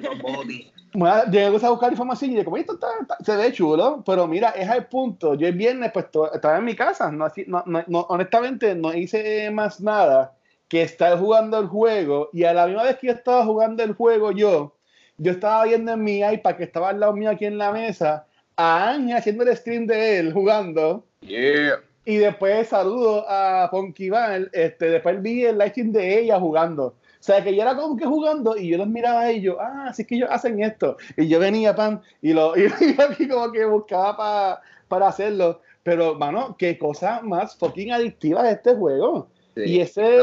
los 0.01 0.19
body. 0.21 0.71
Bueno, 0.97 1.25
llegué 1.25 1.47
a 1.47 1.71
buscar 1.71 1.91
información 1.91 2.31
y 2.31 2.35
dije, 2.35 2.45
como 2.45 2.57
esto 2.57 2.75
está, 2.75 2.87
se 3.25 3.35
ve 3.35 3.53
chulo, 3.53 4.05
pero 4.07 4.29
mira, 4.29 4.51
es 4.51 4.71
al 4.71 4.87
punto. 4.87 5.35
Yo 5.35 5.49
el 5.49 5.57
viernes 5.57 5.91
pues 5.91 6.07
estaba 6.33 6.59
en 6.59 6.65
mi 6.65 6.77
casa, 6.77 7.11
no, 7.11 7.27
no, 7.49 7.65
no, 7.89 8.01
honestamente 8.03 8.77
no 8.77 8.95
hice 8.95 9.51
más 9.51 9.81
nada 9.81 10.37
que 10.69 10.83
estar 10.83 11.19
jugando 11.19 11.59
el 11.59 11.67
juego 11.67 12.31
y 12.33 12.45
a 12.45 12.55
la 12.55 12.69
misma 12.69 12.85
vez 12.85 12.99
que 12.99 13.09
yo 13.09 13.13
estaba 13.13 13.45
jugando 13.45 13.83
el 13.83 13.95
juego 13.95 14.31
yo, 14.31 14.74
yo 15.19 15.33
estaba 15.33 15.65
viendo 15.65 15.93
en 15.93 16.03
mi 16.03 16.21
iPad 16.21 16.57
que 16.57 16.65
estaba 16.65 16.91
al 16.91 17.01
lado 17.01 17.13
mío 17.13 17.31
aquí 17.31 17.45
en 17.45 17.59
la 17.59 17.73
mesa 17.73 18.27
a 18.57 18.91
Ángel 18.91 19.17
haciendo 19.17 19.45
el 19.45 19.57
stream 19.57 19.87
de 19.87 20.19
él 20.19 20.33
jugando. 20.33 21.05
Yeah. 21.21 21.81
Y 22.05 22.17
después 22.17 22.69
saludo 22.69 23.25
a 23.29 23.69
Ponky 23.71 24.11
Val, 24.11 24.51
este, 24.53 24.87
después 24.87 25.23
vi 25.23 25.45
el 25.45 25.57
live 25.57 25.71
stream 25.71 25.93
de 25.93 26.21
ella 26.21 26.39
jugando. 26.39 26.95
sea, 27.19 27.43
que 27.43 27.55
yo 27.55 27.63
era 27.63 27.75
como 27.75 27.97
que 27.97 28.05
jugando 28.05 28.57
y 28.57 28.69
yo 28.69 28.79
los 28.79 28.89
miraba 28.89 29.21
a 29.21 29.31
ellos, 29.31 29.57
ah, 29.59 29.87
así 29.89 30.03
es 30.03 30.09
que 30.09 30.17
ellos 30.17 30.29
hacen 30.31 30.63
esto. 30.63 30.99
Y 31.17 31.29
yo 31.29 31.39
venía, 31.39 31.75
pan, 31.75 32.03
y, 32.21 32.35
lo, 32.35 32.55
y 32.59 32.69
yo 32.69 33.05
aquí 33.11 33.27
como 33.27 33.51
que 33.51 33.65
buscaba 33.65 34.61
para 34.89 35.09
hacerlo. 35.09 35.61
Pero, 35.83 36.15
mano, 36.15 36.57
qué 36.59 36.79
cosa 36.79 37.21
más 37.23 37.57
fucking 37.57 37.93
adictiva 37.93 38.43
de 38.43 38.53
este 38.53 38.75
juego. 38.75 39.29
Y 39.57 39.81
ese 39.81 40.19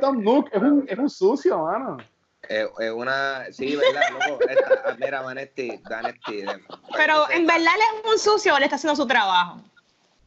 Tom 0.00 0.22
Nook 0.22 0.48
es 0.52 0.62
un, 0.62 0.84
es 0.88 0.98
un 0.98 1.10
sucio, 1.10 1.58
mano. 1.58 1.98
Es, 2.48 2.90
una, 2.92 3.46
sí, 3.52 3.76
¿verdad? 3.76 4.28
Loco, 4.28 4.48
esta, 4.48 4.96
mira, 4.98 5.20
Vanetti, 5.20 5.80
Vanetti. 5.88 6.44
Pero 6.96 7.30
en 7.30 7.46
verdad 7.46 7.74
él 7.74 7.82
es 7.82 8.10
un 8.10 8.18
sucio 8.18 8.54
o 8.54 8.58
le 8.58 8.64
está 8.64 8.76
haciendo 8.76 8.96
su 8.96 9.06
trabajo. 9.06 9.62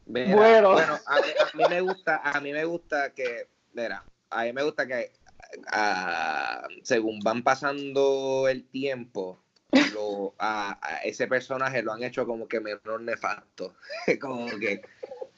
bueno, 0.06 0.72
bueno 0.72 0.98
a, 1.06 1.16
mí, 1.56 1.64
me 1.68 1.80
gusta, 1.80 2.20
a 2.24 2.40
mí 2.40 2.52
me 2.52 2.64
gusta 2.64 3.10
que, 3.10 3.48
mira, 3.72 4.04
a 4.30 4.44
mí 4.44 4.52
me 4.52 4.62
gusta 4.62 4.86
que 4.86 5.10
según 6.82 7.20
van 7.20 7.42
pasando 7.42 8.46
el 8.48 8.64
tiempo, 8.68 9.42
lo, 9.92 10.34
a, 10.38 10.78
ese 11.04 11.26
personaje 11.26 11.82
lo 11.82 11.92
han 11.92 12.02
hecho 12.02 12.26
como 12.26 12.46
que 12.46 12.60
menos 12.60 13.00
nefasto. 13.00 13.74
como 14.20 14.46
que, 14.58 14.82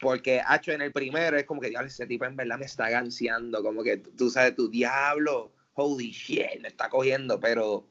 porque 0.01 0.43
hecho 0.55 0.73
en 0.73 0.83
el 0.83 0.93
primero 0.93 1.37
es 1.37 1.45
como 1.45 1.61
que, 1.61 1.71
diablo, 1.71 1.89
ese 1.89 2.07
tipo 2.07 2.25
en 2.25 2.37
verdad 2.37 2.59
me 2.59 2.67
está 2.67 2.91
ganseando, 2.91 3.63
como 3.63 3.83
que 3.83 3.97
tú 3.97 4.29
sabes, 4.29 4.55
tu 4.55 4.69
diablo, 4.69 5.53
holy 5.75 6.11
shit, 6.11 6.61
me 6.61 6.69
está 6.69 6.89
cogiendo, 6.89 7.39
pero 7.41 7.87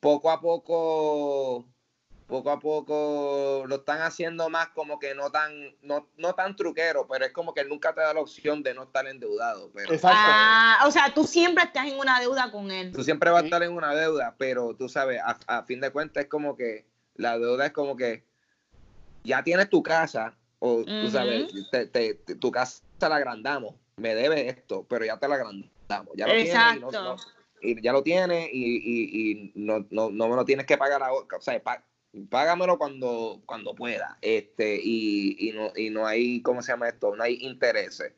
poco 0.00 0.30
a 0.30 0.40
poco 0.40 1.66
poco 2.30 2.50
a 2.50 2.60
poco 2.60 3.64
lo 3.66 3.76
están 3.76 4.00
haciendo 4.00 4.48
más 4.48 4.68
como 4.68 4.98
que 4.98 5.14
no 5.14 5.30
tan, 5.30 5.52
no, 5.82 6.08
no 6.16 6.34
tan 6.34 6.54
truquero, 6.56 7.06
pero 7.08 7.26
es 7.26 7.32
como 7.32 7.52
que 7.52 7.64
nunca 7.64 7.92
te 7.92 8.00
da 8.00 8.14
la 8.14 8.20
opción 8.20 8.62
de 8.62 8.72
no 8.72 8.84
estar 8.84 9.06
endeudado. 9.06 9.70
Pero, 9.74 9.98
Ah, 10.04 10.84
o 10.86 10.90
sea, 10.90 11.12
tú 11.12 11.24
siempre 11.24 11.64
estás 11.64 11.86
en 11.86 11.98
una 11.98 12.20
deuda 12.20 12.50
con 12.50 12.70
él. 12.70 12.92
Tú 12.92 13.02
siempre 13.02 13.30
vas 13.30 13.42
a 13.42 13.44
estar 13.44 13.62
en 13.62 13.72
una 13.72 13.94
deuda, 13.94 14.36
pero 14.38 14.74
tú 14.76 14.88
sabes, 14.88 15.20
a, 15.24 15.62
fin 15.64 15.80
de 15.80 15.90
cuentas 15.90 16.24
es 16.24 16.30
como 16.30 16.56
que 16.56 16.86
la 17.16 17.36
deuda 17.36 17.66
es 17.66 17.72
como 17.72 17.96
que 17.96 18.24
ya 19.24 19.42
tienes 19.42 19.68
tu 19.68 19.82
casa, 19.82 20.38
o 20.60 20.84
tú 20.84 21.10
sabes, 21.10 21.48
tu 22.38 22.50
casa 22.50 22.82
la 23.00 23.16
agrandamos, 23.16 23.74
me 23.96 24.14
debe 24.14 24.48
esto, 24.48 24.86
pero 24.88 25.04
ya 25.04 25.18
te 25.18 25.26
la 25.26 25.34
agrandamos. 25.34 25.70
Ya 26.14 26.26
lo 26.26 26.32
Exacto. 26.34 27.16
y, 27.60 27.82
ya 27.82 27.92
lo 27.92 28.02
tienes 28.02 28.48
y, 28.52 29.52
no, 29.56 29.86
no, 29.90 30.10
no, 30.10 30.28
me 30.28 30.36
lo 30.36 30.44
tienes 30.44 30.66
que 30.66 30.78
pagar 30.78 31.02
ahora. 31.02 31.26
O 31.36 31.40
sea, 31.40 31.60
págamelo 32.28 32.78
cuando, 32.78 33.42
cuando 33.46 33.74
pueda. 33.74 34.16
Este, 34.20 34.80
y, 34.82 35.48
y, 35.48 35.52
no, 35.52 35.72
y 35.74 35.90
no 35.90 36.06
hay, 36.06 36.42
¿cómo 36.42 36.62
se 36.62 36.72
llama 36.72 36.88
esto? 36.88 37.16
No 37.16 37.24
hay 37.24 37.38
intereses. 37.40 38.12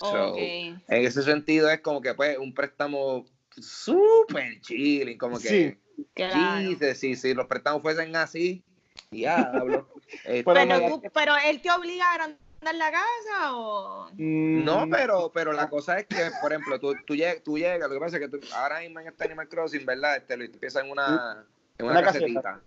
En 0.00 0.80
ese 0.88 1.22
sentido 1.22 1.68
es 1.70 1.80
como 1.80 2.00
que 2.00 2.14
pues 2.14 2.38
un 2.38 2.54
préstamo 2.54 3.26
súper 3.50 4.60
chilling, 4.60 5.18
como 5.18 5.38
que 5.40 5.78
sí, 6.16 6.94
sí, 6.94 7.16
si 7.16 7.34
los 7.34 7.46
préstamos 7.46 7.82
fuesen 7.82 8.14
así, 8.14 8.62
diablo. 9.10 9.88
Este, 10.24 10.42
pero, 10.42 11.02
pero 11.12 11.34
él 11.44 11.60
te 11.60 11.70
obliga 11.70 12.06
a 12.06 12.14
agrandar 12.14 12.74
la 12.74 12.90
casa 12.90 13.54
o 13.54 14.08
mm. 14.14 14.64
no 14.64 14.88
pero 14.90 15.30
pero 15.34 15.52
la 15.52 15.68
cosa 15.68 15.98
es 15.98 16.06
que 16.06 16.30
por 16.40 16.50
ejemplo 16.50 16.80
tú, 16.80 16.94
tú, 17.06 17.14
llegas, 17.14 17.42
tú 17.44 17.58
llegas 17.58 17.90
lo 17.90 17.94
que 17.94 18.00
pasa 18.00 18.16
es 18.16 18.22
que 18.22 18.28
tú, 18.30 18.40
ahora 18.54 18.80
mismo 18.80 19.00
en 19.00 19.08
este 19.08 19.24
Animal 19.24 19.50
Crossing 19.50 19.84
verdad 19.84 20.16
este 20.16 20.34
lo 20.34 20.44
empieza 20.44 20.80
en 20.80 20.90
una 20.90 21.44
en 21.76 21.86
una, 21.86 22.02
casetita 22.02 22.62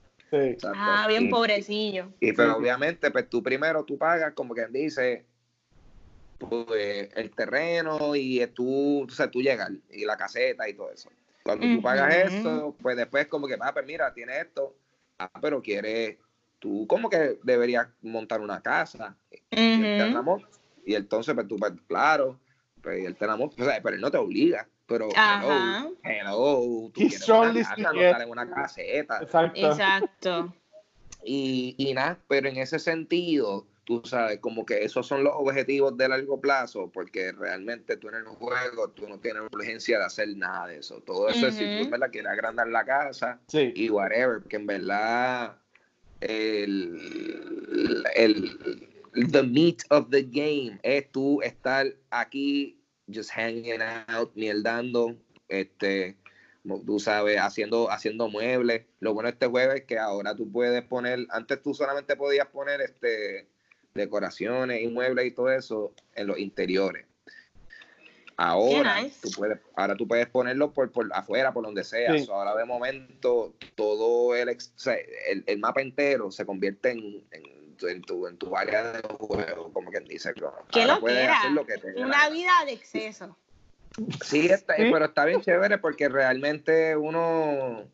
Ah, 0.75 1.05
bien 1.07 1.29
pobrecillo. 1.29 2.13
Y 2.19 2.33
pero 2.33 2.57
obviamente, 2.57 3.11
pues 3.11 3.29
tú 3.29 3.43
primero 3.43 3.83
tú 3.83 3.97
pagas, 3.97 4.33
como 4.33 4.53
quien 4.53 4.71
dice, 4.71 5.25
pues, 6.37 7.09
el 7.15 7.31
terreno 7.31 8.15
y 8.15 8.45
tú, 8.47 9.03
o 9.03 9.09
sea, 9.09 9.29
tú 9.29 9.41
llegas 9.41 9.71
y 9.89 10.05
la 10.05 10.17
caseta 10.17 10.67
y 10.69 10.73
todo 10.73 10.91
eso. 10.91 11.09
Cuando 11.43 11.65
tú 11.65 11.81
pagas 11.81 12.15
eso, 12.15 12.75
pues 12.81 12.95
después 12.95 13.27
como 13.27 13.47
que, 13.47 13.57
ah, 13.59 13.73
pues 13.73 13.85
mira, 13.85 14.13
tiene 14.13 14.39
esto, 14.39 14.75
ah, 15.23 15.39
pero 15.41 15.61
quieres, 15.61 16.17
tú 16.59 16.85
como 16.87 17.09
que 17.09 17.39
deberías 17.43 17.87
montar 18.01 18.41
una 18.41 18.61
casa. 18.61 19.15
y, 19.51 20.95
entonces, 20.95 21.33
pues 21.35 21.47
tú, 21.47 21.57
pues, 21.57 21.73
claro, 21.87 22.39
pues 22.81 23.05
él 23.05 23.15
te 23.15 23.25
enamora, 23.25 23.53
pero 23.57 23.95
él 23.95 24.01
no 24.01 24.11
te 24.11 24.17
obliga. 24.17 24.67
Pero, 24.87 25.07
hello, 25.15 25.95
hello, 26.03 26.91
tú 26.93 27.07
quieres 27.07 27.29
una 27.29 27.53
casa, 27.53 27.93
no 27.93 28.01
estar 28.01 28.21
en 28.21 28.29
una 28.29 28.49
caseta. 28.49 29.19
Exacto. 29.21 29.59
Exacto. 29.59 30.53
Y, 31.23 31.75
y 31.77 31.93
nada, 31.93 32.17
pero 32.27 32.49
en 32.49 32.57
ese 32.57 32.79
sentido, 32.79 33.65
tú 33.99 34.07
sabes, 34.07 34.39
como 34.39 34.65
que 34.65 34.83
esos 34.85 35.05
son 35.05 35.23
los 35.23 35.33
objetivos 35.35 35.97
de 35.97 36.07
largo 36.07 36.39
plazo, 36.39 36.89
porque 36.93 37.33
realmente 37.33 37.97
tú 37.97 38.07
en 38.07 38.15
el 38.15 38.25
juego, 38.25 38.89
tú 38.91 39.07
no 39.09 39.19
tienes 39.19 39.43
urgencia 39.51 39.97
de 39.99 40.05
hacer 40.05 40.29
nada 40.37 40.67
de 40.67 40.77
eso. 40.77 41.01
Todo 41.01 41.27
eso 41.27 41.47
es 41.47 41.55
si 41.55 41.63
tú 41.63 41.83
en 41.83 41.89
verdad 41.89 42.09
quieres 42.09 42.31
agrandar 42.31 42.67
la 42.69 42.85
casa 42.85 43.41
y 43.51 43.89
whatever, 43.89 44.39
porque 44.39 44.55
en 44.55 44.65
verdad 44.65 45.57
el, 46.21 46.97
el, 48.15 49.31
the 49.31 49.43
meat 49.43 49.83
of 49.89 50.09
the 50.09 50.23
game 50.23 50.79
es 50.83 51.11
tú 51.11 51.41
estar 51.41 51.93
aquí 52.11 52.79
just 53.13 53.31
hanging 53.31 53.81
out, 54.07 54.31
dando 54.63 55.17
este, 55.49 56.15
tú 56.85 56.97
sabes, 56.97 57.39
haciendo, 57.39 57.91
haciendo 57.91 58.29
muebles. 58.29 58.85
Lo 59.01 59.13
bueno 59.13 59.27
de 59.27 59.33
este 59.33 59.47
juego 59.47 59.73
es 59.73 59.83
que 59.83 59.99
ahora 59.99 60.33
tú 60.33 60.49
puedes 60.49 60.81
poner, 60.83 61.27
antes 61.29 61.61
tú 61.61 61.73
solamente 61.73 62.15
podías 62.15 62.47
poner 62.47 62.79
este 62.79 63.51
decoraciones 63.93 64.81
y 64.81 64.87
muebles 64.87 65.25
y 65.25 65.31
todo 65.31 65.51
eso 65.51 65.93
en 66.15 66.27
los 66.27 66.39
interiores. 66.39 67.05
Ahora, 68.37 69.05
tú 69.21 69.29
puedes, 69.37 69.59
ahora 69.75 69.95
tú 69.95 70.07
puedes 70.07 70.27
ponerlo 70.27 70.71
por, 70.71 70.91
por 70.91 71.07
afuera, 71.13 71.53
por 71.53 71.63
donde 71.63 71.83
sea. 71.83 72.11
ahora 72.31 72.55
de 72.55 72.65
momento 72.65 73.53
todo 73.75 74.35
el, 74.35 74.57
el, 75.45 75.59
mapa 75.59 75.81
entero 75.81 76.31
se 76.31 76.45
convierte 76.45 76.91
en 76.91 77.23
en 77.87 78.01
tu, 78.01 78.27
en 78.27 78.37
tu 78.37 78.55
área 78.55 78.93
de 78.93 79.01
juego, 79.01 79.71
como 79.73 79.91
quien 79.91 80.05
dice. 80.05 80.33
Que 80.71 80.85
lo 80.85 80.99
Una 81.97 82.29
vida 82.29 82.51
de 82.65 82.73
exceso. 82.73 83.37
Sí, 84.23 84.47
está, 84.47 84.75
pero 84.77 85.05
está 85.05 85.25
bien 85.25 85.41
chévere 85.41 85.77
porque 85.77 86.07
realmente 86.07 86.95
uno 86.95 87.85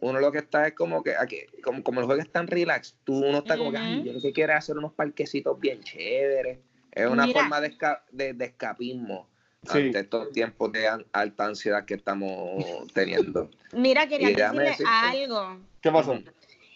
uno 0.00 0.20
lo 0.20 0.32
que 0.32 0.38
está 0.38 0.66
es 0.66 0.74
como 0.74 1.02
que 1.02 1.14
aquí, 1.16 1.38
como, 1.62 1.82
como 1.82 2.00
el 2.00 2.06
juego 2.06 2.20
es 2.20 2.30
tan 2.30 2.46
relax, 2.46 2.96
tú 3.04 3.18
uno 3.18 3.38
está 3.38 3.56
como 3.56 3.70
que, 3.70 3.78
Ay, 3.78 4.02
yo 4.04 4.12
lo 4.12 4.20
que 4.20 4.32
quiero 4.32 4.52
es 4.52 4.58
hacer 4.58 4.78
unos 4.78 4.92
parquecitos 4.92 5.58
bien 5.60 5.82
chéveres. 5.82 6.58
Es 6.92 7.06
una 7.06 7.28
forma 7.28 7.60
de, 7.60 7.76
de, 8.10 8.44
escapismo 8.44 9.28
ante 9.68 10.00
estos 10.00 10.32
tiempos 10.32 10.72
de 10.72 10.88
alta 11.12 11.44
ansiedad 11.44 11.84
que 11.84 11.94
estamos 11.94 12.64
teniendo. 12.92 13.48
Mira, 13.72 14.08
quería 14.08 14.52
decirle 14.52 14.86
algo. 14.86 15.58
¿Qué 15.80 15.92
pasó? 15.92 16.18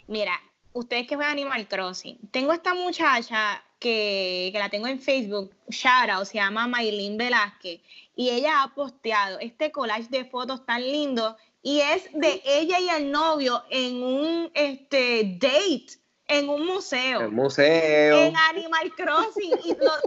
Mira, 0.06 0.32
ustedes 0.72 1.06
que 1.06 1.16
juegan 1.16 1.32
Animal 1.32 1.66
Crossing, 1.66 2.18
tengo 2.30 2.52
esta 2.52 2.74
muchacha 2.74 3.62
que, 3.78 4.52
la 4.54 4.68
tengo 4.68 4.86
en 4.86 5.00
Facebook, 5.00 5.54
Shara, 5.68 6.24
se 6.24 6.34
llama 6.34 6.66
Maylin 6.66 7.16
Velázquez, 7.16 7.80
y 8.16 8.30
ella 8.30 8.62
ha 8.62 8.74
posteado 8.74 9.38
este 9.40 9.72
collage 9.72 10.08
de 10.08 10.24
fotos 10.24 10.64
tan 10.64 10.82
lindo 10.82 11.36
y 11.64 11.80
es 11.80 12.12
de 12.12 12.42
ella 12.44 12.78
y 12.78 12.90
el 12.90 13.10
novio 13.10 13.64
en 13.70 14.02
un 14.02 14.50
este, 14.52 15.38
date 15.40 15.98
en 16.28 16.48
un 16.50 16.66
museo. 16.66 17.22
El 17.22 17.30
museo. 17.30 18.18
En 18.18 18.36
Animal 18.36 18.92
Crossing 18.94 19.52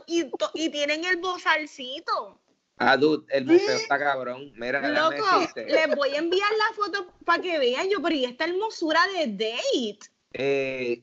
y, 0.06 0.30
y, 0.54 0.70
tienen 0.70 1.04
el 1.04 1.18
bozalcito. 1.18 2.40
Ah, 2.78 2.96
dude, 2.96 3.26
el 3.30 3.46
museo 3.46 3.76
está 3.76 3.98
cabrón. 3.98 4.54
Mira, 4.56 4.88
Loco, 4.88 5.26
les 5.56 5.96
voy 5.96 6.10
a 6.10 6.20
enviar 6.20 6.52
la 6.52 6.76
foto 6.76 7.12
para 7.26 7.42
que 7.42 7.58
vean 7.58 7.90
yo, 7.90 8.04
pero 8.04 8.16
y 8.16 8.26
esta 8.26 8.46
hermosura 8.46 9.02
de 9.08 9.28
date. 9.28 10.12
Eh, 10.34 11.02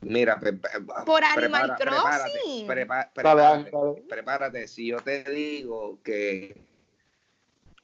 mira, 0.00 0.40
por 1.06 1.22
Animal 1.22 1.76
Crossing. 1.76 2.66
Prepárate, 4.08 4.66
si 4.66 4.88
yo 4.88 4.98
te 4.98 5.22
digo 5.22 6.00
que 6.02 6.73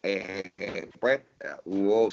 eh, 0.03 0.89
pues 0.99 1.21
hubo, 1.65 2.09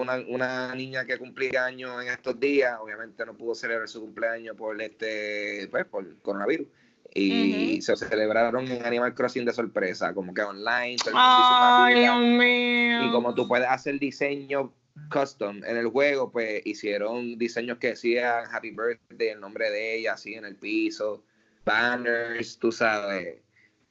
una, 0.00 0.16
una, 0.28 0.74
niña 0.74 1.04
que 1.04 1.18
cumplía 1.18 1.64
años 1.64 2.00
en 2.02 2.08
estos 2.08 2.38
días, 2.38 2.78
obviamente 2.80 3.26
no 3.26 3.36
pudo 3.36 3.54
celebrar 3.54 3.88
su 3.88 4.00
cumpleaños 4.00 4.56
por 4.56 4.80
este, 4.80 5.66
pues, 5.70 5.86
por 5.86 6.16
coronavirus. 6.22 6.68
Y 7.14 7.80
se 7.82 7.96
celebraron 7.96 8.68
en 8.68 8.84
Animal 8.84 9.14
Crossing 9.14 9.44
de 9.44 9.52
sorpresa, 9.52 10.14
como 10.14 10.32
que 10.34 10.42
online. 10.42 10.96
Y 13.02 13.10
como 13.10 13.34
tú 13.34 13.48
puedes 13.48 13.66
hacer 13.66 13.98
diseño 13.98 14.72
custom 15.10 15.64
en 15.64 15.76
el 15.76 15.88
juego, 15.88 16.30
pues 16.30 16.60
hicieron 16.64 17.38
diseños 17.38 17.78
que 17.78 17.88
decían 17.88 18.44
Happy 18.52 18.70
Birthday, 18.70 19.28
el 19.28 19.40
nombre 19.40 19.70
de 19.70 19.96
ella, 19.96 20.12
así 20.14 20.34
en 20.34 20.44
el 20.44 20.56
piso, 20.56 21.24
banners, 21.64 22.58
tú 22.58 22.70
sabes, 22.70 23.38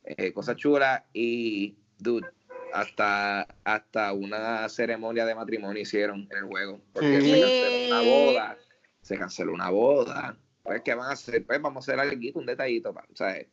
eh, 0.04 0.32
cosas 0.32 0.56
chulas. 0.56 1.04
Y, 1.12 1.76
dude, 1.98 2.28
hasta, 2.74 3.48
hasta 3.64 4.14
una 4.14 4.68
ceremonia 4.70 5.26
de 5.26 5.36
matrimonio 5.36 5.82
hicieron 5.82 6.28
en 6.32 6.38
el 6.38 6.44
juego, 6.46 6.82
porque 6.94 7.22
se 7.22 7.40
canceló 7.40 7.86
una 7.86 8.02
boda, 8.02 8.58
se 9.02 9.18
canceló 9.18 9.54
una 9.54 9.70
boda. 9.70 10.38
Pues, 10.64 10.82
¿qué 10.82 10.94
van 10.94 11.10
a 11.10 11.14
hacer? 11.14 11.46
Pues 11.46 11.62
vamos 11.62 11.88
a 11.88 11.94
hacer 11.94 12.00
algo, 12.00 12.40
un 12.40 12.46
detallito, 12.46 12.94
¿sabes? 13.14 13.48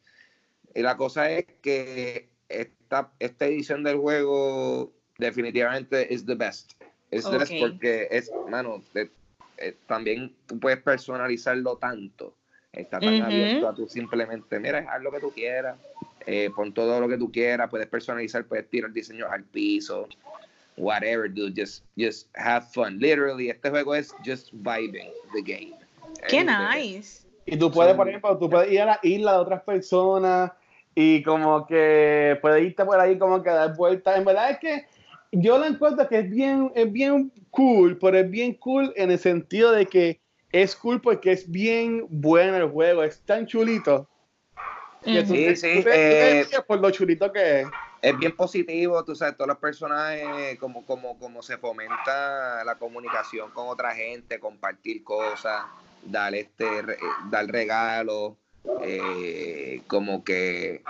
Y 0.75 0.83
la 0.83 0.97
cosa 0.97 1.31
es 1.31 1.45
que 1.63 2.29
esta, 2.49 3.13
esta 3.19 3.47
edición 3.47 3.85
del 3.85 3.99
juego 3.99 4.93
definitivamente 5.19 6.13
es 6.13 6.27
the 6.27 6.35
best. 6.35 6.73
Es 7.11 7.31
the 7.31 7.39
best 7.39 7.53
porque 7.59 8.09
es, 8.11 8.33
mano, 8.49 8.83
eh, 8.95 9.09
eh, 9.59 9.77
también 9.87 10.35
tú 10.47 10.59
puedes 10.59 10.81
personalizarlo 10.81 11.77
tanto. 11.77 12.37
Está 12.73 12.99
tan 12.99 13.15
Ujú. 13.15 13.25
abierto 13.25 13.69
a 13.69 13.75
tú 13.75 13.87
simplemente, 13.87 14.59
mira, 14.59 14.85
haz 14.91 15.01
lo 15.01 15.13
que 15.13 15.21
tú 15.21 15.31
quieras, 15.31 15.79
eh, 16.27 16.51
pon 16.55 16.73
todo 16.73 17.01
lo 17.01 17.09
que 17.09 17.19
tú 17.19 17.31
quieras, 17.31 17.69
puedes 17.71 17.87
personalizar, 17.87 18.45
puedes 18.45 18.69
tirar 18.69 18.93
diseños 18.93 19.29
al 19.31 19.45
piso, 19.45 20.09
whatever, 20.77 21.33
dude, 21.33 21.55
just, 21.55 21.85
just 21.97 22.29
have 22.37 22.67
fun. 22.73 22.99
Literally, 22.99 23.51
este 23.51 23.71
juego 23.71 23.95
es 23.95 24.15
just 24.25 24.51
vibing 24.53 25.11
the 25.35 25.43
game. 25.43 25.75
Qué 26.29 26.39
And, 26.39 26.51
nice. 26.51 27.27
Y 27.47 27.57
tú 27.57 27.71
puedes, 27.71 27.95
por 27.95 28.09
ejemplo, 28.09 28.39
tú 28.39 28.49
puedes 28.49 28.73
ir 28.73 28.81
a 28.81 28.87
la 28.87 29.01
isla 29.03 29.33
de 29.33 29.39
otras 29.39 29.63
personas 29.63 30.53
y 30.95 31.23
como 31.23 31.67
que 31.67 32.39
puedes 32.41 32.65
irte 32.65 32.85
por 32.85 32.99
ahí 32.99 33.19
como 33.19 33.43
que 33.43 33.51
a 33.51 33.55
dar 33.55 33.77
vueltas. 33.77 34.17
En 34.17 34.25
verdad 34.25 34.51
es 34.53 34.59
que 34.59 34.87
yo 35.33 35.59
lo 35.59 35.67
encuentro 35.67 36.09
que 36.09 36.21
es 36.21 36.31
bien, 36.31 36.73
es 36.75 36.91
bien 36.91 37.33
cool, 37.51 37.99
pero 37.99 38.19
es 38.19 38.31
bien 38.31 38.55
cool 38.55 38.93
en 38.97 39.11
el 39.11 39.19
sentido 39.19 39.73
de 39.73 39.87
que 39.87 40.21
es 40.53 40.75
cool 40.77 41.01
porque 41.01 41.33
es 41.33 41.51
bien 41.51 42.07
bueno 42.09 42.57
el 42.57 42.69
juego, 42.69 43.03
es 43.03 43.21
tan 43.21 43.47
chulito. 43.47 44.09
Sí, 45.05 45.57
sí, 45.57 45.83
tú 45.83 45.91
eh, 45.93 46.47
por 46.67 46.81
lo 46.81 46.91
chulito 46.91 47.31
que 47.31 47.61
es. 47.63 47.69
es 48.01 48.19
bien 48.19 48.35
positivo, 48.35 49.05
tú 49.05 49.15
sabes, 49.15 49.37
todos 49.37 49.49
los 49.49 49.59
personajes, 49.59 50.59
como, 50.59 50.85
como, 50.87 51.19
como 51.19 51.43
se 51.43 51.59
fomenta 51.59 52.65
la 52.65 52.77
comunicación 52.77 53.51
con 53.51 53.69
otra 53.69 53.95
gente, 53.95 54.41
compartir 54.41 55.05
cosas, 55.05 55.65
dar 56.05 56.35
este 56.35 56.67
dar 57.31 57.47
regalos, 57.47 58.35
eh, 58.83 59.83
como 59.87 60.25
que 60.25 60.83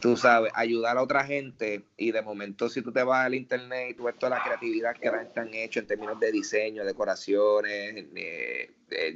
tú 0.00 0.16
sabes, 0.18 0.52
ayudar 0.54 0.98
a 0.98 1.02
otra 1.02 1.24
gente 1.24 1.82
y 1.96 2.12
de 2.12 2.20
momento 2.20 2.68
si 2.68 2.82
tú 2.82 2.92
te 2.92 3.02
vas 3.02 3.24
al 3.24 3.34
internet 3.34 3.88
y 3.90 3.94
tú 3.94 4.04
ves 4.04 4.18
toda 4.18 4.36
la 4.36 4.42
creatividad 4.42 4.94
que 4.94 5.10
la 5.10 5.20
gente 5.20 5.40
han 5.40 5.54
hecho 5.54 5.80
en 5.80 5.86
términos 5.86 6.20
de 6.20 6.30
diseño, 6.30 6.84
decoraciones, 6.84 8.04
eh, 8.14 8.70
eh, 8.90 9.14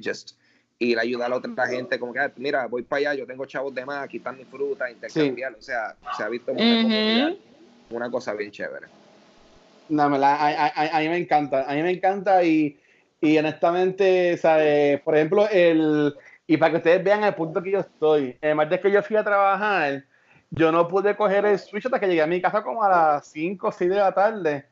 just 0.79 0.83
ir 0.91 0.99
a 0.99 1.03
ayudar 1.03 1.33
a 1.33 1.37
otra 1.37 1.67
gente, 1.67 1.99
como 1.99 2.13
que, 2.13 2.21
ah, 2.21 2.33
mira, 2.37 2.67
voy 2.67 2.83
para 2.83 3.11
allá, 3.11 3.15
yo 3.15 3.27
tengo 3.27 3.45
chavos 3.47 3.75
de 3.75 3.85
más, 3.85 4.05
aquí 4.05 4.19
están 4.19 4.37
mis 4.37 4.47
frutas, 4.47 4.91
intercambiar, 4.91 5.55
o 5.55 5.63
sea, 5.63 5.97
se 6.17 6.23
ha 6.23 6.29
visto 6.29 6.53
una, 6.53 6.75
Ujú. 6.75 6.83
comunidad, 6.83 7.33
una 7.91 8.11
cosa 8.11 8.35
bien 8.35 8.51
chévere. 8.51 8.87
No, 9.89 10.05
en 10.07 10.13
verdad, 10.13 10.37
a, 10.39 10.67
a- 10.67 10.73
a- 10.75 10.97
a 10.99 11.01
mí 11.01 11.09
me 11.09 11.17
encanta, 11.19 11.65
a 11.69 11.75
mí 11.75 11.83
me 11.83 11.91
encanta 11.91 12.43
y, 12.45 12.79
y 13.21 13.39
honestamente, 13.39 14.37
¿sabes? 14.37 15.01
por 15.01 15.17
ejemplo, 15.17 15.49
el, 15.51 16.15
y 16.47 16.57
para 16.57 16.73
que 16.73 16.77
ustedes 16.79 17.03
vean 17.05 17.25
el 17.25 17.35
punto 17.35 17.63
que 17.63 17.71
yo 17.73 17.81
estoy, 17.81 18.37
el 18.41 18.55
martes 18.55 18.81
que 18.81 18.91
yo 18.91 19.03
fui 19.03 19.17
a 19.17 19.25
trabajar, 19.25 20.05
yo 20.51 20.73
no 20.73 20.87
pude 20.89 21.17
coger 21.17 21.45
el 21.47 21.59
Switch 21.59 21.87
hasta 21.87 21.99
que 22.01 22.07
llegué 22.07 22.23
a 22.23 22.27
mi 22.27 22.41
casa 22.41 22.63
como 22.63 22.83
a 22.85 22.89
las 22.89 23.27
5 23.29 23.69
o 23.69 23.73
6 23.73 23.91
de 23.91 23.97
la 23.97 24.13
tarde 24.13 24.67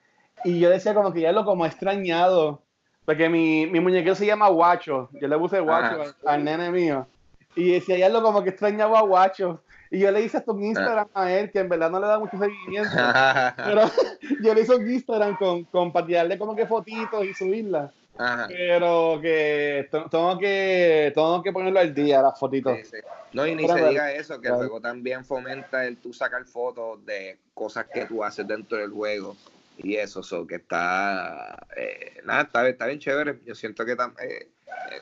y 0.45 0.59
yo 0.61 0.71
decía 0.71 0.95
como 0.95 1.13
que 1.13 1.21
ya 1.23 1.33
lo 1.33 1.45
como 1.45 1.67
extrañado, 1.67 2.63
porque 3.07 3.31
mi, 3.31 3.67
mi 3.67 3.81
muñequero 3.81 4.15
se 4.15 4.27
llama 4.27 4.49
Guacho, 4.49 5.09
yo 5.13 5.29
le 5.29 5.39
puse 5.39 5.61
Guacho 5.61 6.03
Ajá. 6.03 6.15
al, 6.25 6.35
al 6.35 6.45
nene 6.45 6.71
mío 6.71 7.07
y 7.55 7.71
decía 7.73 7.97
ya 7.97 8.09
lo 8.11 8.23
como 8.23 8.45
que 8.45 8.51
extrañaba 8.51 8.99
a 8.99 9.03
Guacho 9.03 9.63
y 9.91 10.01
yo 10.01 10.11
le 10.11 10.23
hice 10.23 10.37
hasta 10.37 10.53
un 10.53 10.63
Instagram 10.63 11.09
a 11.15 11.33
él 11.33 11.51
que 11.51 11.61
en 11.61 11.69
verdad 11.69 11.91
no 11.91 12.01
le 12.01 12.07
da 12.07 12.19
mucho 12.19 12.37
seguimiento. 12.39 12.91
Pero 13.57 13.83
yo 14.43 14.55
le 14.55 14.61
hice 14.61 14.75
un 14.75 14.91
Instagram 14.91 15.37
con, 15.37 15.65
con 15.65 15.93
para 15.93 16.07
tirarle 16.07 16.39
como 16.39 16.55
que 16.55 16.67
fotitos 16.67 17.25
y 17.25 17.33
subirlas. 17.35 17.93
Ajá. 18.19 18.49
Pero 18.49 19.19
que 19.21 19.89
tengo 19.91 20.39
que 20.39 21.13
tengo 21.15 21.43
que 21.43 21.53
ponerlo 21.53 21.81
al 21.81 21.95
día, 21.95 22.23
las 22.23 22.39
fotitos. 22.39 22.77
Sí, 22.79 22.85
sí. 22.85 22.97
No, 23.33 23.47
y 23.47 23.55
ni 23.55 23.67
Pero, 23.67 23.79
se 23.79 23.89
diga 23.91 24.13
eso, 24.13 24.41
que 24.41 24.49
el 24.49 24.55
juego 24.55 24.81
también 24.81 25.25
fomenta 25.25 25.85
el 25.85 25.99
tú 25.99 26.13
sacar 26.13 26.45
fotos 26.45 27.05
de 27.05 27.39
cosas 27.53 27.87
que 27.93 28.07
tú 28.07 28.25
haces 28.25 28.47
dentro 28.47 28.79
del 28.79 28.91
juego 28.91 29.37
y 29.79 29.97
eso, 29.97 30.23
so, 30.23 30.47
que 30.47 30.57
está, 30.57 31.67
eh, 31.77 32.21
nada, 32.25 32.43
está, 32.43 32.69
está 32.69 32.87
bien 32.87 32.99
chévere. 32.99 33.39
Yo 33.45 33.55
siento 33.55 33.85
que 33.85 33.97
tam- 33.97 34.15
eh, 34.21 34.49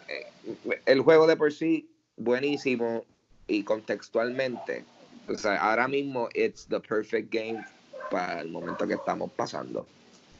eh, 0.08 0.80
el 0.86 1.00
juego 1.00 1.26
de 1.26 1.36
por 1.36 1.52
sí, 1.52 1.88
buenísimo 2.16 3.04
y 3.46 3.62
contextualmente, 3.62 4.84
o 5.28 5.34
sea, 5.36 5.56
ahora 5.56 5.88
mismo 5.88 6.28
it's 6.34 6.66
the 6.68 6.80
perfect 6.80 7.32
game 7.32 7.64
para 8.10 8.40
el 8.40 8.50
momento 8.50 8.86
que 8.86 8.94
estamos 8.94 9.30
pasando. 9.32 9.86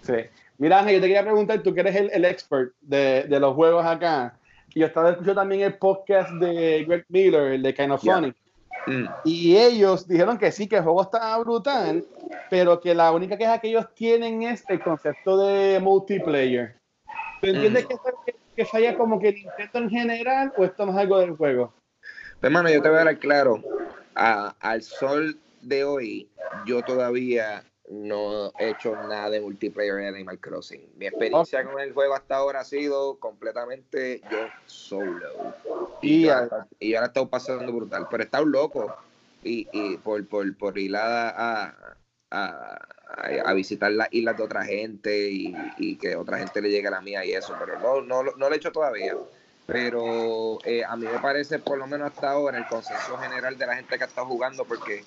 Sí. 0.02 0.14
Mira, 0.58 0.80
Ángel, 0.80 0.96
yo 0.96 1.00
te 1.00 1.06
quería 1.08 1.22
preguntar, 1.22 1.62
tú 1.62 1.74
que 1.74 1.80
eres 1.80 1.96
el, 1.96 2.10
el 2.12 2.24
expert 2.24 2.72
de, 2.80 3.24
de 3.24 3.40
los 3.40 3.54
juegos 3.54 3.84
acá. 3.84 4.38
Y 4.74 4.80
yo 4.80 4.86
estaba 4.86 5.10
escuchando 5.10 5.40
también 5.40 5.62
el 5.62 5.74
podcast 5.78 6.30
de 6.32 6.84
Greg 6.84 7.04
Miller, 7.08 7.52
el 7.52 7.62
de 7.62 7.74
Kind 7.74 7.92
of 7.92 8.02
Yeah. 8.02 8.34
Mm. 8.86 9.04
Y 9.24 9.56
ellos 9.56 10.06
dijeron 10.06 10.38
que 10.38 10.52
sí, 10.52 10.68
que 10.68 10.76
el 10.76 10.82
juego 10.82 11.02
está 11.02 11.36
brutal, 11.38 12.04
pero 12.50 12.80
que 12.80 12.94
la 12.94 13.12
única 13.12 13.36
queja 13.38 13.58
que 13.58 13.68
ellos 13.68 13.86
tienen 13.94 14.42
es 14.42 14.64
el 14.68 14.80
concepto 14.82 15.38
de 15.38 15.80
multiplayer. 15.80 16.76
¿Tú 17.40 17.48
entiendes 17.48 17.84
Mm. 17.84 17.88
que, 18.26 18.34
que, 18.56 18.64
falla 18.66 18.96
como 18.96 19.18
que 19.18 19.32
Nintendo 19.32 19.78
en 19.78 19.90
general 19.90 20.52
o 20.56 20.64
esto 20.64 20.86
no 20.86 20.92
es 20.92 20.98
algo 20.98 21.18
del 21.18 21.36
juego? 21.36 21.72
Pues, 22.40 22.42
hermano, 22.42 22.70
yo 22.70 22.82
te 22.82 22.88
voy 22.88 22.98
a 22.98 23.04
dar 23.04 23.18
claro. 23.18 23.62
A- 24.14 24.54
al 24.60 24.82
sol 24.82 25.38
de 25.62 25.84
hoy, 25.84 26.28
yo 26.66 26.82
todavía 26.82 27.64
no 28.02 28.52
he 28.58 28.70
hecho 28.70 28.94
nada 28.94 29.30
de 29.30 29.40
multiplayer 29.40 29.98
en 30.00 30.14
Animal 30.14 30.38
Crossing. 30.38 30.80
Mi 30.96 31.06
experiencia 31.06 31.64
con 31.64 31.80
el 31.80 31.92
juego 31.92 32.14
hasta 32.14 32.36
ahora 32.36 32.60
ha 32.60 32.64
sido 32.64 33.16
completamente 33.18 34.20
yo 34.30 34.38
solo. 34.66 35.54
Y, 36.02 36.14
Y 36.16 36.22
yo, 36.26 36.48
y 36.80 36.90
yo 36.90 36.98
ahora 36.98 37.06
he 37.06 37.08
estado 37.08 37.28
pasando 37.28 37.72
brutal. 37.72 38.06
Pero 38.10 38.22
he 38.22 38.26
estado 38.26 38.44
loco 38.44 38.94
y, 39.42 39.68
y 39.72 39.96
por, 39.98 40.26
por, 40.26 40.56
por 40.56 40.76
ir 40.78 40.96
a, 40.96 41.28
a, 41.30 41.76
a- 42.30 42.78
a 43.44 43.52
visitar 43.54 43.92
las 43.92 44.08
islas 44.10 44.36
de 44.36 44.42
otra 44.42 44.64
gente 44.64 45.30
y, 45.30 45.54
y 45.78 45.96
que 45.96 46.16
otra 46.16 46.38
gente 46.38 46.60
le 46.60 46.70
llegue 46.70 46.88
a 46.88 46.92
la 46.92 47.00
mía 47.00 47.24
y 47.24 47.32
eso. 47.32 47.54
Pero 47.58 47.78
no, 47.78 48.00
no, 48.02 48.22
lo- 48.22 48.36
no 48.36 48.48
lo 48.48 48.54
he 48.54 48.58
hecho 48.58 48.72
todavía. 48.72 49.16
Pero 49.66 50.58
eh, 50.64 50.84
a 50.84 50.94
mí 50.96 51.06
me 51.06 51.18
parece, 51.20 51.58
por 51.58 51.78
lo 51.78 51.86
menos 51.86 52.10
hasta 52.12 52.30
ahora, 52.32 52.58
el 52.58 52.66
consenso 52.66 53.16
general 53.18 53.56
de 53.56 53.66
la 53.66 53.76
gente 53.76 53.96
que 53.96 54.04
ha 54.04 54.06
estado 54.06 54.26
jugando, 54.26 54.64
porque 54.64 55.04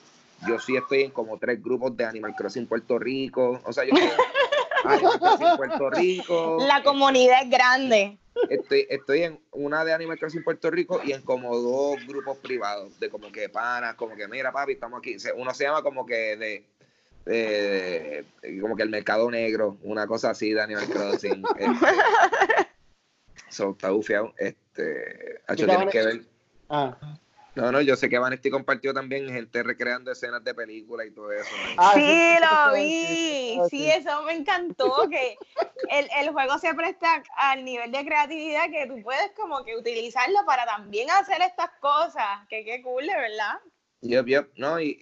yo 0.48 0.60
sí 0.60 0.76
estoy 0.76 1.04
en 1.04 1.12
como 1.12 1.38
tres 1.40 1.62
grupos 1.64 1.96
de 1.96 2.06
Animal 2.06 2.36
Crossing 2.36 2.68
Puerto 2.68 3.00
Rico. 3.00 3.62
O 3.66 3.72
sea, 3.74 3.86
yo 3.86 3.94
estoy 3.94 4.10
en 4.10 4.14
Animal 4.92 5.20
Crossing 5.20 5.58
Puerto 5.58 5.90
Rico. 5.92 6.58
La 6.68 6.84
comunidad 6.84 7.44
es 7.44 7.50
grande. 7.50 8.18
Estoy, 8.50 8.86
estoy 8.90 9.24
en 9.24 9.40
una 9.52 9.84
de 9.84 9.94
Animal 9.94 10.20
Crossing 10.20 10.44
Puerto 10.44 10.70
Rico 10.70 11.02
y 11.04 11.12
en 11.14 11.24
como 11.24 11.58
dos 11.58 11.98
grupos 12.06 12.38
privados, 12.38 13.00
de 13.00 13.10
como 13.10 13.32
que 13.32 13.50
panas, 13.50 13.96
como 13.96 14.16
que 14.16 14.28
mira 14.28 14.52
papi, 14.52 14.74
estamos 14.74 15.00
aquí. 15.00 15.18
Uno 15.36 15.54
se 15.56 15.64
llama 15.64 15.82
como 15.82 16.06
que 16.06 16.36
de, 16.38 16.64
de- 17.26 18.26
de- 18.44 18.62
como 18.62 18.76
que 18.76 18.84
el 18.84 18.90
mercado 18.90 19.32
negro, 19.32 19.78
una 19.82 20.06
cosa 20.06 20.30
así 20.30 20.54
de 20.54 20.62
Animal 20.62 20.88
Crossing. 20.88 21.44
Este, 23.50 23.56
so, 23.64 23.72
está 23.72 23.90
bufiado. 23.92 24.34
Este, 24.38 25.42
hacho, 25.48 25.66
¿Qué 25.66 25.76
tienes 25.76 25.90
que 25.92 26.06
ver. 26.06 26.22
Ah. 26.70 26.98
No, 27.58 27.72
no, 27.72 27.82
yo 27.82 27.96
sé 27.96 28.08
que 28.08 28.20
Vanesti 28.20 28.52
compartió 28.52 28.94
también 28.94 29.28
gente 29.30 29.64
recreando 29.64 30.12
escenas 30.12 30.44
de 30.44 30.54
películas 30.54 31.08
y 31.08 31.12
todo 31.12 31.32
eso. 31.32 31.50
Ah, 31.78 31.92
sí, 31.96 32.36
lo 32.40 32.76
vi. 32.76 33.60
sí, 33.72 33.90
eso 33.90 34.22
me 34.26 34.34
encantó. 34.34 35.10
Que 35.10 35.36
el, 35.90 36.08
el 36.20 36.30
juego 36.30 36.60
se 36.60 36.72
presta 36.76 37.24
al 37.36 37.66
nivel 37.66 37.92
de 37.92 38.06
creatividad 38.06 38.70
que 38.70 38.86
tú 38.86 39.02
puedes 39.02 39.32
como 39.36 39.66
que 39.66 39.76
utilizarlo 39.76 40.46
para 40.46 40.68
también 40.68 41.10
hacer 41.10 41.42
estas 41.42 41.72
cosas. 41.80 42.48
Que 42.48 42.64
qué 42.64 42.84
cool, 42.84 43.08
de 43.08 43.16
verdad. 43.16 43.60
Yup, 44.02 44.28
yup, 44.28 44.50
no, 44.56 44.80
y 44.80 45.00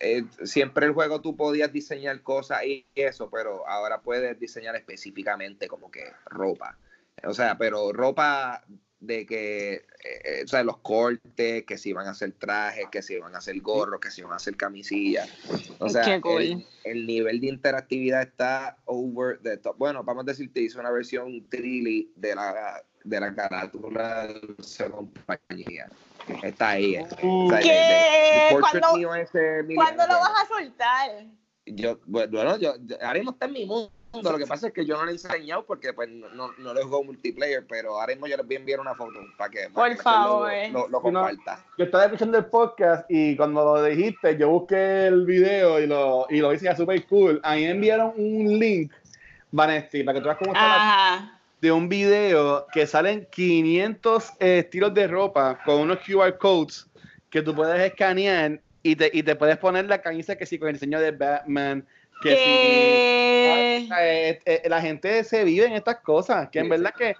eh, 0.00 0.24
siempre 0.44 0.86
el 0.86 0.94
juego 0.94 1.20
tú 1.20 1.36
podías 1.36 1.70
diseñar 1.70 2.22
cosas 2.22 2.64
y 2.64 2.86
eso, 2.94 3.28
pero 3.28 3.68
ahora 3.68 4.00
puedes 4.00 4.40
diseñar 4.40 4.74
específicamente 4.74 5.68
como 5.68 5.90
que 5.90 6.10
ropa. 6.24 6.78
O 7.24 7.34
sea, 7.34 7.58
pero 7.58 7.92
ropa 7.92 8.64
de 9.00 9.24
que, 9.26 9.72
eh, 9.74 9.82
eh, 10.04 10.42
o 10.44 10.48
sea, 10.48 10.62
los 10.62 10.76
cortes, 10.78 11.64
que 11.64 11.78
si 11.78 11.92
van 11.94 12.06
a 12.06 12.10
hacer 12.10 12.32
trajes, 12.32 12.84
que 12.92 13.00
si 13.02 13.16
van 13.18 13.34
a 13.34 13.38
hacer 13.38 13.58
gorros, 13.62 13.98
que 14.00 14.10
si 14.10 14.20
van 14.22 14.32
a 14.32 14.36
hacer 14.36 14.56
camisillas. 14.56 15.28
O 15.78 15.88
sea, 15.88 16.04
Qué 16.04 16.20
cool. 16.20 16.42
el, 16.42 16.66
el 16.84 17.06
nivel 17.06 17.40
de 17.40 17.46
interactividad 17.48 18.22
está 18.22 18.76
over 18.84 19.38
the 19.42 19.56
top. 19.56 19.76
Bueno, 19.78 20.04
vamos 20.04 20.24
a 20.24 20.26
decir, 20.26 20.52
te 20.52 20.60
hizo 20.60 20.78
una 20.80 20.90
versión 20.90 21.48
trilly 21.48 22.12
de 22.16 22.34
la, 22.34 22.82
de 23.04 23.20
la 23.20 23.34
carátula 23.34 24.26
de 24.26 24.54
esa 24.58 24.90
compañía. 24.90 25.88
Está 26.42 26.68
ahí. 26.70 26.96
este. 26.96 27.16
O 27.22 27.48
sea, 27.48 27.58
de- 27.58 27.64
de- 27.64 27.70
¿Qué? 27.70 28.54
de 28.54 28.60
¿Cuándo- 28.60 28.96
mío 28.96 29.14
ese 29.14 29.64
¿Cuándo 29.74 30.06
lo 30.06 30.14
vas 30.20 30.42
a 30.44 30.46
soltar? 30.46 31.10
yo, 31.66 31.98
bueno, 32.04 32.58
yo, 32.58 32.74
yo- 32.84 32.96
ahora 33.00 33.14
mismo 33.14 33.30
está 33.32 33.46
en 33.46 33.52
mi 33.52 33.64
mundo. 33.64 33.90
Lo 34.12 34.36
que 34.38 34.46
pasa 34.46 34.66
es 34.68 34.72
que 34.72 34.84
yo 34.84 34.96
no 34.96 35.04
lo 35.04 35.10
he 35.10 35.12
enseñado 35.14 35.64
porque 35.64 35.92
pues 35.92 36.08
no, 36.08 36.28
no, 36.30 36.50
no 36.58 36.74
lo 36.74 36.80
juego 36.82 37.04
multiplayer, 37.04 37.64
pero 37.68 37.98
ahora 38.00 38.08
mismo 38.14 38.26
yo 38.26 38.36
les 38.36 38.44
voy 38.46 38.56
a 38.56 38.58
enviar 38.58 38.80
una 38.80 38.94
foto 38.94 39.20
para 39.38 39.50
que, 39.50 39.70
para 39.70 39.88
Por 39.88 39.96
que 39.96 40.02
favor. 40.02 40.50
lo, 40.72 40.78
lo, 40.80 40.88
lo 40.88 40.98
Si 41.00 41.10
no- 41.10 41.20
comparta. 41.22 41.64
Yo 41.78 41.84
estaba 41.84 42.04
escuchando 42.06 42.38
el 42.38 42.46
podcast 42.46 43.04
y 43.08 43.36
cuando 43.36 43.64
lo 43.64 43.84
dijiste, 43.84 44.36
yo 44.36 44.48
busqué 44.50 45.06
el 45.06 45.24
video 45.26 45.78
y 45.80 45.86
lo, 45.86 46.26
y 46.28 46.38
lo 46.40 46.52
hice 46.52 46.64
ya 46.64 46.76
super 46.76 47.04
cool. 47.06 47.40
A 47.44 47.54
mí 47.54 47.62
me 47.62 47.70
enviaron 47.70 48.12
un 48.16 48.58
link, 48.58 48.92
Vanesti, 49.52 50.02
para 50.02 50.14
que 50.14 50.20
tú 50.20 50.26
veas 50.26 50.38
cómo 50.38 50.52
está 50.52 50.66
la 50.66 51.40
de 51.60 51.70
un 51.70 51.88
video 51.90 52.66
que 52.72 52.86
salen 52.86 53.28
500 53.30 54.30
eh, 54.40 54.58
estilos 54.60 54.94
de 54.94 55.06
ropa 55.06 55.58
con 55.64 55.80
unos 55.80 55.98
QR 55.98 56.36
codes 56.38 56.86
que 57.28 57.42
tú 57.42 57.54
puedes 57.54 57.78
escanear 57.80 58.60
y 58.82 58.96
te, 58.96 59.10
y 59.12 59.22
te 59.22 59.36
puedes 59.36 59.58
poner 59.58 59.84
la 59.84 60.00
camisa 60.00 60.36
que 60.36 60.46
sí 60.46 60.58
con 60.58 60.68
el 60.68 60.74
diseño 60.74 60.98
de 60.98 61.10
Batman, 61.10 61.86
que 62.22 62.30
si, 62.30 63.90
eh, 63.98 64.38
eh, 64.44 64.62
la 64.68 64.80
gente 64.80 65.24
se 65.24 65.44
vive 65.44 65.66
en 65.66 65.72
estas 65.72 66.00
cosas, 66.00 66.48
que 66.50 66.60
en 66.60 66.68
verdad 66.68 66.92
que 66.96 67.14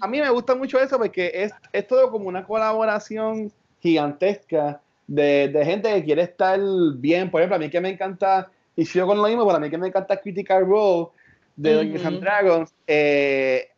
a, 0.00 0.06
mí 0.06 0.20
me 0.20 0.30
gusta 0.30 0.54
mucho 0.54 0.78
eso 0.78 0.98
porque 0.98 1.30
es, 1.34 1.52
es 1.72 1.86
todo 1.86 2.10
como 2.10 2.28
una 2.28 2.44
colaboración 2.44 3.52
gigantesca 3.80 4.80
de, 5.06 5.48
de, 5.48 5.64
gente 5.64 5.92
que 5.92 6.04
quiere 6.04 6.22
estar 6.22 6.58
bien. 6.96 7.30
Por 7.30 7.40
ejemplo, 7.40 7.56
a 7.56 7.58
mí 7.58 7.68
que 7.68 7.80
me 7.80 7.90
encanta, 7.90 8.50
y 8.76 8.84
sigo 8.84 9.06
con 9.06 9.18
lo 9.18 9.24
mismo, 9.24 9.44
pero 9.44 9.56
a 9.56 9.60
mí 9.60 9.68
que 9.68 9.78
me 9.78 9.88
encanta 9.88 10.20
Critical 10.20 10.66
Role 10.66 11.08
de 11.56 11.74
Dungeons 11.74 12.06
and 12.06 12.20
Dragons, 12.20 12.74
eh, 12.86 13.68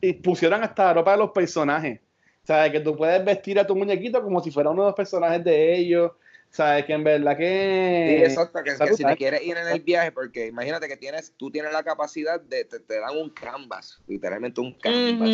y 0.00 0.12
pusieron 0.14 0.62
hasta 0.62 0.84
la 0.84 0.94
ropa 0.94 1.12
de 1.12 1.18
los 1.18 1.30
personajes. 1.30 2.00
O 2.42 2.46
sea, 2.46 2.70
que 2.70 2.80
tú 2.80 2.94
puedes 2.94 3.24
vestir 3.24 3.58
a 3.58 3.66
tu 3.66 3.74
muñequito 3.74 4.22
como 4.22 4.40
si 4.40 4.50
fuera 4.50 4.70
uno 4.70 4.82
de 4.82 4.88
los 4.88 4.94
personajes 4.94 5.42
de 5.42 5.76
ellos. 5.76 6.12
¿Sabes? 6.54 6.84
Que 6.84 6.92
en 6.92 7.02
verdad 7.02 7.36
que. 7.36 8.16
Sí, 8.16 8.24
exacto, 8.30 8.62
que, 8.62 8.94
si 8.94 9.02
te 9.02 9.16
quieres 9.16 9.42
ir 9.42 9.56
en 9.56 9.66
el 9.66 9.80
viaje, 9.80 10.12
porque 10.12 10.46
imagínate 10.46 10.86
que 10.86 10.96
tienes, 10.96 11.34
tú 11.36 11.50
tienes 11.50 11.72
la 11.72 11.82
capacidad 11.82 12.40
de. 12.40 12.64
Te, 12.64 13.00
dan 13.00 13.16
un 13.16 13.30
canvas, 13.30 14.00
literalmente 14.06 14.60
un 14.60 14.72
canvas, 14.78 15.30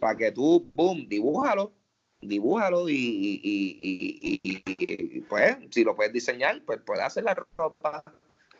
para 0.00 0.16
que 0.16 0.32
tú, 0.32 0.70
boom, 0.74 1.06
dibújalo, 1.06 1.70
dibújalo 2.22 2.88
y, 2.88 2.94
y, 2.94 3.78
y, 3.82 5.20
pues, 5.28 5.58
si 5.70 5.84
lo 5.84 5.94
puedes 5.94 6.14
diseñar, 6.14 6.62
pues 6.64 6.80
puedes 6.80 7.04
hacer 7.04 7.24
la 7.24 7.34
ropa. 7.34 8.02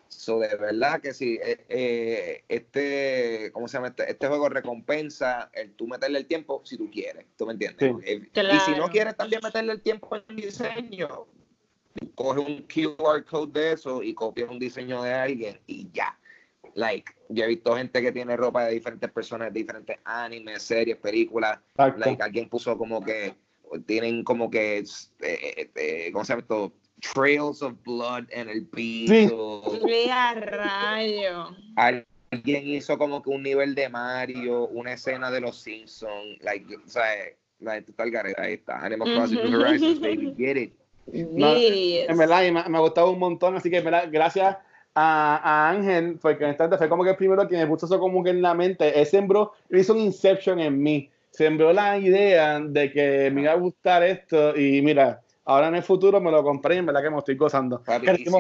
So, 0.09 0.41
de 0.41 0.55
verdad 0.57 1.01
que 1.01 1.15
sí, 1.15 1.39
eh, 1.43 1.65
eh, 1.71 2.45
este, 2.49 3.51
¿cómo 3.55 3.67
se 3.67 3.79
llama? 3.79 3.89
Este, 3.89 4.11
este, 4.11 4.29
juego 4.29 4.51
recompensa 4.51 5.51
el 5.55 5.73
tú 5.73 5.89
meterle 5.89 6.19
el 6.19 6.27
tiempo 6.27 6.61
si 6.67 6.77
tú 6.77 6.91
quieres, 6.91 7.25
¿tú 7.39 7.47
me 7.47 7.55
entiendes? 7.55 7.91
Eh, 8.05 8.29
y 8.35 8.61
si 8.61 8.73
no 8.73 8.91
quieres 8.91 9.17
también 9.17 9.41
meterle 9.43 9.73
el 9.73 9.81
tiempo 9.81 10.15
en 10.17 10.37
diseño, 10.37 11.27
coge 12.15 12.41
un 12.41 12.63
QR 12.63 13.25
code 13.25 13.61
de 13.61 13.73
eso 13.73 14.03
y 14.03 14.15
copia 14.15 14.47
un 14.47 14.59
diseño 14.59 15.03
de 15.03 15.13
alguien 15.13 15.61
y 15.67 15.89
ya. 15.93 16.19
Like, 16.75 17.13
yo 17.29 17.45
he 17.45 17.49
visto 17.49 17.77
gente 17.77 18.03
que 18.03 18.11
tiene 18.11 18.37
ropa 18.37 18.65
de 18.65 18.75
diferentes 18.75 19.11
personas, 19.11 19.53
de 19.53 19.61
diferentes 19.61 19.97
animes, 20.05 20.63
series, 20.63 20.97
películas. 20.97 21.61
Like, 21.77 22.23
alguien 22.23 22.49
puso 22.49 22.77
como 22.77 23.01
que, 23.05 23.35
tienen 23.87 24.25
como 24.25 24.51
que, 24.51 24.79
eh, 24.79 24.85
eh, 25.21 25.71
eh, 25.77 26.11
¿cómo 26.13 26.25
se 26.25 26.33
llama 26.33 26.41
esto? 26.43 26.73
Trails 27.13 27.63
of 27.63 27.75
blood 27.85 28.25
en 28.31 28.49
el 28.49 28.67
piso. 28.67 29.63
Sí. 29.87 30.11
rayo. 30.37 31.55
Alguien 31.77 32.69
hizo 32.69 32.99
como 32.99 33.23
que 33.23 33.31
un 33.31 33.43
nivel 33.43 33.75
de 33.75 33.89
Mario, 33.89 34.67
una 34.69 34.95
escena 34.95 35.31
de 35.31 35.43
los 35.43 35.57
Simpsons. 35.61 36.39
Like, 36.41 36.75
o 36.75 36.89
sea, 36.89 37.05
like, 37.61 37.87
total 37.87 38.11
gareta, 38.11 38.43
ahí 38.43 38.55
está. 38.55 38.85
Animal 38.85 39.15
Crossing 39.15 39.55
Horizons, 39.55 40.01
baby, 40.01 40.35
get 40.37 40.57
it 40.57 40.73
en 41.13 42.17
verdad, 42.17 42.43
me, 42.51 42.79
ha 42.79 42.81
gustado 42.81 43.11
un 43.11 43.19
montón, 43.19 43.57
así 43.57 43.71
que 43.71 43.81
gracias 43.81 44.57
a, 44.95 45.71
Ángel, 45.71 46.19
porque 46.21 46.45
en 46.45 46.51
instante 46.51 46.79
fue 46.79 46.89
como 46.89 47.05
que 47.05 47.11
el 47.11 47.17
primero 47.17 47.47
que 47.49 47.57
me 47.57 47.67
puso 47.67 47.87
eso 47.87 47.99
como 47.99 48.23
que 48.23 48.31
en 48.31 48.43
la 48.43 48.55
mente, 48.55 48.99
él 48.99 49.07
sembró, 49.07 49.53
hizo 49.71 49.93
un 49.93 50.01
inception 50.01 50.61
en 50.61 50.83
mí, 50.83 51.11
sembró 51.31 51.73
la 51.73 51.99
idea 51.99 52.61
de 52.61 52.93
que 52.93 53.31
me 53.33 53.43
iba 53.43 53.53
a 53.53 53.57
gustar 53.57 54.03
esto 54.03 54.57
y 54.57 54.83
mira, 54.83 55.21
ahora 55.45 55.69
en 55.69 55.75
el 55.77 55.83
futuro 55.83 56.21
me 56.21 56.31
lo 56.31 56.43
compré 56.43 56.77
y 56.77 56.79
en 56.79 56.87
verdad 56.87 57.03
que 57.03 57.11
me 57.11 57.19
estoy 57.19 57.37
gozando. 57.37 57.83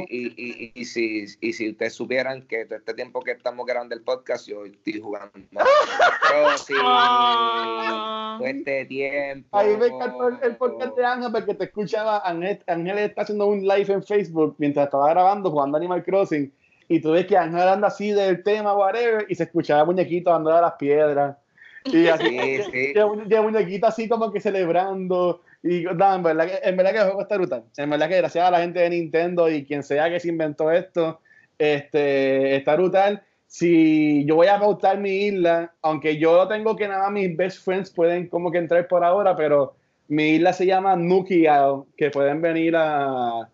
y, 0.08 0.84
si, 0.84 1.26
y, 1.40 1.52
si, 1.52 1.70
ustedes 1.70 1.94
supieran 1.94 2.42
que 2.46 2.62
este 2.62 2.94
tiempo 2.94 3.20
que 3.20 3.32
estamos 3.32 3.66
grabando 3.66 3.94
el 3.94 4.02
podcast, 4.02 4.46
yo 4.46 4.64
estoy 4.64 5.00
jugando 5.00 5.32
sí, 6.66 6.74
ah. 6.82 8.38
este 8.42 8.86
tiempo. 8.86 9.56
Ahí 9.56 9.76
me 9.76 9.86
encantó 9.86 10.28
el, 10.28 10.56
podcast 10.56 10.96
de 10.96 11.04
Ángel 11.04 11.32
porque 11.32 11.54
te 11.54 11.64
escuchaba, 11.64 12.22
Ángel, 12.24 12.62
Ángel 12.66 12.98
está 12.98 13.22
haciendo 13.22 13.46
un 13.46 13.62
live 13.62 13.92
en 13.92 14.02
Facebook 14.02 14.54
mientras 14.58 14.86
estaba 14.86 15.10
grabando 15.10 15.50
jugando 15.50 15.76
Animal 15.76 16.02
Crossing 16.02 16.52
y 16.88 17.00
tú 17.00 17.12
ves 17.12 17.26
que 17.26 17.36
Ángel 17.36 17.68
anda 17.68 17.88
así 17.88 18.12
del 18.12 18.42
tema, 18.42 18.74
whatever, 18.76 19.26
y 19.28 19.34
se 19.34 19.44
escuchaba 19.44 19.84
muñequito 19.84 20.30
dando 20.30 20.54
a 20.54 20.60
las 20.60 20.74
piedras. 20.74 21.36
Y 21.84 22.06
así, 22.08 22.38
sí, 22.70 22.92
sí. 22.94 23.40
muñequito 23.42 23.86
así 23.86 24.08
como 24.08 24.32
que 24.32 24.40
celebrando. 24.40 25.42
Y 25.64 25.86
en 25.86 26.22
verdad, 26.22 26.46
que, 26.46 26.68
en 26.68 26.76
verdad 26.76 26.92
que 26.92 26.98
el 26.98 27.04
juego 27.04 27.22
está 27.22 27.38
brutal. 27.38 27.64
En 27.78 27.88
verdad 27.88 28.08
que 28.10 28.18
gracias 28.18 28.46
a 28.46 28.50
la 28.50 28.60
gente 28.60 28.80
de 28.80 28.90
Nintendo 28.90 29.48
y 29.48 29.64
quien 29.64 29.82
sea 29.82 30.10
que 30.10 30.20
se 30.20 30.28
inventó 30.28 30.70
esto, 30.70 31.20
este, 31.58 32.56
está 32.56 32.76
brutal. 32.76 33.22
Si 33.46 34.26
yo 34.26 34.36
voy 34.36 34.48
a 34.48 34.60
pautar 34.60 34.98
mi 34.98 35.26
isla, 35.26 35.72
aunque 35.80 36.18
yo 36.18 36.46
tengo 36.48 36.76
que 36.76 36.86
nada 36.86 37.08
mis 37.08 37.34
best 37.34 37.64
friends 37.64 37.90
pueden 37.90 38.28
como 38.28 38.50
que 38.50 38.58
entrar 38.58 38.86
por 38.88 39.02
ahora, 39.02 39.34
pero 39.34 39.74
mi 40.08 40.34
isla 40.34 40.52
se 40.52 40.66
llama 40.66 40.96
Nukiao, 40.96 41.86
que 41.96 42.10
pueden 42.10 42.42
venir 42.42 42.74
a, 42.76 43.48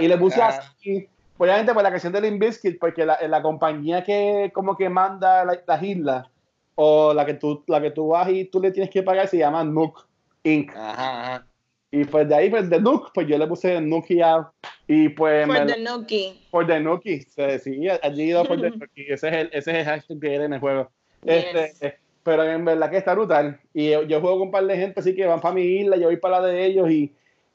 y 0.00 0.06
le 0.06 0.18
puse 0.18 0.40
ah. 0.40 0.48
así, 0.48 1.08
obviamente 1.36 1.74
por 1.74 1.82
la 1.82 1.90
canción 1.90 2.12
de 2.12 2.20
Limbiskit, 2.20 2.78
porque 2.78 3.04
la, 3.04 3.18
la, 3.26 3.42
compañía 3.42 4.04
que 4.04 4.52
como 4.54 4.76
que 4.76 4.88
manda 4.88 5.44
las 5.44 5.82
islas, 5.82 6.28
o 6.76 7.12
la 7.12 7.26
que 7.26 7.34
tú, 7.34 7.64
la 7.66 7.80
que 7.80 7.90
tú 7.90 8.08
vas 8.08 8.28
y 8.28 8.44
tú 8.44 8.60
le 8.60 8.70
tienes 8.70 8.90
que 8.90 9.02
pagar 9.02 9.26
se 9.26 9.38
llama 9.38 9.64
Nook 9.64 10.09
Inc. 10.44 10.72
Ajá, 10.76 11.46
Y 11.90 12.04
pues 12.04 12.28
de 12.28 12.34
ahí, 12.34 12.50
pues 12.50 12.70
de 12.70 12.80
Nook, 12.80 13.10
pues 13.12 13.26
yo 13.26 13.36
le 13.36 13.46
puse 13.46 13.80
Nukia 13.80 14.50
y 14.86 15.08
pues... 15.10 15.46
Por 15.46 15.66
The 15.66 15.80
Nookie. 15.80 16.46
Por 16.50 16.66
The 16.66 16.80
Nookie, 16.80 17.22
se 17.22 17.42
decía, 17.42 18.00
allí 18.02 18.32
por 18.32 18.60
The 18.60 18.70
Nookie, 18.76 19.12
ese 19.12 19.28
es 19.28 19.34
el, 19.34 19.50
ese 19.52 19.70
es 19.70 19.76
el 19.78 19.84
hashtag 19.84 20.20
que 20.20 20.34
era 20.34 20.44
en 20.44 20.52
el 20.54 20.60
juego. 20.60 20.90
Este, 21.24 21.98
pero 22.22 22.44
en 22.44 22.64
verdad 22.64 22.90
que 22.90 22.96
está 22.96 23.14
brutal. 23.14 23.60
Y 23.74 23.90
yo, 23.90 24.20
juego 24.20 24.38
con 24.38 24.48
un 24.48 24.50
par 24.50 24.64
de 24.66 24.76
gente, 24.76 25.00
así 25.00 25.14
que 25.14 25.26
van 25.26 25.40
para 25.40 25.54
mi 25.54 25.62
isla, 25.62 25.96
yo 25.96 26.06
voy 26.06 26.16
para 26.16 26.40
la 26.40 26.48
de 26.48 26.66
ellos 26.66 26.90
y, 26.90 27.12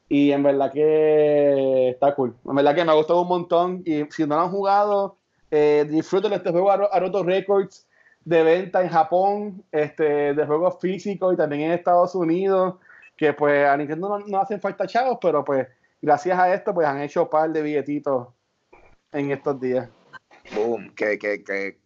y 0.10 0.32
en 0.32 0.44
verdad 0.44 0.72
que 0.72 1.90
está 1.90 2.16
cool. 2.16 2.36
En 2.46 2.56
verdad 2.56 2.76
que 2.76 2.86
me 2.86 2.92
ha 2.92 2.96
gustado 2.96 3.22
un 3.22 3.28
montón 3.28 3.84
y 3.86 4.04
si 4.12 4.24
no 4.26 4.36
lo 4.36 4.42
han 4.42 4.52
jugado, 4.52 5.18
eh, 5.52 5.86
disfruten 5.90 6.34
este 6.34 6.52
juego 6.52 6.72
a, 6.72 7.00
roto 7.00 7.24
Records 7.24 7.88
de 8.26 8.44
venta 8.44 8.82
en 8.82 8.90
Japón, 8.90 9.64
este, 9.72 10.34
de 10.34 10.46
juegos 10.46 10.78
físicos 10.82 11.34
y 11.34 11.38
también 11.38 11.62
en 11.62 11.72
Estados 11.72 12.16
Unidos, 12.16 12.76
que 13.16 13.34
pues 13.34 13.68
a 13.68 13.78
Nintendo 13.78 14.20
no, 14.20 14.40
hacen 14.40 14.60
falta 14.60 14.88
chavos, 14.88 15.20
pero 15.22 15.46
pues 15.46 15.68
gracias 16.02 16.38
a 16.38 16.54
esto 16.54 16.74
pues 16.74 16.88
han 16.88 17.02
hecho 17.02 17.24
un 17.24 17.30
par 17.30 17.52
de 17.52 17.62
billetitos 17.62 18.28
en 19.12 19.32
estos 19.32 19.60
días. 19.62 19.90
Boom, 20.56 20.94
que, 20.96 21.18
que, 21.18 21.44
que 21.44 21.78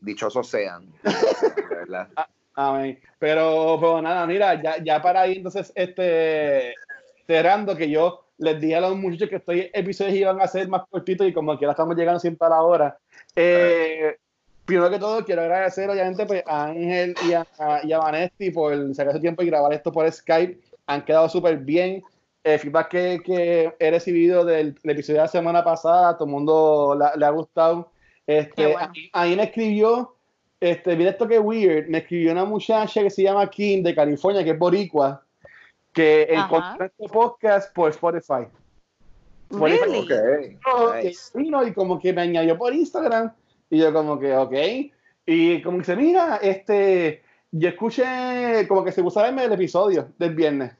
dichosos 0.00 0.48
sean. 0.48 0.92
Ah, 2.58 2.70
amén. 2.70 2.98
Pero, 3.18 3.76
pero 3.78 4.02
nada, 4.02 4.26
mira, 4.26 4.60
ya, 4.60 4.82
ya 4.82 5.00
para 5.00 5.26
ir 5.28 5.36
entonces 5.36 5.70
este 5.76 6.74
cerrando 7.26 7.76
que 7.76 7.88
yo 7.88 8.24
les 8.38 8.60
dije 8.60 8.76
a 8.76 8.80
los 8.80 8.96
muchachos 8.96 9.28
que 9.28 9.36
estos 9.36 9.54
episodios 9.72 10.16
iban 10.16 10.40
a 10.40 10.48
ser 10.48 10.66
más 10.68 10.82
cortitos 10.88 11.28
y 11.28 11.32
como 11.32 11.56
que 11.58 11.64
ahora 11.64 11.72
estamos 11.72 11.96
llegando 11.96 12.18
siempre 12.18 12.46
a 12.46 12.50
la 12.50 12.62
hora. 12.62 12.98
Eh, 13.36 14.16
primero 14.66 14.90
que 14.90 14.98
todo, 14.98 15.24
quiero 15.24 15.42
agradecer 15.42 15.88
obviamente 15.88 16.26
pues, 16.26 16.42
a 16.46 16.66
Ángel 16.66 17.14
y 17.26 17.32
a, 17.32 17.46
a, 17.58 17.98
Vanesti 17.98 18.50
por 18.50 18.94
sacar 18.94 19.14
su 19.14 19.20
tiempo 19.20 19.42
y 19.42 19.46
grabar 19.46 19.72
esto 19.72 19.92
por 19.92 20.10
Skype. 20.10 20.58
Han 20.86 21.04
quedado 21.04 21.28
súper 21.28 21.58
bien. 21.58 22.02
El 22.44 22.58
feedback 22.60 22.88
que, 22.88 23.20
que, 23.24 23.72
he 23.78 23.90
recibido 23.90 24.44
del, 24.44 24.78
episodio 24.84 25.20
de 25.20 25.26
la 25.26 25.28
semana 25.28 25.64
pasada, 25.64 26.10
a 26.10 26.14
todo 26.14 26.26
el 26.26 26.32
mundo 26.32 26.98
le 27.16 27.26
ha 27.26 27.30
gustado. 27.30 27.90
Este, 28.26 28.74
ahí, 29.12 29.36
me 29.36 29.44
escribió, 29.44 30.16
este, 30.60 30.96
mira 30.96 31.10
esto 31.10 31.26
que 31.26 31.38
weird, 31.38 31.88
me 31.88 31.98
escribió 31.98 32.32
una 32.32 32.44
muchacha 32.44 33.02
que 33.02 33.10
se 33.10 33.22
llama 33.22 33.48
Kim 33.48 33.82
de 33.82 33.94
California, 33.94 34.44
que 34.44 34.50
es 34.50 34.58
boricua, 34.58 35.24
que 35.92 36.28
encontró 36.30 36.86
este 36.86 37.08
podcast 37.08 37.74
por 37.74 37.90
Spotify. 37.90 38.46
Really? 39.50 40.08
y 41.68 41.72
como 41.72 42.00
que 42.00 42.12
me 42.12 42.22
añadió 42.22 42.58
por 42.58 42.74
Instagram 42.74 43.32
y 43.70 43.78
yo 43.78 43.92
como 43.92 44.18
que, 44.18 44.34
ok. 44.34 44.54
Y 45.26 45.62
como 45.62 45.78
que 45.78 45.82
dice, 45.82 45.96
mira, 45.96 46.36
este, 46.36 47.22
yo 47.50 47.68
escuché 47.68 48.66
como 48.68 48.84
que 48.84 48.92
se 48.92 49.02
puso 49.02 49.20
a 49.20 49.24
verme 49.24 49.44
el 49.44 49.52
episodio 49.52 50.08
del 50.18 50.34
viernes. 50.34 50.72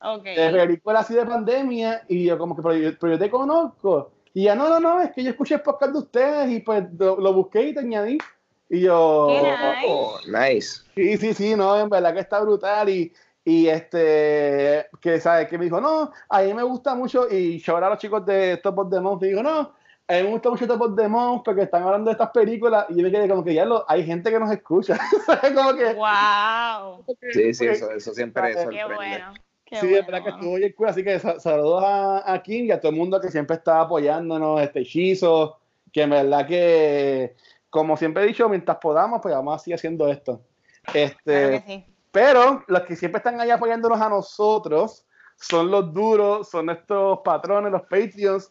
Ok. 0.00 0.24
De 0.24 0.50
película 0.50 1.00
así 1.00 1.14
de 1.14 1.26
pandemia 1.26 2.02
y 2.08 2.24
yo 2.24 2.38
como 2.38 2.56
que, 2.56 2.62
pero 2.62 3.12
yo, 3.12 3.18
te 3.18 3.30
conozco. 3.30 4.12
Y 4.32 4.44
ya, 4.44 4.54
no, 4.54 4.68
no, 4.68 4.78
no, 4.78 5.00
es 5.00 5.10
que 5.12 5.22
yo 5.22 5.30
escuché 5.30 5.56
el 5.56 5.62
podcast 5.62 5.92
de 5.92 5.98
ustedes 5.98 6.50
y 6.50 6.60
pues 6.60 6.84
lo, 6.98 7.32
busqué 7.32 7.68
y 7.68 7.74
te 7.74 7.80
añadí. 7.80 8.18
Y 8.70 8.80
yo... 8.80 9.28
Oh, 9.86 10.18
nice. 10.26 10.82
Sí, 10.94 11.16
sí, 11.16 11.34
sí, 11.34 11.56
no, 11.56 11.78
en 11.78 11.88
verdad 11.88 12.14
que 12.14 12.20
está 12.20 12.40
brutal 12.40 12.88
y, 12.88 13.12
y 13.44 13.66
este, 13.66 14.86
que 15.00 15.20
sabe, 15.20 15.48
que 15.48 15.58
me 15.58 15.64
dijo, 15.64 15.80
no, 15.80 16.12
a 16.28 16.42
mí 16.42 16.54
me 16.54 16.62
gusta 16.62 16.94
mucho 16.94 17.28
y 17.30 17.58
yo 17.58 17.76
a 17.76 17.88
los 17.88 17.98
chicos 17.98 18.24
de 18.26 18.58
Top 18.58 18.78
of 18.78 18.90
the 18.90 19.00
Month 19.00 19.22
digo, 19.22 19.42
no, 19.42 19.72
a 20.08 20.14
mí 20.14 20.22
me 20.22 20.30
gusta 20.30 20.48
mucho 20.48 20.66
Top 20.66 20.80
of 20.80 20.96
the 20.96 21.06
Month 21.06 21.42
porque 21.44 21.62
están 21.62 21.82
hablando 21.82 22.08
de 22.08 22.12
estas 22.12 22.30
películas 22.30 22.86
y 22.88 22.96
yo 22.96 23.02
me 23.02 23.10
quedé 23.10 23.28
como 23.28 23.44
que 23.44 23.52
ya 23.52 23.66
lo, 23.66 23.84
hay 23.88 24.04
gente 24.04 24.30
que 24.30 24.40
nos 24.40 24.50
escucha. 24.50 24.98
como 25.54 25.74
que, 25.74 25.92
wow. 25.92 27.04
Sí, 27.30 27.52
sí, 27.52 27.66
eso, 27.66 27.90
eso 27.90 28.14
siempre 28.14 28.52
es 28.52 28.66
Qué 28.70 28.84
bueno. 28.86 29.34
sí, 29.70 29.94
es 29.94 30.06
verdad 30.06 30.22
que 30.24 30.30
estuvo 30.30 30.50
muy 30.52 30.72
cool, 30.72 30.88
así 30.88 31.04
que 31.04 31.18
saludos 31.18 31.84
a, 31.84 32.32
a 32.32 32.42
King 32.42 32.64
y 32.64 32.70
a 32.70 32.80
todo 32.80 32.90
el 32.90 32.96
mundo 32.96 33.20
que 33.20 33.30
siempre 33.30 33.56
está 33.56 33.82
apoyándonos, 33.82 34.62
este 34.62 34.80
hechizo, 34.80 35.58
que 35.92 36.02
en 36.02 36.10
verdad 36.10 36.46
que, 36.46 37.36
como 37.68 37.94
siempre 37.98 38.22
he 38.22 38.26
dicho, 38.26 38.48
mientras 38.48 38.78
podamos, 38.78 39.20
pues 39.20 39.34
vamos 39.34 39.56
a 39.56 39.58
seguir 39.58 39.74
haciendo 39.74 40.08
esto. 40.08 40.40
Este, 40.94 41.86
Pero 42.10 42.64
los 42.66 42.82
que 42.82 42.96
siempre 42.96 43.18
están 43.18 43.38
ahí 43.42 43.50
apoyándonos 43.50 44.00
a 44.00 44.08
nosotros 44.08 45.04
son 45.36 45.70
los 45.70 45.92
duros, 45.92 46.48
son 46.48 46.70
estos 46.70 47.20
patrones, 47.22 47.70
los 47.70 47.82
Patreons, 47.82 48.50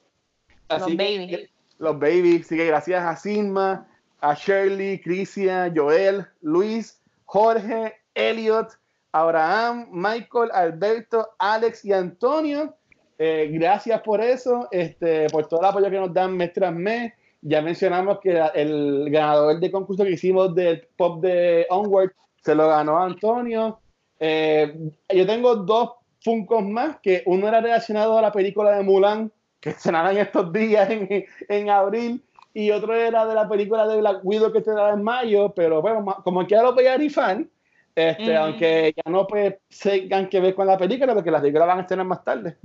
Así 0.70 0.97
que, 0.97 1.49
los 1.80 1.99
babies. 1.99 2.45
Así 2.45 2.57
que 2.57 2.65
gracias 2.65 3.03
a 3.03 3.15
Silma, 3.15 3.88
a 4.22 4.34
Shirley, 4.34 4.99
Crisia, 4.99 5.72
Joel, 5.74 6.26
Luis, 6.41 7.01
Jorge, 7.26 7.93
Elliot, 8.15 8.70
Abraham, 9.11 9.88
Michael, 9.91 10.49
Alberto, 10.53 11.30
Alex 11.39 11.86
y 11.86 11.93
Antonio. 11.93 12.76
Eh, 13.20 13.49
gracias 13.51 14.01
por 14.01 14.22
eso, 14.22 14.68
este, 14.72 15.28
por 15.30 15.47
todo 15.47 15.61
el 15.61 15.65
apoyo 15.68 15.89
que 15.89 15.99
nos 15.99 16.13
dan 16.13 16.36
mes 16.36 16.53
tras 16.53 16.74
mes. 16.74 17.13
Ya 17.41 17.61
mencionamos 17.61 18.20
que 18.20 18.43
el 18.55 19.09
ganador 19.09 19.59
del 19.59 19.72
concurso 19.72 20.03
que 20.03 20.11
hicimos 20.11 20.53
del 20.53 20.88
pop 20.97 21.22
de 21.22 21.65
Onward 21.70 22.11
se 22.43 22.55
lo 22.55 22.68
ganó 22.68 23.01
Antonio. 23.01 23.80
Eh, 24.20 24.91
yo 25.13 25.26
tengo 25.26 25.55
dos 25.55 25.91
Funkos 26.28 26.63
más, 26.63 26.97
que 27.01 27.24
uno 27.26 27.47
era 27.47 27.61
relacionado 27.61 28.18
a 28.18 28.22
la 28.22 28.32
película 28.32 28.76
de 28.76 28.84
Mulan, 28.84 29.32
que 29.74 29.80
se 29.80 29.89
en 29.89 30.18
estos 30.18 30.51
días 30.53 30.89
en, 30.89 31.26
en, 31.47 31.70
abril, 31.70 32.24
y 32.53 32.72
otro 32.72 32.95
era 32.95 33.26
de 33.26 33.36
la 33.36 33.47
película 33.47 33.88
de 33.88 33.99
Black 33.99 34.20
Widow 34.24 34.51
que 34.51 34.61
da 34.61 34.93
en 34.93 35.03
mayo, 35.03 35.53
pero 35.55 35.82
bueno, 35.82 36.03
como 36.24 36.45
que 36.45 36.55
ya 36.55 36.63
lo 36.63 36.74
voy 36.74 36.88
a 36.88 36.97
fan, 37.09 37.49
este, 37.95 38.36
aunque 38.36 38.93
ya 38.95 39.11
no 39.11 39.26
pues, 39.28 39.55
tengan 39.82 40.30
que 40.30 40.39
ver 40.39 40.55
con 40.55 40.68
la 40.68 40.78
película, 40.78 41.13
porque 41.13 41.32
las 41.32 41.41
películas 41.41 41.68
van 41.68 41.80
a 41.80 41.82
estrenar 41.82 42.05
más 42.05 42.24
tarde. 42.24 42.57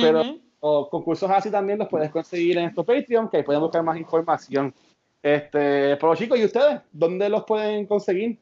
Pero 0.00 0.22
concursos 0.60 1.30
así 1.30 1.50
también 1.50 1.78
los 1.78 1.88
puedes 1.88 2.10
conseguir 2.10 2.58
en 2.58 2.64
estos 2.64 2.84
Patreon, 2.84 3.28
que 3.28 3.38
ahí 3.38 3.42
pueden 3.42 3.62
buscar 3.62 3.82
más 3.82 3.96
información. 3.96 4.74
Este, 5.22 5.96
pero 5.96 6.14
chicos, 6.14 6.38
¿y 6.38 6.44
ustedes? 6.44 6.80
¿Dónde 6.92 7.28
los 7.28 7.44
pueden 7.44 7.86
conseguir? 7.86 8.38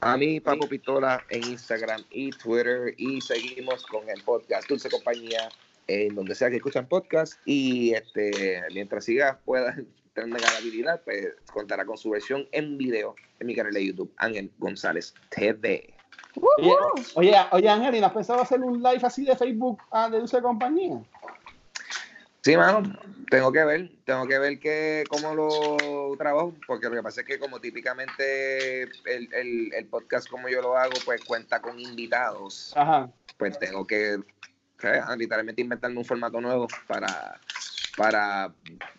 A 0.00 0.16
mí, 0.16 0.40
Papo 0.40 0.66
Pistola, 0.66 1.22
en 1.28 1.44
Instagram 1.44 2.02
y 2.10 2.30
Twitter. 2.30 2.94
Y 2.96 3.20
seguimos 3.20 3.84
con 3.86 4.08
el 4.08 4.22
podcast 4.22 4.68
Dulce 4.68 4.88
Compañía, 4.88 5.48
en 5.90 6.14
donde 6.14 6.34
sea 6.34 6.50
que 6.50 6.56
escuchan 6.56 6.86
podcast. 6.86 7.34
Y 7.44 7.92
este, 7.94 8.62
mientras 8.72 9.04
siga, 9.04 9.40
pueda 9.44 9.74
tener 10.14 10.40
la 10.40 10.56
habilidad, 10.58 11.02
pues 11.04 11.34
contará 11.52 11.84
con 11.84 11.98
su 11.98 12.10
versión 12.10 12.46
en 12.52 12.78
video 12.78 13.14
en 13.38 13.46
mi 13.46 13.54
canal 13.54 13.72
de 13.72 13.86
YouTube, 13.86 14.12
Ángel 14.16 14.50
González 14.58 15.14
TV. 15.30 15.94
Oye, 17.16 17.34
oye, 17.50 17.68
Ángel, 17.68 17.94
¿y 17.96 18.00
no 18.00 18.06
has 18.06 18.12
pensado 18.12 18.40
hacer 18.40 18.60
un 18.60 18.82
live 18.82 19.00
así 19.02 19.24
de 19.24 19.36
Facebook 19.36 19.80
ah, 19.90 20.08
de 20.08 20.18
Dulce 20.18 20.40
Compañía? 20.40 21.00
Sí, 22.42 22.56
mano, 22.56 22.82
tengo 23.28 23.52
que 23.52 23.64
ver, 23.64 23.90
tengo 24.06 24.26
que 24.26 24.38
ver 24.38 24.58
que, 24.58 25.04
cómo 25.10 25.34
lo 25.34 26.16
trabajo, 26.16 26.54
porque 26.66 26.88
lo 26.88 26.94
que 26.94 27.02
pasa 27.02 27.20
es 27.20 27.26
que 27.26 27.38
como 27.38 27.60
típicamente 27.60 28.82
el, 28.82 29.88
podcast 29.90 30.28
como 30.28 30.48
yo 30.48 30.62
lo 30.62 30.76
hago, 30.76 30.94
pues 31.04 31.22
cuenta 31.24 31.60
con 31.60 31.78
invitados, 31.78 32.74
pues 33.36 33.58
tengo 33.58 33.86
que 33.86 34.18
literalmente 35.16 35.62
inventarme 35.62 35.98
un 35.98 36.04
formato 36.04 36.40
nuevo 36.40 36.66
para, 36.86 37.40
para, 37.96 38.52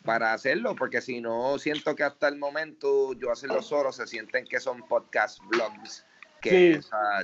para 0.04 0.34
hacerlo, 0.34 0.76
porque 0.76 1.02
si 1.02 1.22
no, 1.22 1.58
siento 1.58 1.96
que 1.96 2.04
hasta 2.04 2.28
el 2.28 2.38
momento 2.38 3.14
yo 3.14 3.32
hacerlo 3.32 3.62
solo, 3.62 3.92
se 3.92 4.08
sienten 4.08 4.46
que 4.46 4.60
son 4.60 4.82
podcast 4.88 5.40
vlogs, 5.50 6.06
que 6.42 6.80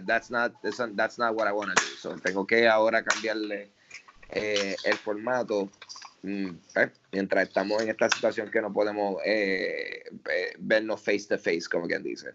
that's, 0.06 0.30
not, 0.30 0.54
that's 0.96 1.18
not 1.18 1.36
what 1.36 1.48
I 1.48 1.52
want 1.52 1.74
to 1.74 1.82
do, 1.82 1.98
so, 1.98 2.16
tengo 2.22 2.46
que 2.46 2.68
ahora 2.68 3.04
cambiarle 3.04 3.72
eh, 4.30 4.76
el 4.84 4.98
formato 4.98 5.70
Mm, 6.24 6.50
eh, 6.76 6.90
mientras 7.12 7.48
estamos 7.48 7.82
en 7.82 7.90
esta 7.90 8.10
situación 8.10 8.50
que 8.50 8.62
no 8.62 8.74
podemos 8.74 9.18
eh, 9.26 10.04
vernos 10.60 11.02
face 11.02 11.26
to 11.30 11.38
face, 11.38 11.64
como 11.72 11.88
quien 11.88 12.04
dice. 12.04 12.34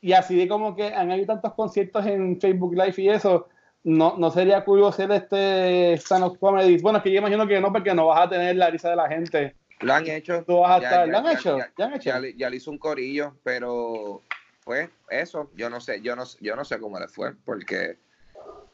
Y, 0.00 0.12
así 0.12 0.36
de 0.36 0.48
como 0.48 0.74
que 0.74 0.92
han 0.92 1.10
habido 1.10 1.28
tantos 1.28 1.54
conciertos 1.54 2.04
en 2.06 2.38
Facebook 2.40 2.74
Live 2.74 2.94
y 2.98 3.08
eso, 3.08 3.48
no, 3.84 4.16
no 4.16 4.30
sería 4.30 4.64
curioso 4.64 4.90
hacer 4.90 5.10
este 5.12 5.94
stand-up 5.94 6.38
comedy. 6.38 6.78
Bueno, 6.78 6.98
es 6.98 7.04
que 7.04 7.12
yo 7.12 7.18
imagino 7.18 7.46
que 7.46 7.60
no, 7.60 7.72
porque 7.72 7.94
no 7.94 8.06
vas 8.06 8.26
a 8.26 8.30
tener 8.30 8.56
la 8.56 8.70
risa 8.70 8.90
de 8.90 8.96
la 8.96 9.08
gente. 9.08 9.56
Lo 9.80 9.94
han 9.94 10.06
hecho. 10.06 10.44
¿Tú 10.44 10.60
vas 10.60 10.80
a 10.80 10.84
estar, 10.84 11.08
¿Lo 11.08 11.18
han 11.18 11.26
hecho? 11.26 11.58
¿Ya, 11.58 11.84
han 11.84 11.94
hecho? 11.94 12.10
Ya, 12.36 12.50
le 12.50 12.56
hizo 12.56 12.70
un 12.70 12.78
corillo, 12.78 13.34
pero 13.42 14.22
pues 14.64 14.88
eso, 15.10 15.50
yo 15.56 15.68
no 15.68 15.80
sé, 15.80 16.00
yo 16.02 16.14
no, 16.14 16.22
yo 16.40 16.54
no 16.54 16.64
sé 16.64 16.78
cómo 16.78 17.00
le 17.00 17.08
fue, 17.08 17.34
porque 17.44 17.98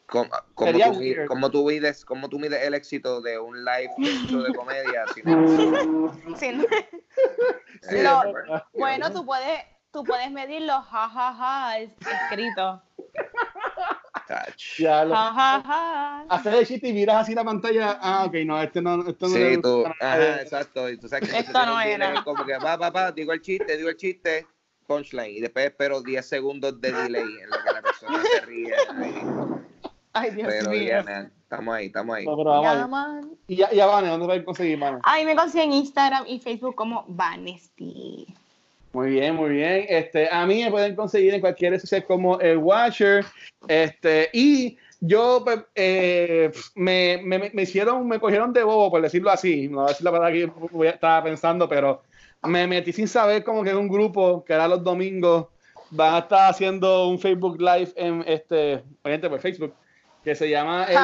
¿Cómo, 0.08 0.30
cómo, 0.54 0.72
tú, 0.72 0.78
tú 0.78 0.98
mides, 1.66 2.04
¿Cómo 2.06 2.28
tú 2.30 2.38
mides 2.38 2.62
el 2.62 2.72
éxito 2.72 3.20
de 3.20 3.38
un 3.38 3.62
live 3.62 3.90
de 3.98 4.54
comedia? 4.54 5.04
bueno, 8.72 9.12
tú 9.12 9.26
puedes, 9.26 9.60
tú 9.92 10.04
puedes 10.04 10.30
medir 10.30 10.62
los 10.62 10.82
jajaja 10.86 11.78
escritos. 11.78 12.80
Ya 14.78 15.04
lo, 15.04 15.14
Hacer 16.28 16.54
el 16.54 16.66
chiste 16.66 16.88
y 16.88 16.92
miras 16.92 17.22
así 17.22 17.34
la 17.34 17.44
pantalla. 17.44 17.98
Ah, 18.00 18.24
ok, 18.26 18.34
no, 18.44 18.60
este 18.60 18.82
no. 18.82 19.08
Esto 19.08 19.28
no 19.28 19.34
sí, 19.34 19.60
tú, 19.62 19.84
ajá, 19.86 20.42
exacto. 20.42 20.88
Y 20.88 20.98
tú 20.98 21.08
sabes 21.08 21.30
que 21.30 21.38
esto 21.38 21.66
no 21.66 21.80
era. 21.80 22.22
Como 22.24 22.44
que 22.44 22.58
va, 22.58 22.76
va, 22.76 22.90
va, 22.90 23.12
digo 23.12 23.32
el 23.32 23.40
chiste, 23.40 23.76
digo 23.76 23.88
el 23.88 23.96
chiste, 23.96 24.46
punchline. 24.86 25.36
Y 25.36 25.40
después 25.40 25.66
espero 25.66 26.02
10 26.02 26.26
segundos 26.26 26.80
de 26.80 26.92
delay 26.92 27.22
en 27.22 27.50
lo 27.50 27.56
que 27.64 27.72
la 27.72 27.82
persona 27.82 28.22
se 28.22 28.40
ríe. 28.46 28.74
Ay, 30.12 30.30
Dios 30.32 30.68
mío. 30.68 30.98
estamos 31.42 31.74
ahí, 31.74 31.86
estamos 31.86 32.16
ahí. 32.16 32.26
Y 33.46 33.56
ya, 33.56 33.70
ya 33.70 33.86
Vane, 33.86 34.08
¿dónde 34.08 34.26
pueden 34.26 34.44
conseguir, 34.44 34.78
mano? 34.78 35.00
Ay, 35.04 35.24
me 35.24 35.36
consiguen 35.36 35.72
en 35.72 35.78
Instagram 35.78 36.24
y 36.26 36.40
Facebook 36.40 36.74
como 36.74 37.04
Vanesti. 37.08 38.26
Muy 38.92 39.10
bien, 39.10 39.34
muy 39.34 39.50
bien. 39.50 39.86
Este, 39.88 40.28
a 40.30 40.46
mí 40.46 40.64
me 40.64 40.70
pueden 40.70 40.96
conseguir 40.96 41.34
en 41.34 41.40
cualquier 41.40 41.72
red 41.72 41.80
social 41.80 42.04
como 42.04 42.40
el 42.40 42.58
Watcher. 42.58 43.24
Este, 43.68 44.30
y 44.32 44.78
yo 45.00 45.42
pues, 45.44 45.60
eh, 45.74 46.50
me, 46.74 47.20
me, 47.22 47.50
me, 47.52 47.62
hicieron, 47.62 48.08
me 48.08 48.18
cogieron 48.18 48.52
de 48.52 48.64
bobo, 48.64 48.90
por 48.90 49.02
decirlo 49.02 49.30
así. 49.30 49.68
No 49.68 49.86
sé 49.88 50.02
la 50.02 50.10
verdad 50.10 50.32
que 50.32 50.50
estaba 50.88 51.22
pensando, 51.22 51.68
pero 51.68 52.02
me 52.42 52.66
metí 52.66 52.92
sin 52.92 53.08
saber 53.08 53.44
como 53.44 53.62
que 53.62 53.70
en 53.70 53.76
un 53.76 53.88
grupo 53.88 54.44
que 54.44 54.52
era 54.54 54.68
los 54.68 54.82
domingos. 54.82 55.46
Van 55.90 56.14
a 56.14 56.18
estar 56.18 56.50
haciendo 56.50 57.08
un 57.08 57.18
Facebook 57.18 57.58
Live 57.58 57.92
en 57.96 58.22
este, 58.26 58.82
por 59.02 59.40
Facebook 59.40 59.72
que 60.22 60.34
se 60.34 60.50
llama 60.50 60.84
el 60.84 60.98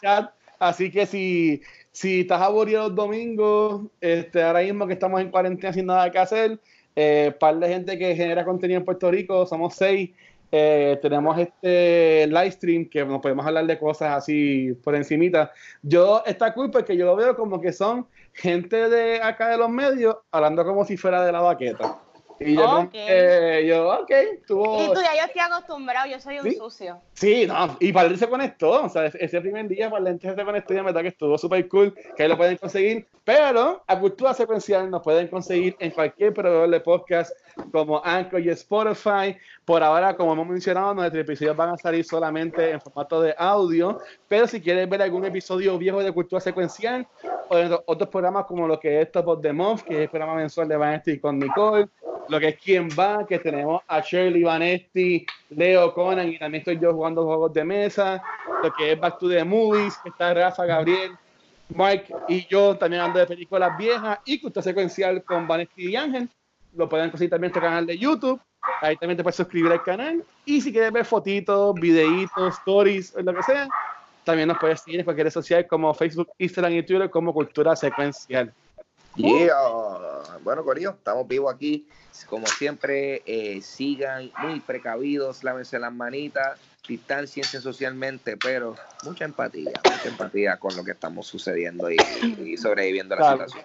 Chat. 0.00 0.30
Así 0.58 0.90
que 0.90 1.06
si, 1.06 1.62
si 1.92 2.20
estás 2.20 2.40
aburrido 2.40 2.88
los 2.88 2.94
domingos, 2.94 3.82
este, 4.00 4.42
ahora 4.42 4.60
mismo 4.60 4.86
que 4.86 4.94
estamos 4.94 5.20
en 5.20 5.30
cuarentena 5.30 5.72
sin 5.72 5.86
nada 5.86 6.10
que 6.10 6.18
hacer, 6.18 6.58
eh, 6.96 7.34
par 7.38 7.58
de 7.58 7.68
gente 7.68 7.98
que 7.98 8.14
genera 8.14 8.44
contenido 8.44 8.78
en 8.78 8.84
Puerto 8.84 9.10
Rico, 9.10 9.46
somos 9.46 9.74
seis. 9.74 10.10
Eh, 10.52 10.98
tenemos 11.00 11.38
este 11.38 12.26
live 12.26 12.50
stream 12.50 12.88
que 12.88 13.04
nos 13.04 13.20
podemos 13.20 13.46
hablar 13.46 13.66
de 13.66 13.78
cosas 13.78 14.16
así 14.16 14.72
por 14.82 14.94
encimita. 14.94 15.52
Yo, 15.82 16.22
está 16.26 16.52
cool 16.52 16.70
porque 16.70 16.96
yo 16.96 17.06
lo 17.06 17.14
veo 17.14 17.36
como 17.36 17.60
que 17.60 17.72
son 17.72 18.06
gente 18.32 18.88
de 18.88 19.20
acá 19.22 19.48
de 19.48 19.58
los 19.58 19.70
medios 19.70 20.16
hablando 20.32 20.64
como 20.64 20.84
si 20.84 20.96
fuera 20.96 21.24
de 21.24 21.32
la 21.32 21.40
baqueta. 21.40 22.00
Y 22.42 22.54
yo, 22.54 22.80
okay. 22.80 23.66
yo, 23.66 23.90
ok, 24.00 24.10
tuvo... 24.46 24.82
Y 24.82 24.86
tú 24.94 25.00
ya 25.02 25.14
yo 25.14 25.26
estoy 25.26 25.42
acostumbrado, 25.42 26.08
yo 26.08 26.18
soy 26.20 26.38
un 26.38 26.50
sucio. 26.54 26.98
Sí, 27.12 27.46
no, 27.46 27.76
y 27.78 27.92
Valencia 27.92 28.26
se 28.26 28.30
conectó, 28.30 28.84
o 28.84 28.88
sea, 28.88 29.06
ese 29.06 29.40
primer 29.42 29.68
día 29.68 29.90
Valencia 29.90 30.34
se 30.34 30.42
conectó 30.42 30.72
y 30.72 30.76
la 30.76 30.84
verdad 30.84 31.02
que 31.02 31.08
estuvo 31.08 31.36
súper 31.36 31.68
cool, 31.68 31.94
que 32.16 32.22
ahí 32.22 32.28
lo 32.30 32.38
pueden 32.38 32.56
conseguir, 32.56 33.06
pero 33.24 33.84
a 33.86 34.00
Cultura 34.00 34.32
Secuencial 34.32 34.90
nos 34.90 35.02
pueden 35.02 35.28
conseguir 35.28 35.76
en 35.80 35.90
cualquier 35.90 36.32
proveedor 36.32 36.70
de 36.70 36.80
podcast 36.80 37.30
como 37.72 38.00
Anchor 38.04 38.40
y 38.40 38.48
Spotify. 38.50 39.36
Por 39.64 39.82
ahora, 39.82 40.16
como 40.16 40.32
hemos 40.32 40.46
mencionado, 40.46 40.94
nuestros 40.94 41.22
episodios 41.22 41.56
van 41.56 41.70
a 41.70 41.76
salir 41.76 42.04
solamente 42.04 42.70
en 42.70 42.80
formato 42.80 43.20
de 43.20 43.34
audio, 43.36 44.00
pero 44.28 44.46
si 44.46 44.60
quieres 44.60 44.88
ver 44.88 45.02
algún 45.02 45.24
episodio 45.24 45.76
viejo 45.78 46.02
de 46.02 46.10
Cultura 46.10 46.40
Secuencial 46.40 47.06
o 47.48 47.56
de 47.56 47.78
otros 47.86 48.08
programas 48.08 48.46
como 48.46 48.66
lo 48.66 48.80
que 48.80 49.00
es 49.00 49.12
Top 49.12 49.28
of 49.28 49.42
the 49.42 49.52
Month, 49.52 49.82
que 49.82 49.94
es 49.94 50.00
el 50.02 50.08
programa 50.08 50.34
mensual 50.34 50.68
de 50.68 50.76
Vanesti 50.76 51.18
con 51.20 51.38
Nicole, 51.38 51.88
lo 52.30 52.38
que 52.38 52.48
es 52.48 52.56
Quién 52.56 52.88
Va, 52.98 53.26
que 53.26 53.38
tenemos 53.38 53.82
a 53.88 54.00
Shirley 54.00 54.44
Vanesti, 54.44 55.26
Leo 55.50 55.92
Conan 55.92 56.28
y 56.28 56.38
también 56.38 56.60
estoy 56.60 56.78
yo 56.78 56.94
jugando 56.94 57.24
juegos 57.24 57.52
de 57.52 57.64
mesa, 57.64 58.22
lo 58.62 58.72
que 58.72 58.92
es 58.92 59.00
Back 59.00 59.18
to 59.18 59.28
the 59.28 59.44
Movies, 59.44 59.98
que 60.02 60.10
está 60.10 60.32
Rafa, 60.32 60.64
Gabriel, 60.64 61.12
Mike 61.68 62.14
y 62.28 62.46
yo 62.46 62.76
también 62.76 63.02
hablando 63.02 63.20
de 63.20 63.26
películas 63.26 63.76
viejas 63.76 64.20
y 64.24 64.40
cultura 64.40 64.62
secuencial 64.62 65.22
con 65.24 65.48
Vanesti 65.48 65.90
y 65.90 65.96
Ángel. 65.96 66.28
Lo 66.76 66.88
pueden 66.88 67.10
conseguir 67.10 67.30
también 67.30 67.50
en 67.50 67.56
este 67.56 67.66
canal 67.66 67.86
de 67.86 67.98
YouTube. 67.98 68.40
Ahí 68.80 68.96
también 68.96 69.16
te 69.16 69.24
puedes 69.24 69.36
suscribir 69.36 69.72
al 69.72 69.82
canal. 69.82 70.24
Y 70.44 70.60
si 70.60 70.70
quieres 70.70 70.92
ver 70.92 71.04
fotitos, 71.04 71.74
videitos, 71.74 72.58
stories, 72.58 73.12
lo 73.16 73.34
que 73.34 73.42
sea, 73.42 73.68
también 74.22 74.48
nos 74.48 74.58
puedes 74.58 74.80
seguir 74.82 75.00
en 75.00 75.04
cualquier 75.04 75.26
red 75.26 75.32
social 75.32 75.66
como 75.66 75.92
Facebook, 75.94 76.28
Instagram 76.38 76.74
y 76.74 76.82
Twitter 76.84 77.10
como 77.10 77.32
Cultura 77.32 77.74
Secuencial. 77.74 78.52
Yeah. 79.16 79.54
Bueno, 80.42 80.64
Corillo, 80.64 80.90
estamos 80.90 81.26
vivos 81.26 81.54
aquí. 81.54 81.86
Como 82.26 82.46
siempre, 82.46 83.22
eh, 83.26 83.60
sigan 83.62 84.30
muy 84.38 84.60
precavidos, 84.60 85.42
lávense 85.42 85.78
las 85.78 85.92
manitas, 85.92 86.58
distanciense 86.86 87.60
socialmente, 87.60 88.36
pero 88.36 88.74
mucha 89.04 89.24
empatía, 89.24 89.72
mucha 89.84 90.08
empatía 90.08 90.56
con 90.58 90.76
lo 90.76 90.84
que 90.84 90.90
estamos 90.92 91.26
sucediendo 91.26 91.90
y, 91.90 92.56
sobreviviendo 92.56 93.14
a 93.14 93.18
la 93.18 93.32
situación. 93.32 93.64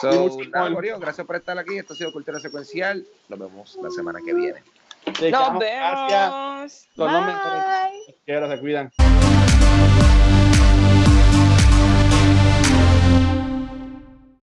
So, 0.00 0.38
nada, 0.50 0.72
Corillo, 0.72 0.98
gracias 0.98 1.26
por 1.26 1.36
estar 1.36 1.58
aquí. 1.58 1.78
Esto 1.78 1.94
ha 1.94 1.96
sido 1.96 2.12
Cultura 2.12 2.38
Secuencial. 2.40 3.06
Nos 3.28 3.38
vemos 3.38 3.78
la 3.82 3.90
semana 3.90 4.20
que 4.24 4.34
viene. 4.34 4.62
Nos 5.06 5.20
vemos. 5.20 5.58
Gracias. 5.60 6.88
Los 6.96 8.50
se 8.50 8.60
cuidan. 8.60 8.90